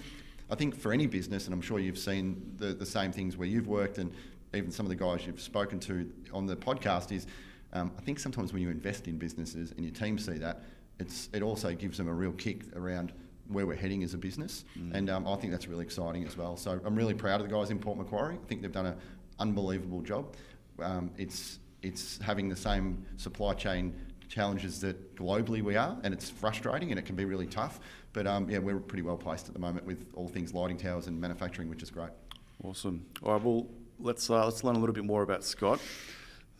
I 0.49 0.55
think 0.55 0.75
for 0.75 0.91
any 0.91 1.05
business, 1.05 1.45
and 1.45 1.53
I'm 1.53 1.61
sure 1.61 1.77
you've 1.77 1.99
seen 1.99 2.55
the, 2.57 2.73
the 2.73 2.87
same 2.87 3.11
things 3.11 3.37
where 3.37 3.47
you've 3.47 3.67
worked 3.67 3.99
and 3.99 4.11
even 4.53 4.71
some 4.71 4.85
of 4.85 4.89
the 4.89 4.95
guys 4.95 5.25
you've 5.25 5.39
spoken 5.39 5.79
to 5.81 6.11
on 6.33 6.47
the 6.47 6.55
podcast 6.55 7.11
is 7.11 7.27
um, 7.73 7.91
I 7.97 8.01
think 8.01 8.19
sometimes 8.19 8.51
when 8.51 8.63
you 8.63 8.69
invest 8.69 9.07
in 9.07 9.17
businesses 9.17 9.71
and 9.71 9.85
your 9.85 9.93
team 9.93 10.17
see 10.17 10.39
that, 10.39 10.63
it's, 10.99 11.29
it 11.33 11.43
also 11.43 11.73
gives 11.73 11.97
them 11.97 12.07
a 12.07 12.13
real 12.13 12.33
kick 12.33 12.63
around 12.75 13.13
where 13.51 13.65
we're 13.65 13.75
heading 13.75 14.03
as 14.03 14.13
a 14.13 14.17
business. 14.17 14.65
Mm. 14.77 14.93
And 14.95 15.09
um, 15.09 15.27
I 15.27 15.35
think 15.35 15.51
that's 15.51 15.67
really 15.67 15.83
exciting 15.83 16.25
as 16.25 16.37
well. 16.37 16.57
So 16.57 16.79
I'm 16.85 16.95
really 16.95 17.13
proud 17.13 17.41
of 17.41 17.47
the 17.47 17.53
guys 17.53 17.69
in 17.69 17.79
Port 17.79 17.97
Macquarie. 17.97 18.35
I 18.35 18.47
think 18.47 18.61
they've 18.61 18.71
done 18.71 18.87
an 18.87 18.97
unbelievable 19.39 20.01
job. 20.01 20.35
Um, 20.81 21.11
it's, 21.17 21.59
it's 21.81 22.19
having 22.19 22.49
the 22.49 22.55
same 22.55 23.05
supply 23.17 23.53
chain 23.53 23.93
challenges 24.29 24.79
that 24.79 25.15
globally 25.15 25.61
we 25.61 25.75
are, 25.75 25.97
and 26.03 26.13
it's 26.13 26.29
frustrating 26.29 26.91
and 26.91 26.97
it 26.97 27.05
can 27.05 27.15
be 27.15 27.25
really 27.25 27.47
tough. 27.47 27.79
But 28.13 28.27
um, 28.27 28.49
yeah, 28.49 28.59
we're 28.59 28.79
pretty 28.79 29.03
well 29.03 29.17
placed 29.17 29.47
at 29.47 29.53
the 29.53 29.59
moment 29.59 29.85
with 29.85 30.07
all 30.15 30.27
things 30.27 30.53
lighting 30.53 30.77
towers 30.77 31.07
and 31.07 31.19
manufacturing, 31.19 31.69
which 31.69 31.83
is 31.83 31.91
great. 31.91 32.11
Awesome. 32.63 33.05
All 33.23 33.33
right, 33.33 33.43
well, 33.43 33.67
let's 33.99 34.29
uh, 34.29 34.45
let's 34.45 34.63
learn 34.63 34.75
a 34.75 34.79
little 34.79 34.95
bit 34.95 35.05
more 35.05 35.23
about 35.23 35.43
Scott. 35.43 35.79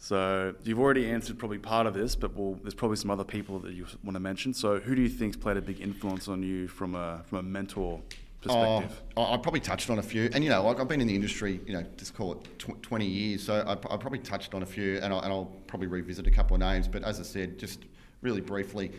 So 0.04 0.56
you've 0.64 0.80
already 0.80 1.12
answered 1.12 1.38
probably 1.38 1.60
part 1.60 1.86
of 1.86 1.94
this, 1.94 2.16
but 2.16 2.36
we'll, 2.36 2.56
there's 2.56 2.74
probably 2.74 2.98
some 2.98 3.12
other 3.12 3.24
people 3.24 3.60
that 3.60 3.74
you 3.74 3.86
want 4.04 4.16
to 4.16 4.20
mention. 4.20 4.52
So 4.52 4.80
who 4.80 4.96
do 4.96 5.02
you 5.04 5.08
think's 5.08 5.38
played 5.38 5.58
a 5.58 5.62
big 5.62 5.80
influence 5.80 6.28
on 6.28 6.42
you 6.42 6.68
from 6.68 6.96
a 6.96 7.22
from 7.28 7.38
a 7.38 7.44
mentor 7.44 8.02
perspective? 8.42 9.00
Oh, 9.16 9.32
I 9.32 9.38
probably 9.38 9.60
touched 9.60 9.92
on 9.92 10.00
a 10.00 10.02
few, 10.02 10.28
and 10.34 10.44
you 10.44 10.50
know, 10.50 10.64
like 10.64 10.80
I've 10.80 10.88
been 10.88 11.02
in 11.02 11.08
the 11.08 11.14
industry, 11.14 11.62
you 11.68 11.74
know, 11.74 11.86
just 11.98 12.16
call 12.16 12.32
it 12.32 12.40
tw- 12.58 12.82
twenty 12.82 13.06
years, 13.06 13.44
so 13.44 13.54
I, 13.54 13.74
I 13.74 13.98
probably 13.98 14.18
touched 14.18 14.56
on 14.56 14.64
a 14.64 14.66
few, 14.66 14.98
and, 15.04 15.14
I, 15.14 15.20
and 15.20 15.32
I'll 15.32 15.52
probably 15.68 15.86
revisit 15.86 16.26
a 16.26 16.32
couple 16.32 16.56
of 16.56 16.62
names. 16.62 16.88
But 16.88 17.04
as 17.04 17.20
I 17.20 17.24
said, 17.24 17.60
just 17.60 17.82
really 18.22 18.42
briefly, 18.42 18.94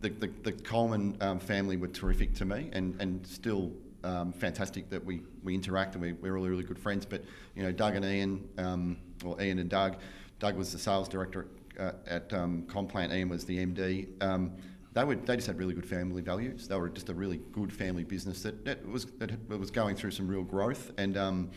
the 0.00 0.10
the, 0.10 0.30
the 0.42 0.52
Coleman 0.52 1.16
um, 1.22 1.40
family 1.40 1.78
were 1.78 1.88
terrific 1.88 2.34
to 2.34 2.44
me, 2.44 2.68
and 2.74 3.00
and 3.00 3.26
still. 3.26 3.72
Um, 4.04 4.34
fantastic 4.34 4.90
that 4.90 5.02
we, 5.02 5.22
we 5.42 5.54
interact 5.54 5.94
and 5.94 6.02
we, 6.02 6.12
we're 6.12 6.34
really, 6.34 6.50
really 6.50 6.62
good 6.62 6.78
friends. 6.78 7.06
But, 7.06 7.24
you 7.56 7.62
know, 7.62 7.72
Doug 7.72 7.96
and 7.96 8.04
Ian, 8.04 8.46
um, 8.58 8.98
or 9.24 9.40
Ian 9.40 9.58
and 9.58 9.70
Doug, 9.70 9.96
Doug 10.38 10.56
was 10.56 10.72
the 10.72 10.78
sales 10.78 11.08
director 11.08 11.48
uh, 11.78 11.92
at 12.06 12.32
um, 12.32 12.64
Conplant, 12.68 13.12
Ian 13.12 13.28
was 13.28 13.44
the 13.44 13.64
MD. 13.64 14.06
Um, 14.22 14.52
they, 14.92 15.04
were, 15.04 15.16
they 15.16 15.36
just 15.36 15.48
had 15.48 15.58
really 15.58 15.74
good 15.74 15.86
family 15.86 16.22
values. 16.22 16.68
They 16.68 16.76
were 16.76 16.88
just 16.88 17.08
a 17.08 17.14
really 17.14 17.40
good 17.52 17.72
family 17.72 18.04
business 18.04 18.42
that, 18.42 18.64
that 18.64 18.86
was 18.86 19.06
that 19.18 19.48
was 19.48 19.70
going 19.70 19.96
through 19.96 20.12
some 20.12 20.28
real 20.28 20.44
growth 20.44 20.92
and 20.98 21.16
um, 21.16 21.50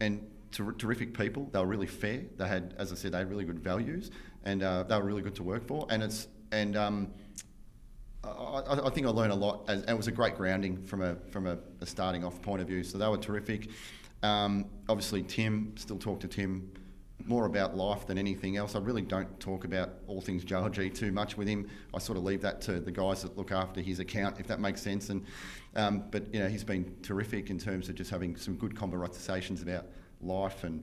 and 0.00 0.28
ter- 0.50 0.72
terrific 0.72 1.16
people. 1.16 1.48
They 1.52 1.60
were 1.60 1.66
really 1.66 1.86
fair. 1.86 2.22
They 2.36 2.48
had, 2.48 2.74
as 2.78 2.90
I 2.90 2.96
said, 2.96 3.12
they 3.12 3.18
had 3.18 3.30
really 3.30 3.44
good 3.44 3.60
values 3.60 4.10
and 4.44 4.62
uh, 4.62 4.82
they 4.84 4.96
were 4.96 5.04
really 5.04 5.22
good 5.22 5.34
to 5.36 5.42
work 5.42 5.66
for. 5.66 5.86
And 5.90 6.02
it's 6.02 6.28
and 6.50 6.76
um, 6.76 7.10
I, 8.24 8.80
I, 8.84 8.90
think 8.90 9.06
I 9.06 9.10
learned 9.10 9.32
a 9.32 9.36
lot, 9.36 9.64
and 9.68 9.88
it 9.88 9.96
was 9.96 10.06
a 10.06 10.12
great 10.12 10.36
grounding 10.36 10.76
from 10.82 11.02
a 11.02 11.16
from 11.30 11.46
a, 11.46 11.58
a 11.80 11.86
starting 11.86 12.24
off 12.24 12.40
point 12.42 12.60
of 12.60 12.68
view. 12.68 12.84
So 12.84 12.98
they 12.98 13.08
were 13.08 13.18
terrific. 13.18 13.70
Um, 14.22 14.66
obviously, 14.88 15.22
Tim 15.22 15.72
still 15.76 15.98
talk 15.98 16.20
to 16.20 16.28
Tim 16.28 16.70
more 17.26 17.46
about 17.46 17.76
life 17.76 18.06
than 18.06 18.18
anything 18.18 18.56
else. 18.56 18.74
I 18.74 18.78
really 18.80 19.02
don't 19.02 19.38
talk 19.40 19.64
about 19.64 19.90
all 20.06 20.20
things 20.20 20.44
JLG 20.44 20.94
too 20.94 21.12
much 21.12 21.36
with 21.36 21.48
him. 21.48 21.68
I 21.94 21.98
sort 21.98 22.18
of 22.18 22.24
leave 22.24 22.40
that 22.42 22.60
to 22.62 22.80
the 22.80 22.92
guys 22.92 23.22
that 23.22 23.36
look 23.36 23.52
after 23.52 23.80
his 23.80 24.00
account, 24.00 24.40
if 24.40 24.46
that 24.48 24.60
makes 24.60 24.82
sense. 24.82 25.10
And 25.10 25.24
um, 25.74 26.04
but 26.10 26.32
you 26.34 26.40
know, 26.40 26.48
he's 26.48 26.64
been 26.64 26.94
terrific 27.02 27.50
in 27.50 27.58
terms 27.58 27.88
of 27.88 27.94
just 27.94 28.10
having 28.10 28.36
some 28.36 28.56
good 28.56 28.76
conversations 28.76 29.62
about 29.62 29.86
life 30.20 30.64
and 30.64 30.82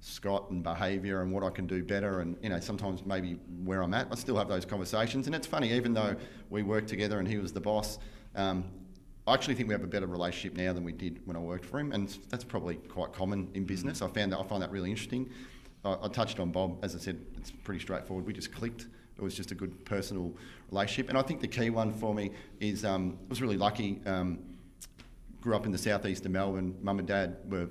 Scott 0.00 0.50
and 0.50 0.62
behaviour 0.62 1.22
and 1.22 1.32
what 1.32 1.42
I 1.42 1.50
can 1.50 1.66
do 1.66 1.82
better, 1.82 2.20
and 2.20 2.36
you 2.42 2.48
know 2.48 2.60
sometimes 2.60 3.04
maybe 3.04 3.38
where 3.64 3.82
I'm 3.82 3.94
at. 3.94 4.08
I 4.10 4.14
still 4.14 4.36
have 4.36 4.48
those 4.48 4.64
conversations, 4.64 5.26
and 5.26 5.34
it's 5.34 5.46
funny. 5.46 5.72
Even 5.72 5.94
though 5.94 6.16
we 6.50 6.62
worked 6.62 6.88
together 6.88 7.18
and 7.18 7.26
he 7.26 7.38
was 7.38 7.52
the 7.52 7.60
boss, 7.60 7.98
um, 8.34 8.64
I 9.26 9.34
actually 9.34 9.56
think 9.56 9.68
we 9.68 9.74
have 9.74 9.82
a 9.82 9.88
better 9.88 10.06
relationship 10.06 10.56
now 10.56 10.72
than 10.72 10.84
we 10.84 10.92
did 10.92 11.20
when 11.26 11.36
I 11.36 11.40
worked 11.40 11.64
for 11.64 11.80
him, 11.80 11.92
and 11.92 12.16
that's 12.28 12.44
probably 12.44 12.76
quite 12.76 13.12
common 13.12 13.48
in 13.54 13.64
business. 13.64 14.00
I 14.00 14.08
found 14.08 14.32
that 14.32 14.38
I 14.38 14.44
find 14.44 14.62
that 14.62 14.70
really 14.70 14.90
interesting. 14.90 15.28
I, 15.84 16.08
touched 16.08 16.40
on 16.40 16.50
Bob, 16.50 16.78
as 16.82 16.96
I 16.96 16.98
said, 16.98 17.24
it's 17.36 17.52
pretty 17.52 17.80
straightforward. 17.80 18.26
We 18.26 18.32
just 18.32 18.52
clicked. 18.52 18.88
It 19.16 19.22
was 19.22 19.34
just 19.34 19.52
a 19.52 19.54
good 19.54 19.84
personal 19.84 20.32
relationship, 20.70 21.08
and 21.08 21.16
I 21.16 21.22
think 21.22 21.40
the 21.40 21.48
key 21.48 21.70
one 21.70 21.92
for 21.92 22.14
me 22.14 22.32
is 22.60 22.84
um, 22.84 23.18
I 23.26 23.28
was 23.28 23.40
really 23.40 23.56
lucky. 23.56 24.00
Um, 24.04 24.40
grew 25.40 25.54
up 25.54 25.64
in 25.64 25.70
the 25.70 25.78
southeast 25.78 26.26
of 26.26 26.32
Melbourne. 26.32 26.74
Mum 26.82 26.98
and 26.98 27.06
dad 27.06 27.36
were 27.48 27.68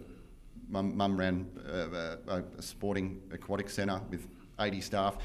mum, 0.70 0.96
mum 0.96 1.18
ran 1.18 1.46
a, 1.68 2.42
a, 2.58 2.62
sporting 2.62 3.22
aquatic 3.32 3.70
centre 3.70 4.00
with 4.10 4.28
80 4.60 4.82
staff. 4.82 5.18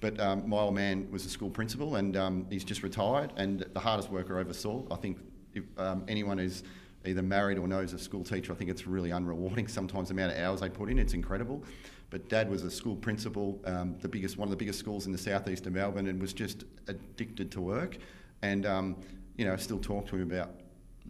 But 0.00 0.20
um, 0.20 0.48
my 0.48 0.58
old 0.58 0.74
man 0.74 1.10
was 1.10 1.24
a 1.24 1.30
school 1.30 1.48
principal 1.50 1.96
and 1.96 2.16
um, 2.16 2.46
he's 2.50 2.64
just 2.64 2.82
retired 2.82 3.32
and 3.36 3.64
the 3.72 3.80
hardest 3.80 4.10
worker 4.10 4.36
I 4.36 4.40
ever 4.40 4.52
saw. 4.52 4.82
I 4.90 4.96
think 4.96 5.18
if 5.54 5.64
um, 5.78 6.04
anyone 6.08 6.36
who's 6.36 6.62
either 7.06 7.22
married 7.22 7.58
or 7.58 7.66
knows 7.66 7.92
a 7.92 7.98
school 7.98 8.24
teacher, 8.24 8.52
I 8.52 8.54
think 8.54 8.70
it's 8.70 8.86
really 8.86 9.10
unrewarding 9.10 9.70
sometimes 9.78 10.08
the 10.08 10.14
amount 10.14 10.32
of 10.32 10.38
hours 10.38 10.60
they 10.60 10.68
put 10.68 10.90
in. 10.90 10.98
It's 10.98 11.14
incredible. 11.14 11.62
But 12.10 12.28
dad 12.28 12.48
was 12.50 12.62
a 12.62 12.70
school 12.70 12.96
principal, 12.96 13.60
um, 13.64 13.96
the 14.00 14.08
biggest, 14.08 14.38
one 14.38 14.46
of 14.46 14.50
the 14.50 14.56
biggest 14.56 14.78
schools 14.78 15.06
in 15.06 15.12
the 15.12 15.18
southeast 15.18 15.66
of 15.66 15.72
Melbourne 15.72 16.06
and 16.06 16.20
was 16.20 16.32
just 16.32 16.64
addicted 16.86 17.50
to 17.52 17.60
work. 17.60 17.96
And, 18.42 18.66
um, 18.66 18.96
you 19.36 19.44
know, 19.44 19.52
I 19.52 19.56
still 19.56 19.78
talk 19.80 20.06
to 20.08 20.16
him 20.16 20.30
about 20.30 20.50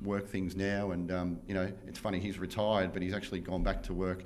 work 0.02 0.28
things 0.28 0.56
now. 0.56 0.90
And 0.90 1.10
um, 1.10 1.40
you 1.46 1.54
know, 1.54 1.70
it's 1.86 1.98
funny 1.98 2.18
he's 2.18 2.38
retired, 2.38 2.92
but 2.92 3.02
he's 3.02 3.14
actually 3.14 3.40
gone 3.40 3.62
back 3.62 3.82
to 3.84 3.94
work, 3.94 4.24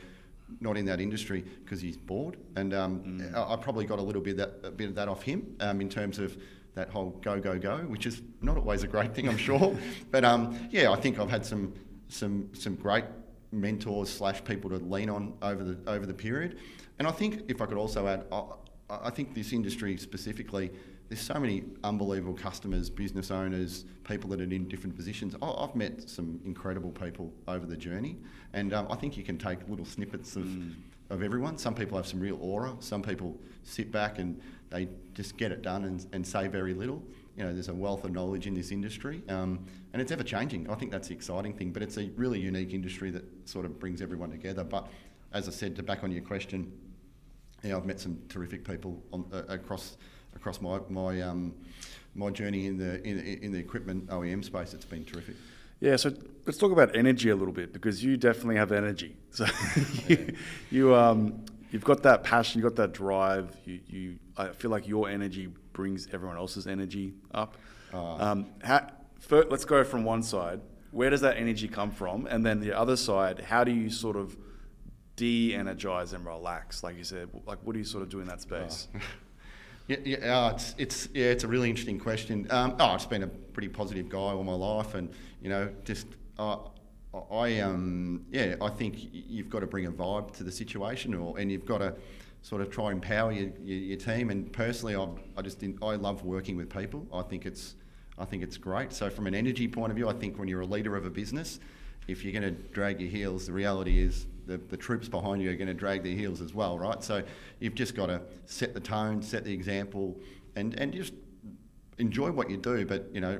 not 0.60 0.76
in 0.76 0.84
that 0.86 1.00
industry 1.00 1.44
because 1.64 1.80
he's 1.80 1.96
bored. 1.96 2.36
And 2.56 2.74
um, 2.74 3.00
mm. 3.00 3.34
I, 3.34 3.54
I, 3.54 3.56
probably 3.56 3.84
got 3.84 3.98
a 3.98 4.02
little 4.02 4.22
bit 4.22 4.32
of 4.32 4.62
that, 4.62 4.68
a 4.68 4.70
bit 4.70 4.88
of 4.88 4.94
that 4.96 5.08
off 5.08 5.22
him 5.22 5.56
um, 5.60 5.80
in 5.80 5.88
terms 5.88 6.18
of 6.18 6.36
that 6.74 6.90
whole 6.90 7.10
go 7.22 7.40
go 7.40 7.58
go, 7.58 7.78
which 7.78 8.06
is 8.06 8.22
not 8.40 8.56
always 8.56 8.82
a 8.82 8.88
great 8.88 9.14
thing, 9.14 9.28
I'm 9.28 9.38
sure. 9.38 9.76
but 10.10 10.24
um, 10.24 10.68
yeah, 10.70 10.90
I 10.90 10.96
think 10.96 11.18
I've 11.18 11.30
had 11.30 11.44
some 11.44 11.74
some 12.08 12.50
some 12.54 12.74
great 12.74 13.04
mentors 13.52 14.10
slash 14.10 14.42
people 14.44 14.70
to 14.70 14.76
lean 14.76 15.08
on 15.10 15.34
over 15.42 15.64
the 15.64 15.78
over 15.90 16.06
the 16.06 16.14
period. 16.14 16.58
And 16.98 17.06
I 17.06 17.12
think 17.12 17.44
if 17.48 17.60
I 17.62 17.66
could 17.66 17.78
also 17.78 18.06
add, 18.06 18.24
I, 18.32 18.42
I 18.90 19.10
think 19.10 19.34
this 19.34 19.52
industry 19.52 19.96
specifically 19.96 20.70
there's 21.08 21.20
so 21.20 21.34
many 21.34 21.64
unbelievable 21.84 22.34
customers, 22.34 22.90
business 22.90 23.30
owners, 23.30 23.86
people 24.04 24.28
that 24.30 24.40
are 24.40 24.44
in 24.44 24.68
different 24.68 24.94
positions. 24.94 25.34
I've 25.40 25.74
met 25.74 26.08
some 26.08 26.38
incredible 26.44 26.90
people 26.90 27.32
over 27.46 27.64
the 27.64 27.76
journey, 27.76 28.18
and 28.52 28.74
um, 28.74 28.88
I 28.90 28.96
think 28.96 29.16
you 29.16 29.24
can 29.24 29.38
take 29.38 29.66
little 29.68 29.86
snippets 29.86 30.36
of, 30.36 30.44
mm. 30.44 30.74
of 31.08 31.22
everyone. 31.22 31.56
Some 31.56 31.74
people 31.74 31.96
have 31.96 32.06
some 32.06 32.20
real 32.20 32.38
aura. 32.42 32.76
Some 32.80 33.02
people 33.02 33.38
sit 33.64 33.90
back 33.90 34.18
and 34.18 34.38
they 34.68 34.88
just 35.14 35.38
get 35.38 35.50
it 35.50 35.62
done 35.62 35.84
and, 35.84 36.04
and 36.12 36.26
say 36.26 36.46
very 36.46 36.74
little. 36.74 37.02
You 37.38 37.44
know, 37.44 37.52
there's 37.52 37.68
a 37.68 37.74
wealth 37.74 38.02
of 38.02 38.10
knowledge 38.10 38.48
in 38.48 38.54
this 38.54 38.72
industry, 38.72 39.22
um, 39.28 39.64
and 39.92 40.02
it's 40.02 40.10
ever 40.10 40.24
changing. 40.24 40.68
I 40.68 40.74
think 40.74 40.90
that's 40.90 41.06
the 41.06 41.14
exciting 41.14 41.54
thing. 41.54 41.70
But 41.70 41.84
it's 41.84 41.96
a 41.96 42.10
really 42.16 42.40
unique 42.40 42.74
industry 42.74 43.12
that 43.12 43.48
sort 43.48 43.64
of 43.64 43.78
brings 43.78 44.02
everyone 44.02 44.32
together. 44.32 44.64
But 44.64 44.88
as 45.32 45.46
I 45.46 45.52
said, 45.52 45.76
to 45.76 45.84
back 45.84 46.02
on 46.02 46.10
your 46.10 46.22
question, 46.22 46.72
yeah, 47.62 47.76
I've 47.76 47.86
met 47.86 48.00
some 48.00 48.18
terrific 48.28 48.66
people 48.66 49.00
on, 49.12 49.24
uh, 49.32 49.42
across 49.48 49.96
across 50.34 50.60
my 50.60 50.80
my 50.88 51.20
um, 51.22 51.54
my 52.16 52.30
journey 52.30 52.66
in 52.66 52.76
the 52.76 53.00
in, 53.06 53.20
in 53.20 53.52
the 53.52 53.58
equipment 53.58 54.08
OEM 54.08 54.44
space. 54.44 54.74
It's 54.74 54.84
been 54.84 55.04
terrific. 55.04 55.36
Yeah, 55.78 55.94
so 55.94 56.12
let's 56.44 56.58
talk 56.58 56.72
about 56.72 56.96
energy 56.96 57.30
a 57.30 57.36
little 57.36 57.54
bit 57.54 57.72
because 57.72 58.02
you 58.02 58.16
definitely 58.16 58.56
have 58.56 58.72
energy. 58.72 59.16
So 59.30 59.46
you, 60.08 60.34
you 60.72 60.94
um 60.96 61.44
you've 61.70 61.84
got 61.84 62.02
that 62.02 62.24
passion, 62.24 62.60
you've 62.60 62.70
got 62.70 62.76
that 62.82 62.92
drive. 62.92 63.56
You 63.64 63.80
you 63.86 64.18
I 64.36 64.48
feel 64.48 64.70
like 64.70 64.86
your 64.86 65.08
energy 65.08 65.48
brings 65.72 66.08
everyone 66.12 66.36
else's 66.36 66.66
energy 66.66 67.14
up. 67.32 67.56
Uh, 67.92 68.14
um, 68.16 68.46
how, 68.62 68.86
first, 69.20 69.48
let's 69.50 69.64
go 69.64 69.84
from 69.84 70.04
one 70.04 70.22
side. 70.22 70.60
Where 70.90 71.10
does 71.10 71.20
that 71.20 71.36
energy 71.36 71.68
come 71.68 71.90
from? 71.90 72.26
And 72.26 72.44
then 72.44 72.60
the 72.60 72.72
other 72.72 72.96
side, 72.96 73.40
how 73.40 73.62
do 73.64 73.70
you 73.70 73.90
sort 73.90 74.16
of 74.16 74.36
de-energize 75.16 76.14
and 76.14 76.24
relax? 76.24 76.82
Like 76.82 76.96
you 76.96 77.04
said, 77.04 77.28
like 77.46 77.58
what 77.62 77.74
do 77.74 77.78
you 77.78 77.84
sort 77.84 78.02
of 78.02 78.08
do 78.08 78.20
in 78.20 78.26
that 78.28 78.40
space? 78.40 78.88
Uh, 78.94 78.98
Yeah, 79.88 79.96
yeah 80.04 80.16
uh, 80.38 80.50
it's, 80.50 80.74
it's, 80.78 81.08
yeah, 81.14 81.26
it's 81.26 81.44
a 81.44 81.48
really 81.48 81.70
interesting 81.70 81.98
question. 81.98 82.46
Um, 82.50 82.76
oh, 82.78 82.84
I've 82.88 83.08
been 83.08 83.22
a 83.22 83.26
pretty 83.26 83.68
positive 83.68 84.08
guy 84.08 84.18
all 84.18 84.44
my 84.44 84.52
life, 84.52 84.94
and 84.94 85.10
you 85.40 85.48
know, 85.48 85.70
just 85.84 86.06
uh, 86.38 86.58
I 87.30 87.60
um, 87.60 88.24
yeah, 88.30 88.56
I 88.60 88.68
think 88.68 89.08
you've 89.12 89.50
got 89.50 89.60
to 89.60 89.66
bring 89.66 89.86
a 89.86 89.92
vibe 89.92 90.32
to 90.36 90.44
the 90.44 90.52
situation, 90.52 91.14
or 91.14 91.38
and 91.38 91.50
you've 91.50 91.66
got 91.66 91.78
to 91.78 91.94
sort 92.42 92.62
of 92.62 92.70
try 92.70 92.90
and 92.90 93.02
empower 93.02 93.32
your, 93.32 93.50
your, 93.62 93.78
your 93.78 93.96
team. 93.96 94.30
And 94.30 94.52
personally, 94.52 94.96
I, 94.96 95.06
I 95.36 95.42
just 95.42 95.62
I 95.82 95.94
love 95.96 96.24
working 96.24 96.56
with 96.56 96.70
people. 96.70 97.06
I 97.12 97.22
think 97.22 97.46
it's 97.46 97.74
I 98.18 98.24
think 98.24 98.42
it's 98.42 98.56
great. 98.56 98.92
So 98.92 99.10
from 99.10 99.26
an 99.26 99.34
energy 99.34 99.68
point 99.68 99.90
of 99.90 99.96
view, 99.96 100.08
I 100.08 100.12
think 100.12 100.38
when 100.38 100.48
you're 100.48 100.62
a 100.62 100.66
leader 100.66 100.96
of 100.96 101.06
a 101.06 101.10
business, 101.10 101.60
if 102.08 102.24
you're 102.24 102.32
going 102.32 102.54
to 102.54 102.62
drag 102.72 103.00
your 103.00 103.10
heels, 103.10 103.46
the 103.46 103.52
reality 103.52 104.00
is 104.00 104.26
the, 104.46 104.56
the 104.56 104.76
troops 104.76 105.08
behind 105.08 105.42
you 105.42 105.50
are 105.50 105.56
going 105.56 105.68
to 105.68 105.74
drag 105.74 106.02
their 106.02 106.14
heels 106.16 106.40
as 106.40 106.54
well, 106.54 106.78
right? 106.78 107.02
So 107.04 107.22
you've 107.60 107.74
just 107.74 107.94
got 107.94 108.06
to 108.06 108.22
set 108.46 108.74
the 108.74 108.80
tone, 108.80 109.22
set 109.22 109.44
the 109.44 109.52
example, 109.52 110.16
and, 110.56 110.74
and 110.74 110.92
just 110.92 111.12
enjoy 111.98 112.30
what 112.30 112.50
you 112.50 112.56
do, 112.56 112.86
but 112.86 113.08
you 113.12 113.20
know, 113.20 113.38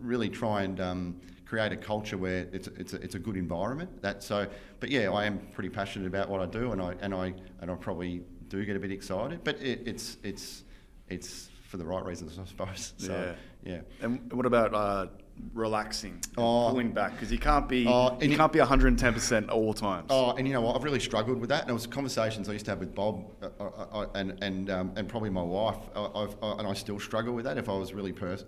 really 0.00 0.28
try 0.28 0.62
and 0.62 0.80
um, 0.80 1.20
create 1.46 1.72
a 1.72 1.76
culture 1.76 2.18
where 2.18 2.48
it's 2.52 2.68
it's 2.68 2.92
a, 2.92 2.96
it's 2.96 3.14
a 3.14 3.18
good 3.18 3.36
environment. 3.36 4.02
That 4.02 4.22
so, 4.22 4.46
but 4.80 4.90
yeah, 4.90 5.10
I 5.10 5.24
am 5.24 5.38
pretty 5.54 5.70
passionate 5.70 6.06
about 6.06 6.28
what 6.28 6.40
I 6.40 6.46
do, 6.46 6.72
and 6.72 6.82
I 6.82 6.94
and 7.00 7.14
I 7.14 7.32
and 7.60 7.70
I 7.70 7.74
probably 7.76 8.22
do 8.48 8.64
get 8.64 8.76
a 8.76 8.80
bit 8.80 8.92
excited, 8.92 9.42
but 9.44 9.56
it, 9.60 9.82
it's 9.86 10.18
it's 10.22 10.64
it's 11.08 11.48
for 11.62 11.76
the 11.78 11.84
right 11.84 12.04
reasons, 12.04 12.38
I 12.38 12.44
suppose. 12.44 12.92
So, 12.98 13.34
yeah. 13.64 13.72
yeah. 13.72 13.80
And 14.00 14.32
what 14.32 14.46
about 14.46 14.72
uh, 14.74 15.06
relaxing, 15.52 16.20
oh, 16.38 16.70
pulling 16.70 16.92
back 16.92 17.12
because 17.12 17.30
you 17.30 17.38
can't 17.38 17.68
be 17.68 17.86
oh, 17.86 18.18
you 18.20 18.36
can't 18.36 18.52
be 18.52 18.58
110 18.58 19.12
percent 19.12 19.50
all 19.50 19.74
times. 19.74 20.06
Oh, 20.10 20.32
and 20.32 20.46
you 20.46 20.54
know 20.54 20.60
what? 20.60 20.76
I've 20.76 20.84
really 20.84 21.00
struggled 21.00 21.38
with 21.38 21.50
that. 21.50 21.62
And 21.62 21.70
it 21.70 21.74
was 21.74 21.86
conversations 21.86 22.48
I 22.48 22.52
used 22.52 22.64
to 22.66 22.72
have 22.72 22.80
with 22.80 22.94
Bob 22.94 23.24
uh, 23.42 23.48
uh, 23.60 23.64
uh 23.64 24.06
and 24.14 24.42
and 24.42 24.70
um, 24.70 24.92
and 24.96 25.08
probably 25.08 25.30
my 25.30 25.42
wife. 25.42 25.78
I've, 25.94 26.36
and 26.42 26.66
I 26.66 26.74
still 26.74 26.98
struggle 26.98 27.34
with 27.34 27.44
that. 27.44 27.58
If 27.58 27.68
I 27.68 27.76
was 27.76 27.92
really 27.92 28.12
pers- 28.12 28.44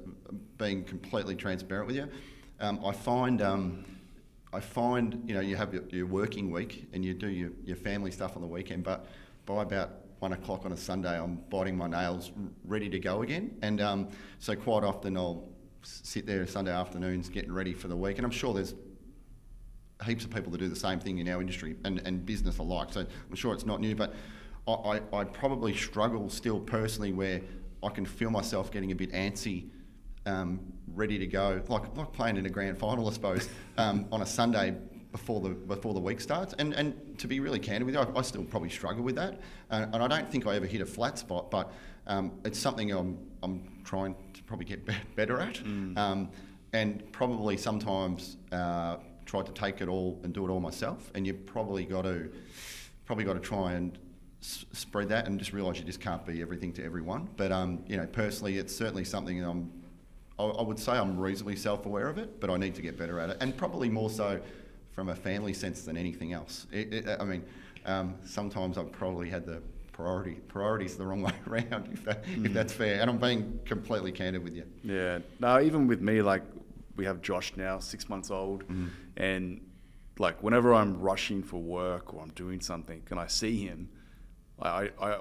being 0.56 0.84
completely 0.84 1.36
transparent 1.36 1.86
with 1.86 1.96
you, 1.96 2.08
um, 2.60 2.84
I 2.84 2.92
find. 2.92 3.42
Um, 3.42 3.84
I 4.50 4.60
find 4.60 5.24
you 5.26 5.34
know 5.34 5.40
you 5.40 5.56
have 5.56 5.74
your, 5.74 5.82
your, 5.90 6.06
working 6.06 6.50
week 6.50 6.88
and 6.94 7.04
you 7.04 7.12
do 7.12 7.28
your, 7.28 7.50
your 7.64 7.76
family 7.76 8.10
stuff 8.10 8.34
on 8.34 8.40
the 8.40 8.48
weekend, 8.48 8.82
but 8.82 9.04
by 9.44 9.62
about 9.62 9.90
one 10.20 10.32
o'clock 10.32 10.64
on 10.64 10.72
a 10.72 10.76
Sunday, 10.76 11.18
I'm 11.20 11.36
biting 11.50 11.76
my 11.76 11.86
nails, 11.86 12.32
ready 12.64 12.88
to 12.88 12.98
go 12.98 13.22
again. 13.22 13.56
And 13.62 13.80
um, 13.80 14.08
so 14.38 14.56
quite 14.56 14.84
often 14.84 15.16
I'll 15.16 15.48
sit 15.82 16.26
there 16.26 16.46
Sunday 16.46 16.72
afternoons 16.72 17.28
getting 17.28 17.52
ready 17.52 17.72
for 17.72 17.88
the 17.88 17.96
week. 17.96 18.16
And 18.16 18.24
I'm 18.24 18.32
sure 18.32 18.52
there's 18.52 18.74
heaps 20.04 20.24
of 20.24 20.30
people 20.30 20.50
that 20.52 20.58
do 20.58 20.68
the 20.68 20.76
same 20.76 21.00
thing 21.00 21.18
in 21.18 21.28
our 21.28 21.40
industry 21.40 21.76
and, 21.84 22.00
and 22.04 22.24
business 22.24 22.58
alike. 22.58 22.92
So 22.92 23.00
I'm 23.00 23.36
sure 23.36 23.54
it's 23.54 23.66
not 23.66 23.80
new, 23.80 23.94
but 23.94 24.14
I, 24.66 24.72
I, 24.72 25.00
I 25.20 25.24
probably 25.24 25.74
struggle 25.74 26.28
still 26.30 26.60
personally 26.60 27.12
where 27.12 27.40
I 27.82 27.88
can 27.90 28.06
feel 28.06 28.30
myself 28.30 28.70
getting 28.70 28.92
a 28.92 28.94
bit 28.94 29.12
antsy, 29.12 29.68
um, 30.28 30.60
ready 30.94 31.18
to 31.18 31.26
go, 31.26 31.62
like 31.68 31.96
like 31.96 32.12
playing 32.12 32.36
in 32.36 32.46
a 32.46 32.50
grand 32.50 32.78
final, 32.78 33.08
I 33.08 33.12
suppose, 33.12 33.48
um, 33.76 34.06
on 34.12 34.22
a 34.22 34.26
Sunday 34.26 34.76
before 35.12 35.40
the 35.40 35.50
before 35.50 35.94
the 35.94 36.00
week 36.00 36.20
starts. 36.20 36.54
And 36.58 36.74
and 36.74 37.18
to 37.18 37.26
be 37.26 37.40
really 37.40 37.58
candid 37.58 37.84
with 37.86 37.94
you, 37.94 38.00
I, 38.00 38.18
I 38.18 38.22
still 38.22 38.44
probably 38.44 38.70
struggle 38.70 39.02
with 39.02 39.16
that, 39.16 39.40
and, 39.70 39.94
and 39.94 40.02
I 40.02 40.08
don't 40.08 40.30
think 40.30 40.46
I 40.46 40.56
ever 40.56 40.66
hit 40.66 40.80
a 40.80 40.86
flat 40.86 41.18
spot, 41.18 41.50
but 41.50 41.72
um, 42.06 42.32
it's 42.44 42.58
something 42.58 42.90
I'm 42.92 43.18
I'm 43.42 43.62
trying 43.84 44.14
to 44.34 44.42
probably 44.44 44.66
get 44.66 44.84
be- 44.86 44.94
better 45.16 45.40
at, 45.40 45.58
um, 45.96 46.30
and 46.72 47.10
probably 47.12 47.56
sometimes 47.56 48.36
uh, 48.52 48.96
try 49.24 49.42
to 49.42 49.52
take 49.52 49.80
it 49.80 49.88
all 49.88 50.20
and 50.22 50.32
do 50.34 50.44
it 50.46 50.50
all 50.50 50.60
myself. 50.60 51.10
And 51.14 51.26
you 51.26 51.34
probably 51.34 51.84
got 51.84 52.02
to 52.02 52.30
probably 53.06 53.24
got 53.24 53.34
to 53.34 53.40
try 53.40 53.72
and 53.72 53.98
s- 54.42 54.66
spread 54.72 55.08
that 55.08 55.26
and 55.26 55.38
just 55.38 55.52
realise 55.54 55.78
you 55.78 55.84
just 55.84 56.00
can't 56.00 56.24
be 56.26 56.42
everything 56.42 56.72
to 56.74 56.84
everyone. 56.84 57.28
But 57.36 57.50
um, 57.52 57.82
you 57.86 57.96
know, 57.96 58.06
personally, 58.06 58.58
it's 58.58 58.74
certainly 58.76 59.04
something 59.04 59.42
I'm. 59.42 59.72
I, 60.38 60.44
I 60.44 60.62
would 60.62 60.78
say 60.78 60.92
I'm 60.92 61.18
reasonably 61.18 61.56
self-aware 61.56 62.08
of 62.08 62.18
it, 62.18 62.40
but 62.40 62.50
I 62.50 62.56
need 62.56 62.74
to 62.76 62.82
get 62.82 62.98
better 62.98 63.18
at 63.20 63.30
it, 63.30 63.36
and 63.40 63.56
probably 63.56 63.88
more 63.88 64.10
so 64.10 64.40
from 64.92 65.08
a 65.10 65.14
family 65.14 65.52
sense 65.52 65.82
than 65.82 65.96
anything 65.96 66.32
else. 66.32 66.66
It, 66.72 66.92
it, 66.92 67.20
I 67.20 67.24
mean, 67.24 67.44
um, 67.86 68.14
sometimes 68.24 68.78
I've 68.78 68.92
probably 68.92 69.28
had 69.28 69.46
the 69.46 69.62
priority 69.92 70.34
priorities 70.48 70.96
the 70.96 71.06
wrong 71.06 71.22
way 71.28 71.32
around, 71.46 71.88
if 71.92 72.04
that, 72.04 72.24
if 72.26 72.52
that's 72.52 72.72
fair. 72.72 73.00
And 73.00 73.10
I'm 73.10 73.18
being 73.18 73.60
completely 73.64 74.12
candid 74.12 74.42
with 74.42 74.54
you. 74.54 74.64
Yeah. 74.82 75.18
No, 75.40 75.60
even 75.60 75.86
with 75.86 76.00
me, 76.00 76.22
like 76.22 76.42
we 76.96 77.04
have 77.04 77.22
Josh 77.22 77.52
now, 77.56 77.78
six 77.78 78.08
months 78.08 78.30
old, 78.30 78.64
and 79.16 79.60
like 80.18 80.42
whenever 80.42 80.74
I'm 80.74 81.00
rushing 81.00 81.42
for 81.42 81.60
work 81.60 82.12
or 82.12 82.20
I'm 82.20 82.30
doing 82.30 82.60
something 82.60 83.02
and 83.10 83.20
I 83.20 83.28
see 83.28 83.64
him, 83.64 83.88
I 84.60 84.90
I 85.00 85.18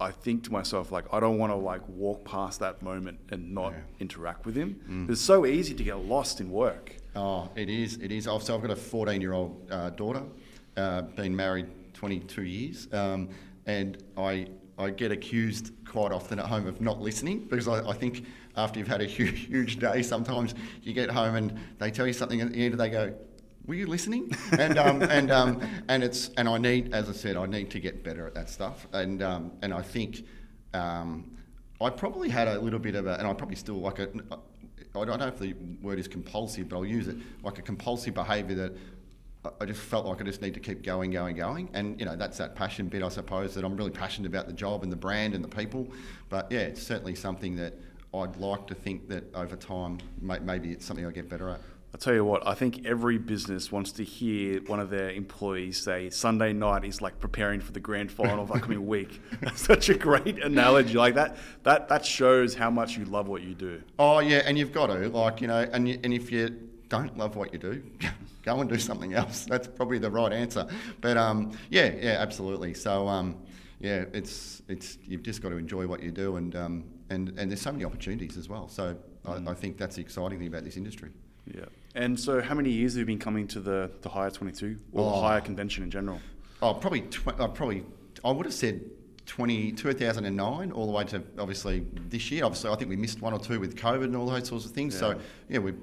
I 0.00 0.10
think 0.12 0.44
to 0.44 0.52
myself 0.52 0.92
like 0.92 1.04
I 1.12 1.18
don't 1.20 1.38
want 1.38 1.50
to 1.52 1.56
like 1.56 1.82
walk 1.88 2.24
past 2.24 2.60
that 2.60 2.82
moment 2.82 3.18
and 3.30 3.52
not 3.52 3.72
Yeah. 3.72 3.78
interact 4.00 4.46
with 4.46 4.54
him. 4.54 5.06
It's 5.10 5.20
so 5.20 5.44
easy 5.46 5.74
to 5.74 5.82
get 5.82 5.96
lost 6.06 6.40
in 6.40 6.50
work. 6.50 6.94
Oh, 7.16 7.50
it 7.56 7.68
is. 7.68 7.96
It 7.96 8.12
is. 8.12 8.28
Oh, 8.28 8.38
So 8.38 8.54
I've 8.54 8.62
got 8.62 8.70
a 8.70 8.76
14 8.76 9.20
year 9.20 9.32
old 9.32 9.66
uh, 9.70 9.90
daughter, 9.90 10.22
uh, 10.76 11.02
been 11.02 11.34
married 11.34 11.66
22 11.94 12.42
years, 12.42 12.88
um, 12.92 13.28
and 13.66 14.02
I 14.16 14.46
I 14.78 14.90
get 14.90 15.10
accused 15.10 15.72
quite 15.84 16.12
often 16.12 16.38
at 16.38 16.46
home 16.46 16.68
of 16.68 16.80
not 16.80 17.00
listening 17.00 17.46
because 17.50 17.66
I, 17.66 17.88
I 17.88 17.94
think 17.94 18.24
after 18.56 18.78
you've 18.78 18.86
had 18.86 19.00
a 19.00 19.06
huge, 19.06 19.46
huge 19.48 19.80
day, 19.80 20.02
sometimes 20.02 20.54
you 20.84 20.92
get 20.92 21.10
home 21.10 21.34
and 21.34 21.58
they 21.78 21.90
tell 21.90 22.06
you 22.06 22.12
something 22.12 22.40
at 22.40 22.52
the 22.52 22.64
end, 22.64 22.74
and 22.74 22.80
they 22.80 22.90
go. 22.90 23.12
Were 23.68 23.74
you 23.74 23.86
listening? 23.86 24.34
And 24.58 24.78
um, 24.78 25.02
and 25.10 25.30
um, 25.30 25.60
and 25.88 26.02
it's 26.02 26.30
and 26.38 26.48
I 26.48 26.56
need, 26.56 26.94
as 26.94 27.10
I 27.10 27.12
said, 27.12 27.36
I 27.36 27.44
need 27.44 27.70
to 27.70 27.78
get 27.78 28.02
better 28.02 28.26
at 28.26 28.34
that 28.34 28.48
stuff. 28.48 28.88
And 28.94 29.22
um, 29.22 29.52
and 29.60 29.74
I 29.74 29.82
think 29.82 30.24
um, 30.72 31.36
I 31.78 31.90
probably 31.90 32.30
had 32.30 32.48
a 32.48 32.58
little 32.58 32.78
bit 32.78 32.94
of 32.94 33.06
a, 33.06 33.18
and 33.18 33.28
I 33.28 33.32
probably 33.34 33.56
still 33.56 33.78
like 33.78 33.98
a, 33.98 34.08
I 34.96 35.04
don't 35.04 35.18
know 35.18 35.26
if 35.26 35.38
the 35.38 35.54
word 35.82 35.98
is 35.98 36.08
compulsive, 36.08 36.70
but 36.70 36.76
I'll 36.76 36.86
use 36.86 37.08
it 37.08 37.16
like 37.42 37.58
a 37.58 37.62
compulsive 37.62 38.14
behaviour 38.14 38.56
that 38.56 38.72
I- 39.60 39.66
just 39.66 39.80
felt 39.80 40.06
like 40.06 40.20
I 40.20 40.24
just 40.24 40.40
need 40.40 40.54
to 40.54 40.60
keep 40.60 40.82
going, 40.82 41.10
going, 41.10 41.36
going. 41.36 41.68
And, 41.74 42.00
you 42.00 42.06
know, 42.06 42.16
that's 42.16 42.38
that 42.38 42.56
passion 42.56 42.88
bit, 42.88 43.02
I 43.02 43.08
suppose, 43.08 43.54
that 43.54 43.64
I'm 43.64 43.76
really 43.76 43.90
passionate 43.90 44.28
about 44.28 44.46
the 44.46 44.52
job 44.52 44.82
and 44.82 44.90
the 44.90 44.96
brand 44.96 45.34
and 45.34 45.44
the 45.44 45.48
people. 45.48 45.88
But 46.28 46.50
yeah, 46.50 46.60
it's 46.60 46.82
certainly 46.82 47.14
something 47.14 47.54
that 47.56 47.74
I'd 48.14 48.36
like 48.36 48.66
to 48.66 48.74
think 48.74 49.08
that 49.10 49.32
over 49.34 49.54
time, 49.56 49.98
maybe 50.20 50.72
it's 50.72 50.84
something 50.84 51.06
I 51.06 51.10
get 51.10 51.28
better 51.28 51.50
at. 51.50 51.60
I'll 51.94 51.98
tell 51.98 52.12
you 52.12 52.24
what, 52.24 52.46
I 52.46 52.54
think 52.54 52.84
every 52.84 53.16
business 53.16 53.72
wants 53.72 53.92
to 53.92 54.04
hear 54.04 54.60
one 54.66 54.78
of 54.78 54.90
their 54.90 55.10
employees 55.10 55.82
say 55.82 56.10
Sunday 56.10 56.52
night 56.52 56.84
is 56.84 57.00
like 57.00 57.18
preparing 57.18 57.60
for 57.60 57.72
the 57.72 57.80
grand 57.80 58.12
final 58.12 58.44
of 58.44 58.52
upcoming 58.52 58.86
week. 58.86 59.22
That's 59.40 59.62
such 59.62 59.88
a 59.88 59.94
great 59.94 60.42
analogy. 60.42 60.94
Like 60.94 61.14
that, 61.14 61.38
that, 61.62 61.88
that 61.88 62.04
shows 62.04 62.54
how 62.54 62.70
much 62.70 62.98
you 62.98 63.06
love 63.06 63.26
what 63.26 63.42
you 63.42 63.54
do. 63.54 63.82
Oh 63.98 64.18
yeah, 64.18 64.42
and 64.44 64.58
you've 64.58 64.72
got 64.72 64.88
to 64.88 65.08
like 65.08 65.40
you 65.40 65.48
know, 65.48 65.66
and 65.72 65.88
you, 65.88 65.98
and 66.04 66.12
if 66.12 66.30
you 66.30 66.68
don't 66.90 67.16
love 67.16 67.36
what 67.36 67.54
you 67.54 67.58
do, 67.58 67.82
go 68.42 68.60
and 68.60 68.68
do 68.68 68.78
something 68.78 69.14
else. 69.14 69.46
That's 69.46 69.66
probably 69.66 69.98
the 69.98 70.10
right 70.10 70.32
answer. 70.32 70.66
But 71.00 71.16
um, 71.16 71.52
yeah, 71.70 71.94
yeah, 71.98 72.16
absolutely. 72.20 72.74
So 72.74 73.08
um, 73.08 73.36
yeah, 73.80 74.04
it's 74.12 74.62
it's 74.68 74.98
you've 75.06 75.22
just 75.22 75.40
got 75.40 75.50
to 75.50 75.56
enjoy 75.56 75.86
what 75.86 76.02
you 76.02 76.10
do, 76.10 76.36
and 76.36 76.54
um, 76.54 76.84
and 77.08 77.30
and 77.38 77.50
there's 77.50 77.62
so 77.62 77.72
many 77.72 77.86
opportunities 77.86 78.36
as 78.36 78.46
well. 78.46 78.68
So 78.68 78.94
I, 79.24 79.50
I 79.50 79.54
think 79.54 79.78
that's 79.78 79.96
the 79.96 80.02
exciting 80.02 80.38
thing 80.38 80.48
about 80.48 80.64
this 80.64 80.76
industry. 80.76 81.10
Yeah. 81.46 81.64
And 81.94 82.18
so, 82.18 82.40
how 82.40 82.54
many 82.54 82.70
years 82.70 82.92
have 82.94 83.00
you 83.00 83.06
been 83.06 83.18
coming 83.18 83.46
to 83.48 83.60
the, 83.60 83.90
the 84.02 84.08
Hire 84.08 84.30
22 84.30 84.78
or 84.92 85.04
the 85.04 85.16
Oh. 85.16 85.20
Hire 85.22 85.40
convention 85.40 85.82
in 85.82 85.90
general? 85.90 86.20
Oh, 86.62 86.74
probably 86.74 87.02
tw- 87.02 87.28
uh, 87.38 87.48
probably 87.48 87.84
I 88.24 88.30
would 88.30 88.46
have 88.46 88.54
said 88.54 88.80
20, 89.26 89.72
2009 89.72 90.72
all 90.72 90.86
the 90.86 90.92
way 90.92 91.04
to 91.04 91.22
obviously 91.38 91.86
this 92.08 92.30
year. 92.30 92.44
Obviously, 92.44 92.70
I 92.70 92.76
think 92.76 92.88
we 92.90 92.96
missed 92.96 93.20
one 93.22 93.32
or 93.32 93.38
two 93.38 93.60
with 93.60 93.76
COVID 93.76 94.04
and 94.04 94.16
all 94.16 94.26
those 94.26 94.48
sorts 94.48 94.64
of 94.64 94.72
things. 94.72 94.94
Yeah. 94.94 95.00
So 95.00 95.18
yeah, 95.48 95.58
we. 95.58 95.74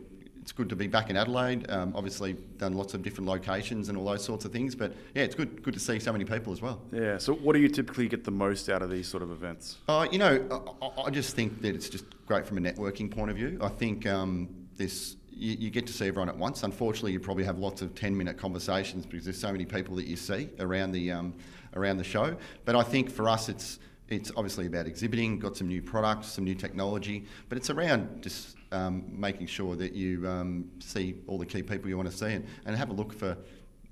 It's 0.42 0.52
good 0.52 0.70
to 0.70 0.76
be 0.76 0.86
back 0.86 1.10
in 1.10 1.18
Adelaide. 1.18 1.68
Um, 1.72 1.92
obviously, 1.96 2.34
done 2.60 2.76
lots 2.76 2.94
of 2.94 3.02
different 3.02 3.28
locations 3.28 3.90
and 3.90 3.98
all 3.98 4.06
those 4.06 4.24
sorts 4.24 4.46
of 4.46 4.52
things. 4.52 4.76
But 4.76 4.94
yeah, 5.16 5.24
it's 5.24 5.34
good 5.34 5.64
good 5.64 5.74
to 5.74 5.80
see 5.80 5.98
so 5.98 6.12
many 6.12 6.24
people 6.24 6.54
as 6.54 6.62
well. 6.62 6.84
Yeah. 6.92 7.18
So, 7.18 7.34
what 7.34 7.54
do 7.54 7.60
you 7.60 7.68
typically 7.68 8.08
get 8.08 8.24
the 8.24 8.30
most 8.30 8.70
out 8.70 8.84
of 8.84 8.92
these 8.92 9.08
sort 9.08 9.24
of 9.24 9.32
events? 9.32 9.78
Uh, 9.88 10.08
you 10.12 10.20
know, 10.20 10.46
I, 10.84 10.86
I- 10.86 11.06
I 11.06 11.10
just 11.10 11.36
think 11.36 11.64
that 11.64 11.74
it's 11.74 11.90
just 11.90 12.06
great 12.28 12.46
from 12.46 12.60
a 12.60 12.62
networking 12.62 13.10
point 13.10 13.32
of 13.32 13.38
view. 13.38 13.58
I 13.60 13.70
think 13.70 14.06
um, 14.06 14.48
this 14.78 15.16
you, 15.36 15.58
you 15.60 15.70
get 15.70 15.86
to 15.88 15.94
see 15.94 16.08
everyone 16.08 16.30
at 16.30 16.38
once. 16.38 16.64
Unfortunately, 16.64 17.12
you 17.12 17.20
probably 17.20 17.44
have 17.44 17.60
lots 17.60 17.82
of 17.82 17.94
ten-minute 17.94 18.38
conversations 18.38 19.06
because 19.06 19.26
there's 19.26 19.40
so 19.40 19.52
many 19.52 19.66
people 19.66 19.96
that 19.96 20.08
you 20.08 20.16
see 20.16 20.50
around 20.60 20.92
the 20.92 21.12
um, 21.12 21.34
around 21.76 21.98
the 21.98 22.04
show. 22.04 22.36
But 22.64 22.76
I 22.76 22.84
think 22.84 23.12
for 23.12 23.30
us, 23.30 23.50
it's 23.50 23.80
it's 24.08 24.32
obviously 24.38 24.68
about 24.68 24.86
exhibiting, 24.86 25.40
got 25.40 25.58
some 25.58 25.68
new 25.68 25.82
products, 25.82 26.28
some 26.28 26.44
new 26.44 26.56
technology, 26.56 27.26
but 27.50 27.58
it's 27.58 27.70
around 27.70 28.22
just 28.22 28.56
um, 28.72 29.04
making 29.10 29.48
sure 29.48 29.76
that 29.76 29.94
you 29.94 30.28
um, 30.28 30.70
see 30.80 31.16
all 31.28 31.40
the 31.40 31.46
key 31.46 31.64
people 31.64 31.90
you 31.90 31.98
want 31.98 32.10
to 32.10 32.16
see 32.16 32.34
and, 32.34 32.46
and 32.66 32.76
have 32.76 32.90
a 32.90 32.94
look 32.94 33.12
for 33.12 33.36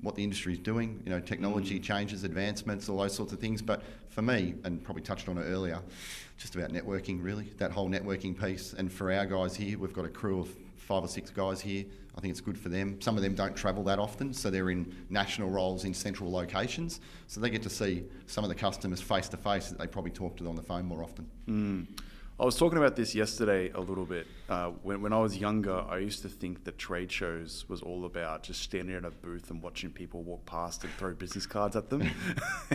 what 0.01 0.15
the 0.15 0.23
industry 0.23 0.53
is 0.53 0.59
doing, 0.59 1.01
you 1.05 1.09
know, 1.09 1.19
technology 1.19 1.79
changes, 1.79 2.25
advancements, 2.25 2.89
all 2.89 2.97
those 2.97 3.15
sorts 3.15 3.31
of 3.33 3.39
things. 3.39 3.61
But 3.61 3.81
for 4.09 4.21
me, 4.21 4.53
and 4.65 4.83
probably 4.83 5.01
touched 5.01 5.29
on 5.29 5.37
it 5.37 5.43
earlier, 5.43 5.81
just 6.37 6.55
about 6.55 6.71
networking, 6.71 7.23
really, 7.23 7.45
that 7.57 7.71
whole 7.71 7.89
networking 7.89 8.39
piece. 8.39 8.73
And 8.73 8.91
for 8.91 9.11
our 9.11 9.25
guys 9.25 9.55
here, 9.55 9.79
we've 9.79 9.93
got 9.93 10.05
a 10.05 10.09
crew 10.09 10.41
of 10.41 10.49
five 10.83 11.03
or 11.03 11.07
six 11.07 11.29
guys 11.29 11.61
here. 11.61 11.85
I 12.15 12.21
think 12.21 12.31
it's 12.31 12.41
good 12.41 12.59
for 12.59 12.69
them. 12.69 13.01
Some 13.01 13.17
of 13.17 13.23
them 13.23 13.33
don't 13.33 13.55
travel 13.55 13.83
that 13.85 13.97
often, 13.97 14.33
so 14.33 14.51
they're 14.51 14.69
in 14.69 14.95
national 15.09 15.49
roles 15.49 15.83
in 15.83 15.93
central 15.93 16.31
locations. 16.31 16.99
So 17.27 17.41
they 17.41 17.49
get 17.49 17.63
to 17.63 17.69
see 17.69 18.03
some 18.27 18.43
of 18.43 18.49
the 18.49 18.55
customers 18.55 19.01
face 19.01 19.27
to 19.29 19.37
face 19.37 19.69
that 19.69 19.79
they 19.79 19.87
probably 19.87 20.11
talk 20.11 20.37
to 20.37 20.43
them 20.43 20.51
on 20.51 20.55
the 20.55 20.61
phone 20.61 20.85
more 20.85 21.03
often. 21.03 21.27
Mm. 21.47 21.87
I 22.39 22.45
was 22.45 22.57
talking 22.57 22.79
about 22.79 22.95
this 22.95 23.13
yesterday 23.13 23.69
a 23.73 23.79
little 23.79 24.05
bit. 24.05 24.25
Uh, 24.49 24.71
when, 24.81 25.03
when 25.03 25.13
I 25.13 25.19
was 25.19 25.37
younger, 25.37 25.85
I 25.87 25.99
used 25.99 26.23
to 26.23 26.29
think 26.29 26.63
that 26.63 26.79
trade 26.79 27.11
shows 27.11 27.63
was 27.69 27.81
all 27.81 28.05
about 28.05 28.41
just 28.41 28.61
standing 28.61 28.95
at 28.95 29.05
a 29.05 29.11
booth 29.11 29.51
and 29.51 29.61
watching 29.61 29.91
people 29.91 30.23
walk 30.23 30.43
past 30.45 30.83
and 30.83 30.91
throw 30.93 31.13
business 31.13 31.45
cards 31.45 31.75
at 31.75 31.89
them. 31.89 32.09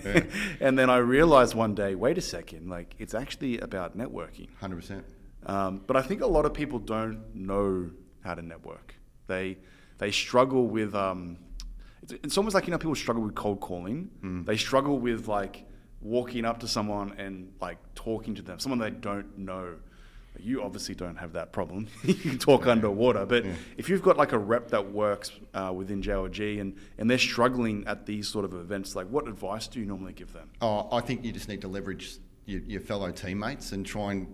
And 0.60 0.78
then 0.78 0.90
I 0.90 0.98
realized 0.98 1.54
one 1.54 1.74
day, 1.74 1.94
wait 1.96 2.18
a 2.18 2.22
second, 2.22 2.70
like 2.70 2.94
it's 2.98 3.14
actually 3.14 3.58
about 3.58 3.98
networking. 3.98 4.48
100%. 4.62 5.02
Um, 5.48 5.80
but 5.86 5.96
I 5.96 6.02
think 6.02 6.20
a 6.20 6.26
lot 6.26 6.44
of 6.44 6.52
people 6.54 6.78
don't 6.78 7.34
know 7.34 7.90
how 8.22 8.34
to 8.34 8.42
network. 8.42 8.94
They 9.26 9.58
they 9.98 10.10
struggle 10.10 10.66
with. 10.66 10.94
Um, 10.94 11.38
it's, 12.02 12.12
it's 12.12 12.38
almost 12.38 12.54
like 12.54 12.66
you 12.66 12.70
know 12.70 12.78
people 12.78 12.94
struggle 12.94 13.22
with 13.22 13.34
cold 13.34 13.60
calling. 13.60 14.44
They 14.46 14.56
struggle 14.56 14.98
with 14.98 15.26
like 15.26 15.64
walking 16.00 16.44
up 16.44 16.60
to 16.60 16.68
someone 16.68 17.14
and 17.18 17.52
like 17.60 17.78
talking 17.94 18.34
to 18.36 18.42
them, 18.42 18.58
someone 18.58 18.78
they 18.78 18.90
don't 18.90 19.36
know. 19.38 19.74
You 20.40 20.62
obviously 20.62 20.94
don't 20.94 21.16
have 21.16 21.32
that 21.32 21.50
problem. 21.52 21.88
you 22.04 22.14
can 22.14 22.38
talk 22.38 22.68
underwater, 22.68 23.26
but 23.26 23.44
Yeah. 23.44 23.54
if 23.76 23.88
you've 23.88 24.02
got 24.02 24.16
like 24.16 24.30
a 24.30 24.38
rep 24.38 24.68
that 24.68 24.92
works 24.92 25.32
uh, 25.52 25.72
within 25.74 26.00
JLG 26.00 26.60
and 26.60 26.76
and 26.98 27.10
they're 27.10 27.18
struggling 27.18 27.84
at 27.88 28.06
these 28.06 28.28
sort 28.28 28.44
of 28.44 28.54
events, 28.54 28.94
like 28.94 29.08
what 29.08 29.26
advice 29.26 29.66
do 29.66 29.80
you 29.80 29.86
normally 29.86 30.12
give 30.12 30.32
them? 30.32 30.48
Oh, 30.60 30.88
I 30.92 31.00
think 31.00 31.24
you 31.24 31.32
just 31.32 31.48
need 31.48 31.62
to 31.62 31.68
leverage 31.68 32.18
your, 32.46 32.60
your 32.60 32.80
fellow 32.80 33.10
teammates 33.10 33.72
and 33.72 33.84
try 33.84 34.12
and 34.12 34.28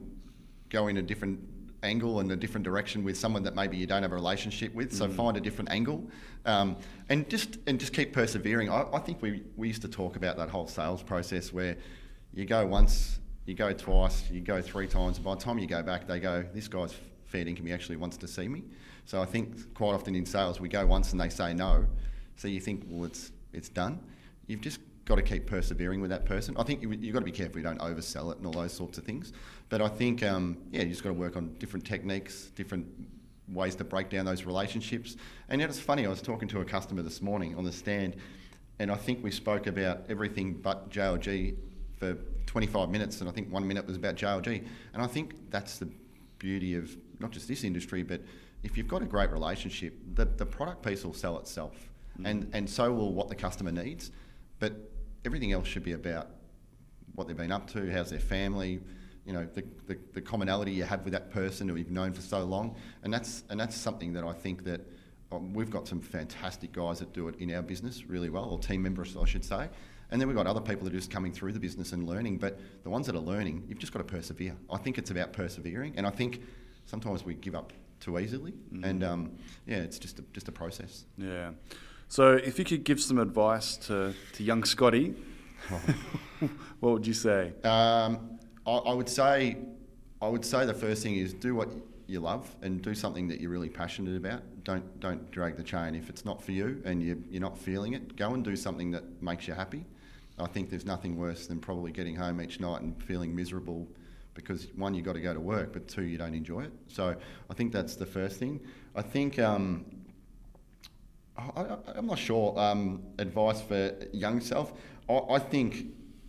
go 0.75 0.89
in 0.89 0.97
a 0.97 1.03
different 1.03 1.39
angle 1.85 2.20
and 2.20 2.33
a 2.33 2.37
different 2.37 2.64
direction 2.64 3.05
with 3.05 3.16
someone 3.16 3.43
that 3.45 3.55
maybe 3.55 3.77
you 3.77 3.87
don't 3.87 4.03
have 4.03 4.12
a 4.12 4.14
relationship 4.14 4.75
with. 4.75 4.93
So 4.93 5.09
find 5.09 5.37
a 5.37 5.41
different 5.41 5.70
angle, 5.70 6.09
um, 6.47 6.77
and 7.09 7.29
just 7.29 7.59
and 7.66 7.79
just 7.79 7.93
keep 7.93 8.12
persevering. 8.12 8.70
I, 8.70 8.87
I 8.93 8.99
think 8.99 9.22
we 9.22 9.43
we 9.57 9.68
used 9.68 9.83
to 9.83 9.89
talk 9.89 10.16
about 10.16 10.37
that 10.37 10.51
whole 10.51 10.66
sales 10.66 11.03
process 11.03 11.53
where 11.53 11.77
you 12.33 12.45
go 12.45 12.66
once, 12.66 13.20
you 13.47 13.55
go 13.55 13.72
twice, 13.72 14.29
you 14.31 14.41
go 14.41 14.61
three 14.61 14.89
times. 14.89 15.18
By 15.18 15.35
the 15.35 15.41
time 15.41 15.59
you 15.59 15.66
go 15.66 15.83
back, 15.83 16.07
they 16.07 16.20
go, 16.20 16.45
"This 16.53 16.68
guy's 16.68 16.95
fair 17.27 17.47
income. 17.47 17.66
He 17.66 17.72
actually 17.72 17.97
wants 17.97 18.16
to 18.18 18.29
see 18.29 18.49
me." 18.49 18.64
So 19.05 19.20
I 19.20 19.27
think 19.27 19.75
quite 19.75 19.95
often 19.95 20.14
in 20.14 20.27
sales 20.27 20.61
we 20.61 20.68
go 20.68 20.85
once 20.87 21.12
and 21.12 21.20
they 21.20 21.29
say 21.29 21.55
no. 21.55 21.87
So 22.37 22.49
you 22.49 22.61
think, 22.61 22.85
well, 22.89 23.05
it's 23.05 23.31
it's 23.53 23.68
done. 23.68 24.01
You've 24.47 24.62
just 24.62 24.81
got 25.05 25.16
to 25.16 25.22
keep 25.22 25.47
persevering 25.47 26.01
with 26.01 26.11
that 26.11 26.25
person. 26.25 26.57
I 26.57 26.62
think 26.62 26.83
you, 26.83 26.91
you've 26.93 27.12
got 27.12 27.20
to 27.20 27.25
be 27.25 27.33
careful 27.33 27.59
you 27.59 27.64
don't 27.64 27.81
oversell 27.81 28.33
it 28.33 28.39
and 28.39 28.47
all 28.47 28.53
those 28.53 28.72
sorts 28.72 28.99
of 28.99 29.05
things. 29.05 29.33
But 29.69 29.81
I 29.81 29.89
think, 29.89 30.23
um, 30.23 30.59
yeah, 30.71 30.83
you 30.83 30.91
just 30.91 31.03
got 31.03 31.11
to 31.11 31.15
work 31.15 31.37
on 31.37 31.55
different 31.59 31.85
techniques, 31.87 32.51
different 32.55 32.87
ways 33.49 33.75
to 33.77 33.85
break 33.85 34.11
down 34.11 34.25
those 34.25 34.45
relationships. 34.45 35.17
And 35.49 35.61
yet 35.61 35.71
it's 35.71 35.81
funny, 35.81 36.07
I 36.07 36.09
was 36.09 36.23
talking 36.23 36.49
to 36.49 36.61
a 36.61 36.65
customer 36.65 37.03
this 37.03 37.21
morning 37.21 37.57
on 37.57 37.65
the 37.65 37.73
stand, 37.73 38.17
and 38.79 38.91
I 38.91 38.97
think 38.97 39.23
we 39.23 39.31
spoke 39.31 39.67
about 39.67 40.03
everything 40.09 40.55
but 40.55 40.91
JLG 40.91 41.57
for 41.99 42.17
25 42.47 42.91
minutes, 42.91 43.21
and 43.21 43.29
I 43.29 43.33
think 43.33 43.53
one 43.53 43.67
minute 43.67 43.87
was 43.87 43.97
about 43.97 44.17
JLG. 44.17 44.67
And 44.93 45.03
I 45.03 45.07
think 45.07 45.51
that's 45.51 45.79
the 45.79 45.89
beauty 46.39 46.75
of 46.75 46.97
not 47.21 47.31
just 47.31 47.49
this 47.49 47.65
industry, 47.65 48.03
but 48.03 48.21
if 48.62 48.77
you've 48.77 48.89
got 48.89 49.03
a 49.03 49.07
great 49.07 49.31
relationship, 49.31 49.95
the, 50.15 50.25
the 50.25 50.47
product 50.47 50.85
piece 50.85 51.05
will 51.05 51.15
sell 51.15 51.39
itself, 51.39 51.77
mm. 52.21 52.29
and, 52.29 52.51
and 52.53 52.69
so 52.69 52.93
will 52.93 53.12
what 53.12 53.29
the 53.29 53.35
customer 53.35 53.73
needs. 53.73 54.11
But 54.59 54.75
everything 55.25 55.53
else 55.53 55.67
should 55.67 55.85
be 55.85 55.93
about 55.93 56.29
what 57.15 57.29
they've 57.29 57.37
been 57.37 57.53
up 57.53 57.71
to, 57.73 57.91
how's 57.91 58.11
their 58.11 58.19
family, 58.19 58.81
you 59.27 59.33
know, 59.33 59.47
the, 59.55 59.64
the, 59.87 59.99
the, 60.12 60.20
commonality 60.20 60.72
you 60.72 60.85
have 60.85 61.03
with 61.05 61.12
that 61.12 61.31
person 61.31 61.68
who 61.68 61.77
you've 61.77 61.91
known 61.91 62.12
for 62.12 62.20
so 62.20 62.45
long. 62.45 62.77
And 63.03 63.12
that's, 63.12 63.43
and 63.49 63.59
that's 63.59 63.75
something 63.75 64.12
that 64.12 64.25
I 64.25 64.33
think 64.33 64.64
that 64.64 64.83
um, 65.33 65.55
we've 65.55 65.70
got 65.70 65.89
some 65.89 66.01
fantastic 66.01 66.72
guys 66.72 66.99
that 66.99 67.12
do 67.12 67.29
it 67.29 67.37
in 67.39 67.53
our 67.55 67.62
business 67.62 68.05
really 68.07 68.29
well, 68.29 68.45
or 68.45 68.59
team 68.59 68.83
members, 68.83 69.16
I 69.16 69.25
should 69.25 69.45
say. 69.45 69.68
And 70.11 70.20
then 70.20 70.29
we've 70.29 70.37
got 70.37 70.47
other 70.47 70.61
people 70.61 70.85
that 70.85 70.93
are 70.93 70.97
just 70.97 71.11
coming 71.11 71.33
through 71.33 71.53
the 71.53 71.59
business 71.59 71.93
and 71.93 72.07
learning. 72.07 72.39
But 72.39 72.61
the 72.83 72.91
ones 72.91 73.07
that 73.07 73.16
are 73.16 73.20
learning, 73.20 73.64
you've 73.68 73.79
just 73.79 73.93
got 73.93 74.01
to 74.01 74.05
persevere. 74.05 74.57
I 74.70 74.77
think 74.77 74.99
it's 74.99 75.11
about 75.11 75.33
persevering. 75.33 75.95
And 75.97 76.07
I 76.07 76.11
think 76.11 76.43
sometimes 76.85 77.25
we 77.25 77.35
give 77.35 77.55
up 77.55 77.72
too 78.01 78.18
easily. 78.18 78.53
Mm. 78.72 78.85
And 78.85 79.05
um, 79.05 79.33
yeah, 79.66 79.79
it's 79.79 79.99
just 79.99 80.18
a, 80.18 80.25
just 80.33 80.49
a 80.49 80.53
process. 80.53 81.07
Yeah. 81.16 81.51
So 82.09 82.35
if 82.35 82.59
you 82.59 82.64
could 82.64 82.85
give 82.85 83.01
some 83.01 83.18
advice 83.18 83.77
to, 83.89 84.14
to 84.35 84.45
young 84.45 84.64
Scotty, 84.64 85.14
what 86.81 86.93
would 86.93 87.07
you 87.07 87.14
say? 87.14 87.53
Um, 87.64 88.39
I, 88.67 88.71
I, 88.71 88.95
would 88.95 89.09
say, 89.09 89.57
I 90.21 90.29
would 90.29 90.45
say 90.45 90.67
the 90.67 90.75
first 90.75 91.03
thing 91.03 91.17
is 91.17 91.33
do 91.33 91.55
what 91.55 91.69
you 92.07 92.21
love 92.21 92.55
and 92.62 92.83
do 92.83 92.95
something 92.95 93.29
that 93.29 93.41
you're 93.41 93.51
really 93.51 93.69
passionate 93.69 94.17
about. 94.17 94.43
Don't 94.62 95.01
don't 95.01 95.31
drag 95.31 95.57
the 95.57 95.62
chain 95.62 95.95
if 95.95 96.09
it's 96.09 96.25
not 96.25 96.43
for 96.43 96.53
you 96.53 96.83
and 96.85 97.03
you, 97.03 97.23
you're 97.31 97.41
not 97.41 97.59
feeling 97.59 97.95
it. 97.95 98.17
Go 98.17 98.35
and 98.35 98.45
do 98.45 98.57
something 98.57 98.91
that 98.93 99.23
makes 99.23 99.47
you 99.47 99.55
happy. 99.55 99.85
I 100.39 100.47
think 100.47 100.71
there's 100.71 100.87
nothing 100.87 101.17
worse 101.17 101.47
than 101.47 101.61
probably 101.61 101.93
getting 101.93 102.17
home 102.17 102.41
each 102.41 102.61
night 102.61 102.83
and 102.83 103.01
feeling 103.03 103.35
miserable 103.35 103.87
because 104.35 104.67
one, 104.75 104.95
you've 104.95 105.05
got 105.05 105.12
to 105.12 105.21
go 105.21 105.33
to 105.33 105.41
work, 105.41 105.73
but 105.73 105.87
two, 105.87 106.03
you 106.03 106.19
don't 106.19 106.35
enjoy 106.35 106.62
it. 106.62 106.73
So 106.89 107.15
I 107.49 107.55
think 107.55 107.73
that's 107.73 107.95
the 107.95 108.07
first 108.07 108.39
thing. 108.39 108.61
I 108.97 109.03
think 109.03 109.39
um, 109.39 109.85
I, 111.39 111.77
am 111.97 112.07
not 112.07 112.19
sure. 112.19 112.59
Um, 112.59 113.03
advice 113.19 113.61
for 113.61 113.95
young 114.12 114.41
self. 114.41 114.73
I, 115.09 115.21
I 115.31 115.39
think 115.39 115.87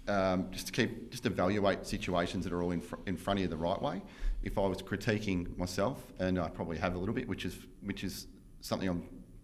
um, 0.07 0.47
just 0.51 0.67
to 0.67 0.71
keep 0.71 1.11
just 1.11 1.25
evaluate 1.25 1.85
situations 1.85 2.43
that 2.43 2.53
are 2.53 2.61
all 2.61 2.71
in, 2.71 2.81
fr- 2.81 2.95
in 3.05 3.17
front 3.17 3.39
of 3.39 3.41
you 3.43 3.47
the 3.47 3.57
right 3.57 3.81
way. 3.81 4.01
If 4.43 4.57
I 4.57 4.61
was 4.61 4.81
critiquing 4.81 5.57
myself, 5.57 6.03
and 6.19 6.39
I 6.39 6.49
probably 6.49 6.77
have 6.77 6.95
a 6.95 6.97
little 6.97 7.15
bit, 7.15 7.27
which 7.27 7.45
is 7.45 7.57
which 7.83 8.03
is 8.03 8.27
something 8.61 8.87
I'm, 8.87 9.03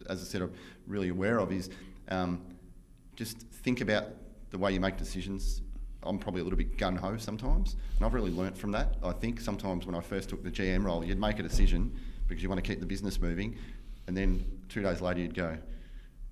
as 0.09 0.21
I 0.21 0.25
said, 0.25 0.41
I'm 0.41 0.53
really 0.87 1.09
aware 1.09 1.39
of, 1.39 1.51
is 1.51 1.69
um, 2.09 2.41
just 3.15 3.39
think 3.39 3.81
about 3.81 4.05
the 4.51 4.57
way 4.57 4.73
you 4.73 4.79
make 4.79 4.97
decisions. 4.97 5.61
I'm 6.03 6.17
probably 6.17 6.41
a 6.41 6.43
little 6.43 6.57
bit 6.57 6.77
gun 6.77 6.95
ho 6.95 7.17
sometimes, 7.17 7.75
and 7.97 8.05
I've 8.05 8.13
really 8.13 8.31
learnt 8.31 8.57
from 8.57 8.71
that. 8.71 8.95
I 9.03 9.11
think 9.11 9.39
sometimes 9.39 9.85
when 9.85 9.95
I 9.95 10.01
first 10.01 10.29
took 10.29 10.43
the 10.43 10.49
GM 10.49 10.83
role, 10.83 11.03
you'd 11.03 11.19
make 11.19 11.39
a 11.39 11.43
decision 11.43 11.95
because 12.27 12.41
you 12.41 12.49
want 12.49 12.63
to 12.63 12.67
keep 12.67 12.79
the 12.79 12.85
business 12.85 13.19
moving, 13.19 13.57
and 14.07 14.17
then 14.17 14.43
two 14.69 14.81
days 14.81 15.01
later 15.01 15.19
you'd 15.19 15.35
go, 15.35 15.57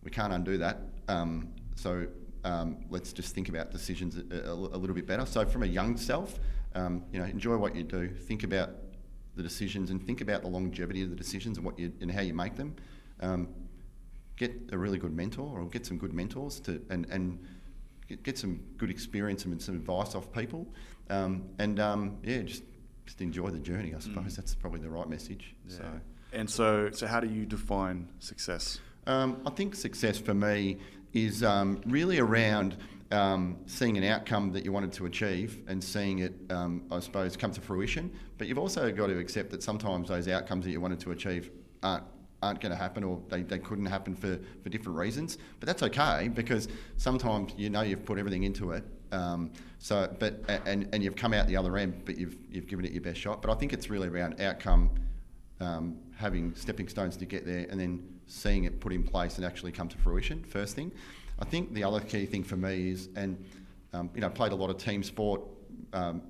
we 0.03 0.09
can't 0.09 0.33
undo 0.33 0.57
that. 0.57 0.79
Um, 1.07 1.49
so 1.75 2.07
um, 2.43 2.77
let's 2.89 3.13
just 3.13 3.35
think 3.35 3.49
about 3.49 3.71
decisions 3.71 4.17
a, 4.17 4.49
a, 4.49 4.53
a, 4.53 4.77
little 4.77 4.95
bit 4.95 5.05
better. 5.05 5.25
So 5.25 5.45
from 5.45 5.63
a 5.63 5.67
young 5.67 5.97
self, 5.97 6.39
um, 6.75 7.03
you 7.11 7.19
know, 7.19 7.25
enjoy 7.25 7.57
what 7.57 7.75
you 7.75 7.83
do. 7.83 8.09
Think 8.09 8.43
about 8.43 8.71
the 9.35 9.43
decisions 9.43 9.89
and 9.89 10.05
think 10.05 10.21
about 10.21 10.41
the 10.41 10.47
longevity 10.47 11.01
of 11.01 11.09
the 11.09 11.15
decisions 11.15 11.57
and 11.57 11.65
what 11.65 11.77
you 11.77 11.91
and 12.01 12.11
how 12.11 12.21
you 12.21 12.33
make 12.33 12.55
them. 12.55 12.75
Um, 13.21 13.49
get 14.37 14.53
a 14.71 14.77
really 14.77 14.97
good 14.97 15.13
mentor 15.13 15.59
or 15.59 15.65
get 15.67 15.85
some 15.85 15.97
good 15.97 16.13
mentors 16.13 16.59
to 16.61 16.81
and 16.89 17.05
and 17.09 17.39
get, 18.07 18.23
get 18.23 18.37
some 18.37 18.61
good 18.77 18.89
experience 18.89 19.45
and 19.45 19.61
some 19.61 19.75
advice 19.75 20.15
off 20.15 20.31
people. 20.31 20.67
Um, 21.09 21.49
and 21.59 21.79
um, 21.79 22.17
yeah, 22.23 22.41
just 22.43 22.63
just 23.05 23.21
enjoy 23.21 23.49
the 23.49 23.59
journey. 23.59 23.93
I 23.95 23.99
suppose 23.99 24.33
mm. 24.33 24.35
that's 24.35 24.55
probably 24.55 24.79
the 24.79 24.89
right 24.89 25.09
message. 25.09 25.55
Yeah. 25.67 25.77
So. 25.77 25.85
And 26.31 26.49
so, 26.49 26.91
so 26.91 27.07
how 27.07 27.19
do 27.19 27.27
you 27.27 27.45
define 27.45 28.07
success? 28.19 28.79
Um, 29.07 29.41
I 29.45 29.49
think 29.49 29.75
success 29.75 30.19
for 30.19 30.35
me 30.35 30.77
is 31.13 31.43
um, 31.43 31.81
really 31.85 32.19
around 32.19 32.77
um, 33.11 33.57
seeing 33.65 33.97
an 33.97 34.03
outcome 34.03 34.51
that 34.51 34.63
you 34.63 34.71
wanted 34.71 34.91
to 34.93 35.05
achieve 35.05 35.63
and 35.67 35.83
seeing 35.83 36.19
it, 36.19 36.33
um, 36.49 36.83
I 36.91 36.99
suppose, 36.99 37.35
come 37.35 37.51
to 37.51 37.61
fruition. 37.61 38.11
But 38.37 38.47
you've 38.47 38.59
also 38.59 38.91
got 38.91 39.07
to 39.07 39.17
accept 39.17 39.49
that 39.51 39.63
sometimes 39.63 40.09
those 40.09 40.27
outcomes 40.27 40.65
that 40.65 40.71
you 40.71 40.81
wanted 40.81 40.99
to 41.01 41.11
achieve 41.11 41.51
aren't 41.81 42.03
aren't 42.41 42.61
going 42.61 42.71
to 42.71 42.77
happen 42.77 43.03
or 43.03 43.21
they, 43.27 43.41
they 43.41 43.59
couldn't 43.59 43.85
happen 43.85 44.15
for, 44.15 44.39
for 44.63 44.69
different 44.69 44.97
reasons. 44.97 45.37
But 45.59 45.67
that's 45.67 45.83
okay 45.83 46.29
because 46.33 46.67
sometimes 46.97 47.53
you 47.57 47.69
know 47.69 47.81
you've 47.81 48.05
put 48.05 48.17
everything 48.17 48.43
into 48.43 48.71
it. 48.71 48.83
Um, 49.11 49.51
so, 49.79 50.13
but 50.19 50.41
and, 50.65 50.87
and 50.93 51.03
you've 51.03 51.15
come 51.15 51.33
out 51.33 51.47
the 51.47 51.57
other 51.57 51.77
end, 51.77 52.03
but 52.05 52.17
you've 52.17 52.37
you've 52.49 52.67
given 52.67 52.85
it 52.85 52.91
your 52.91 53.01
best 53.01 53.19
shot. 53.19 53.41
But 53.41 53.51
I 53.51 53.55
think 53.55 53.73
it's 53.73 53.89
really 53.89 54.07
around 54.07 54.39
outcome, 54.39 54.91
um, 55.59 55.97
having 56.19 56.53
stepping 56.53 56.89
stones 56.89 57.15
to 57.15 57.25
get 57.25 57.45
there, 57.45 57.65
and 57.69 57.79
then 57.79 58.03
seeing 58.27 58.65
it 58.65 58.81
put 58.81 58.91
in 58.91 59.03
place 59.03 59.37
and 59.37 59.45
actually 59.45 59.71
come 59.71 59.87
to 59.87 59.97
fruition. 59.97 60.43
First 60.43 60.75
thing, 60.75 60.91
I 61.39 61.45
think 61.45 61.73
the 61.73 61.83
other 61.85 62.01
key 62.01 62.25
thing 62.25 62.43
for 62.43 62.57
me 62.57 62.89
is, 62.91 63.07
and 63.15 63.41
um, 63.93 64.09
you 64.13 64.19
know, 64.19 64.29
played 64.29 64.51
a 64.51 64.55
lot 64.55 64.69
of 64.69 64.77
team 64.77 65.01
sport. 65.01 65.41
Um, 65.93 66.21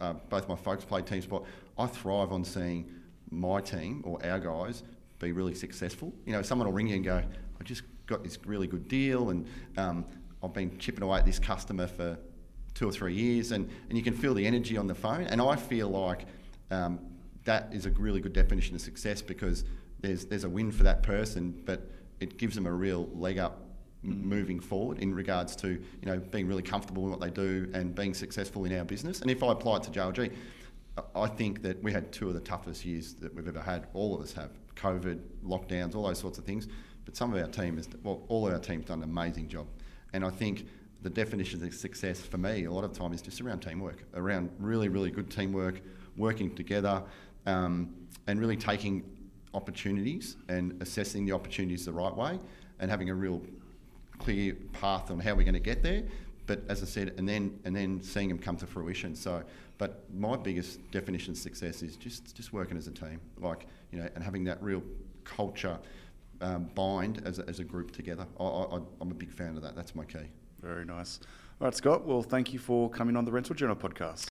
uh, 0.00 0.14
both 0.28 0.48
my 0.48 0.56
folks 0.56 0.84
played 0.84 1.06
team 1.06 1.22
sport. 1.22 1.44
I 1.78 1.86
thrive 1.86 2.32
on 2.32 2.44
seeing 2.44 2.90
my 3.30 3.60
team 3.60 4.02
or 4.04 4.18
our 4.26 4.40
guys 4.40 4.82
be 5.20 5.30
really 5.30 5.54
successful. 5.54 6.12
You 6.26 6.32
know, 6.32 6.42
someone 6.42 6.66
will 6.66 6.74
ring 6.74 6.88
you 6.88 6.96
and 6.96 7.04
go, 7.04 7.22
"I 7.60 7.62
just 7.62 7.82
got 8.06 8.24
this 8.24 8.38
really 8.44 8.66
good 8.66 8.88
deal, 8.88 9.30
and 9.30 9.46
um, 9.76 10.04
I've 10.42 10.52
been 10.52 10.76
chipping 10.78 11.04
away 11.04 11.20
at 11.20 11.24
this 11.24 11.38
customer 11.38 11.86
for 11.86 12.18
two 12.74 12.88
or 12.88 12.92
three 12.92 13.14
years," 13.14 13.52
and 13.52 13.70
and 13.88 13.96
you 13.96 14.02
can 14.02 14.14
feel 14.14 14.34
the 14.34 14.44
energy 14.44 14.76
on 14.76 14.88
the 14.88 14.96
phone. 14.96 15.26
And 15.26 15.40
I 15.40 15.54
feel 15.54 15.88
like 15.88 16.26
um, 16.72 16.98
that 17.48 17.72
is 17.72 17.86
a 17.86 17.90
really 17.92 18.20
good 18.20 18.34
definition 18.34 18.74
of 18.74 18.80
success 18.82 19.22
because 19.22 19.64
there's 20.00 20.26
there's 20.26 20.44
a 20.44 20.48
win 20.48 20.70
for 20.70 20.82
that 20.82 21.02
person, 21.02 21.58
but 21.64 21.90
it 22.20 22.36
gives 22.36 22.54
them 22.54 22.66
a 22.66 22.72
real 22.72 23.08
leg 23.14 23.38
up 23.38 23.62
moving 24.02 24.60
forward 24.60 24.98
in 24.98 25.14
regards 25.14 25.56
to 25.56 25.68
you 25.68 26.06
know 26.06 26.18
being 26.18 26.46
really 26.46 26.62
comfortable 26.62 27.04
in 27.04 27.10
what 27.10 27.20
they 27.20 27.30
do 27.30 27.70
and 27.72 27.94
being 27.94 28.12
successful 28.12 28.66
in 28.66 28.78
our 28.78 28.84
business. 28.84 29.22
And 29.22 29.30
if 29.30 29.42
I 29.42 29.52
apply 29.52 29.78
it 29.78 29.84
to 29.84 29.90
JLG, 29.90 30.30
I 31.14 31.26
think 31.26 31.62
that 31.62 31.82
we 31.82 31.90
had 31.90 32.12
two 32.12 32.28
of 32.28 32.34
the 32.34 32.40
toughest 32.40 32.84
years 32.84 33.14
that 33.14 33.34
we've 33.34 33.48
ever 33.48 33.62
had. 33.62 33.86
All 33.94 34.14
of 34.14 34.20
us 34.20 34.34
have 34.34 34.50
COVID, 34.76 35.18
lockdowns, 35.42 35.94
all 35.94 36.06
those 36.06 36.18
sorts 36.18 36.36
of 36.36 36.44
things. 36.44 36.68
But 37.06 37.16
some 37.16 37.32
of 37.32 37.40
our 37.40 37.48
team 37.48 37.78
has 37.78 37.88
well, 38.02 38.24
all 38.28 38.46
of 38.46 38.52
our 38.52 38.60
team's 38.60 38.84
done 38.84 39.02
an 39.02 39.08
amazing 39.08 39.48
job, 39.48 39.66
and 40.12 40.22
I 40.22 40.30
think. 40.30 40.66
The 41.00 41.10
definition 41.10 41.64
of 41.64 41.72
success 41.72 42.20
for 42.20 42.38
me, 42.38 42.64
a 42.64 42.72
lot 42.72 42.82
of 42.82 42.92
time, 42.92 43.12
is 43.12 43.22
just 43.22 43.40
around 43.40 43.60
teamwork, 43.60 44.02
around 44.14 44.50
really, 44.58 44.88
really 44.88 45.12
good 45.12 45.30
teamwork, 45.30 45.80
working 46.18 46.54
together, 46.54 47.02
um, 47.48 47.94
and 48.26 48.38
really 48.38 48.56
taking 48.56 49.02
opportunities 49.54 50.36
and 50.48 50.80
assessing 50.82 51.24
the 51.24 51.32
opportunities 51.32 51.86
the 51.86 51.92
right 51.92 52.14
way 52.14 52.38
and 52.78 52.90
having 52.90 53.10
a 53.10 53.14
real 53.14 53.42
clear 54.18 54.54
path 54.72 55.10
on 55.10 55.18
how 55.18 55.34
we're 55.34 55.44
going 55.44 55.54
to 55.54 55.60
get 55.60 55.82
there. 55.82 56.02
But 56.46 56.62
as 56.68 56.82
I 56.82 56.86
said, 56.86 57.14
and 57.18 57.28
then 57.28 57.58
and 57.64 57.74
then 57.74 58.02
seeing 58.02 58.28
them 58.28 58.38
come 58.38 58.56
to 58.56 58.66
fruition. 58.66 59.14
So, 59.14 59.42
but 59.76 60.04
my 60.14 60.36
biggest 60.36 60.90
definition 60.90 61.32
of 61.32 61.38
success 61.38 61.82
is 61.82 61.96
just 61.96 62.34
just 62.34 62.52
working 62.52 62.76
as 62.76 62.86
a 62.86 62.92
team, 62.92 63.20
like 63.38 63.66
you 63.92 63.98
know, 63.98 64.08
and 64.14 64.24
having 64.24 64.44
that 64.44 64.62
real 64.62 64.82
culture 65.24 65.78
um, 66.40 66.70
bind 66.74 67.22
as 67.26 67.38
a, 67.38 67.48
as 67.48 67.60
a 67.60 67.64
group 67.64 67.90
together. 67.90 68.26
I, 68.40 68.44
I, 68.44 68.78
I'm 69.00 69.10
a 69.10 69.14
big 69.14 69.30
fan 69.30 69.56
of 69.56 69.62
that. 69.62 69.76
That's 69.76 69.94
my 69.94 70.04
key. 70.04 70.30
Very 70.62 70.86
nice. 70.86 71.20
All 71.60 71.66
right, 71.66 71.74
Scott. 71.74 72.06
Well, 72.06 72.22
thank 72.22 72.52
you 72.52 72.58
for 72.58 72.88
coming 72.88 73.14
on 73.16 73.26
the 73.26 73.32
Rental 73.32 73.54
Journal 73.54 73.76
podcast. 73.76 74.28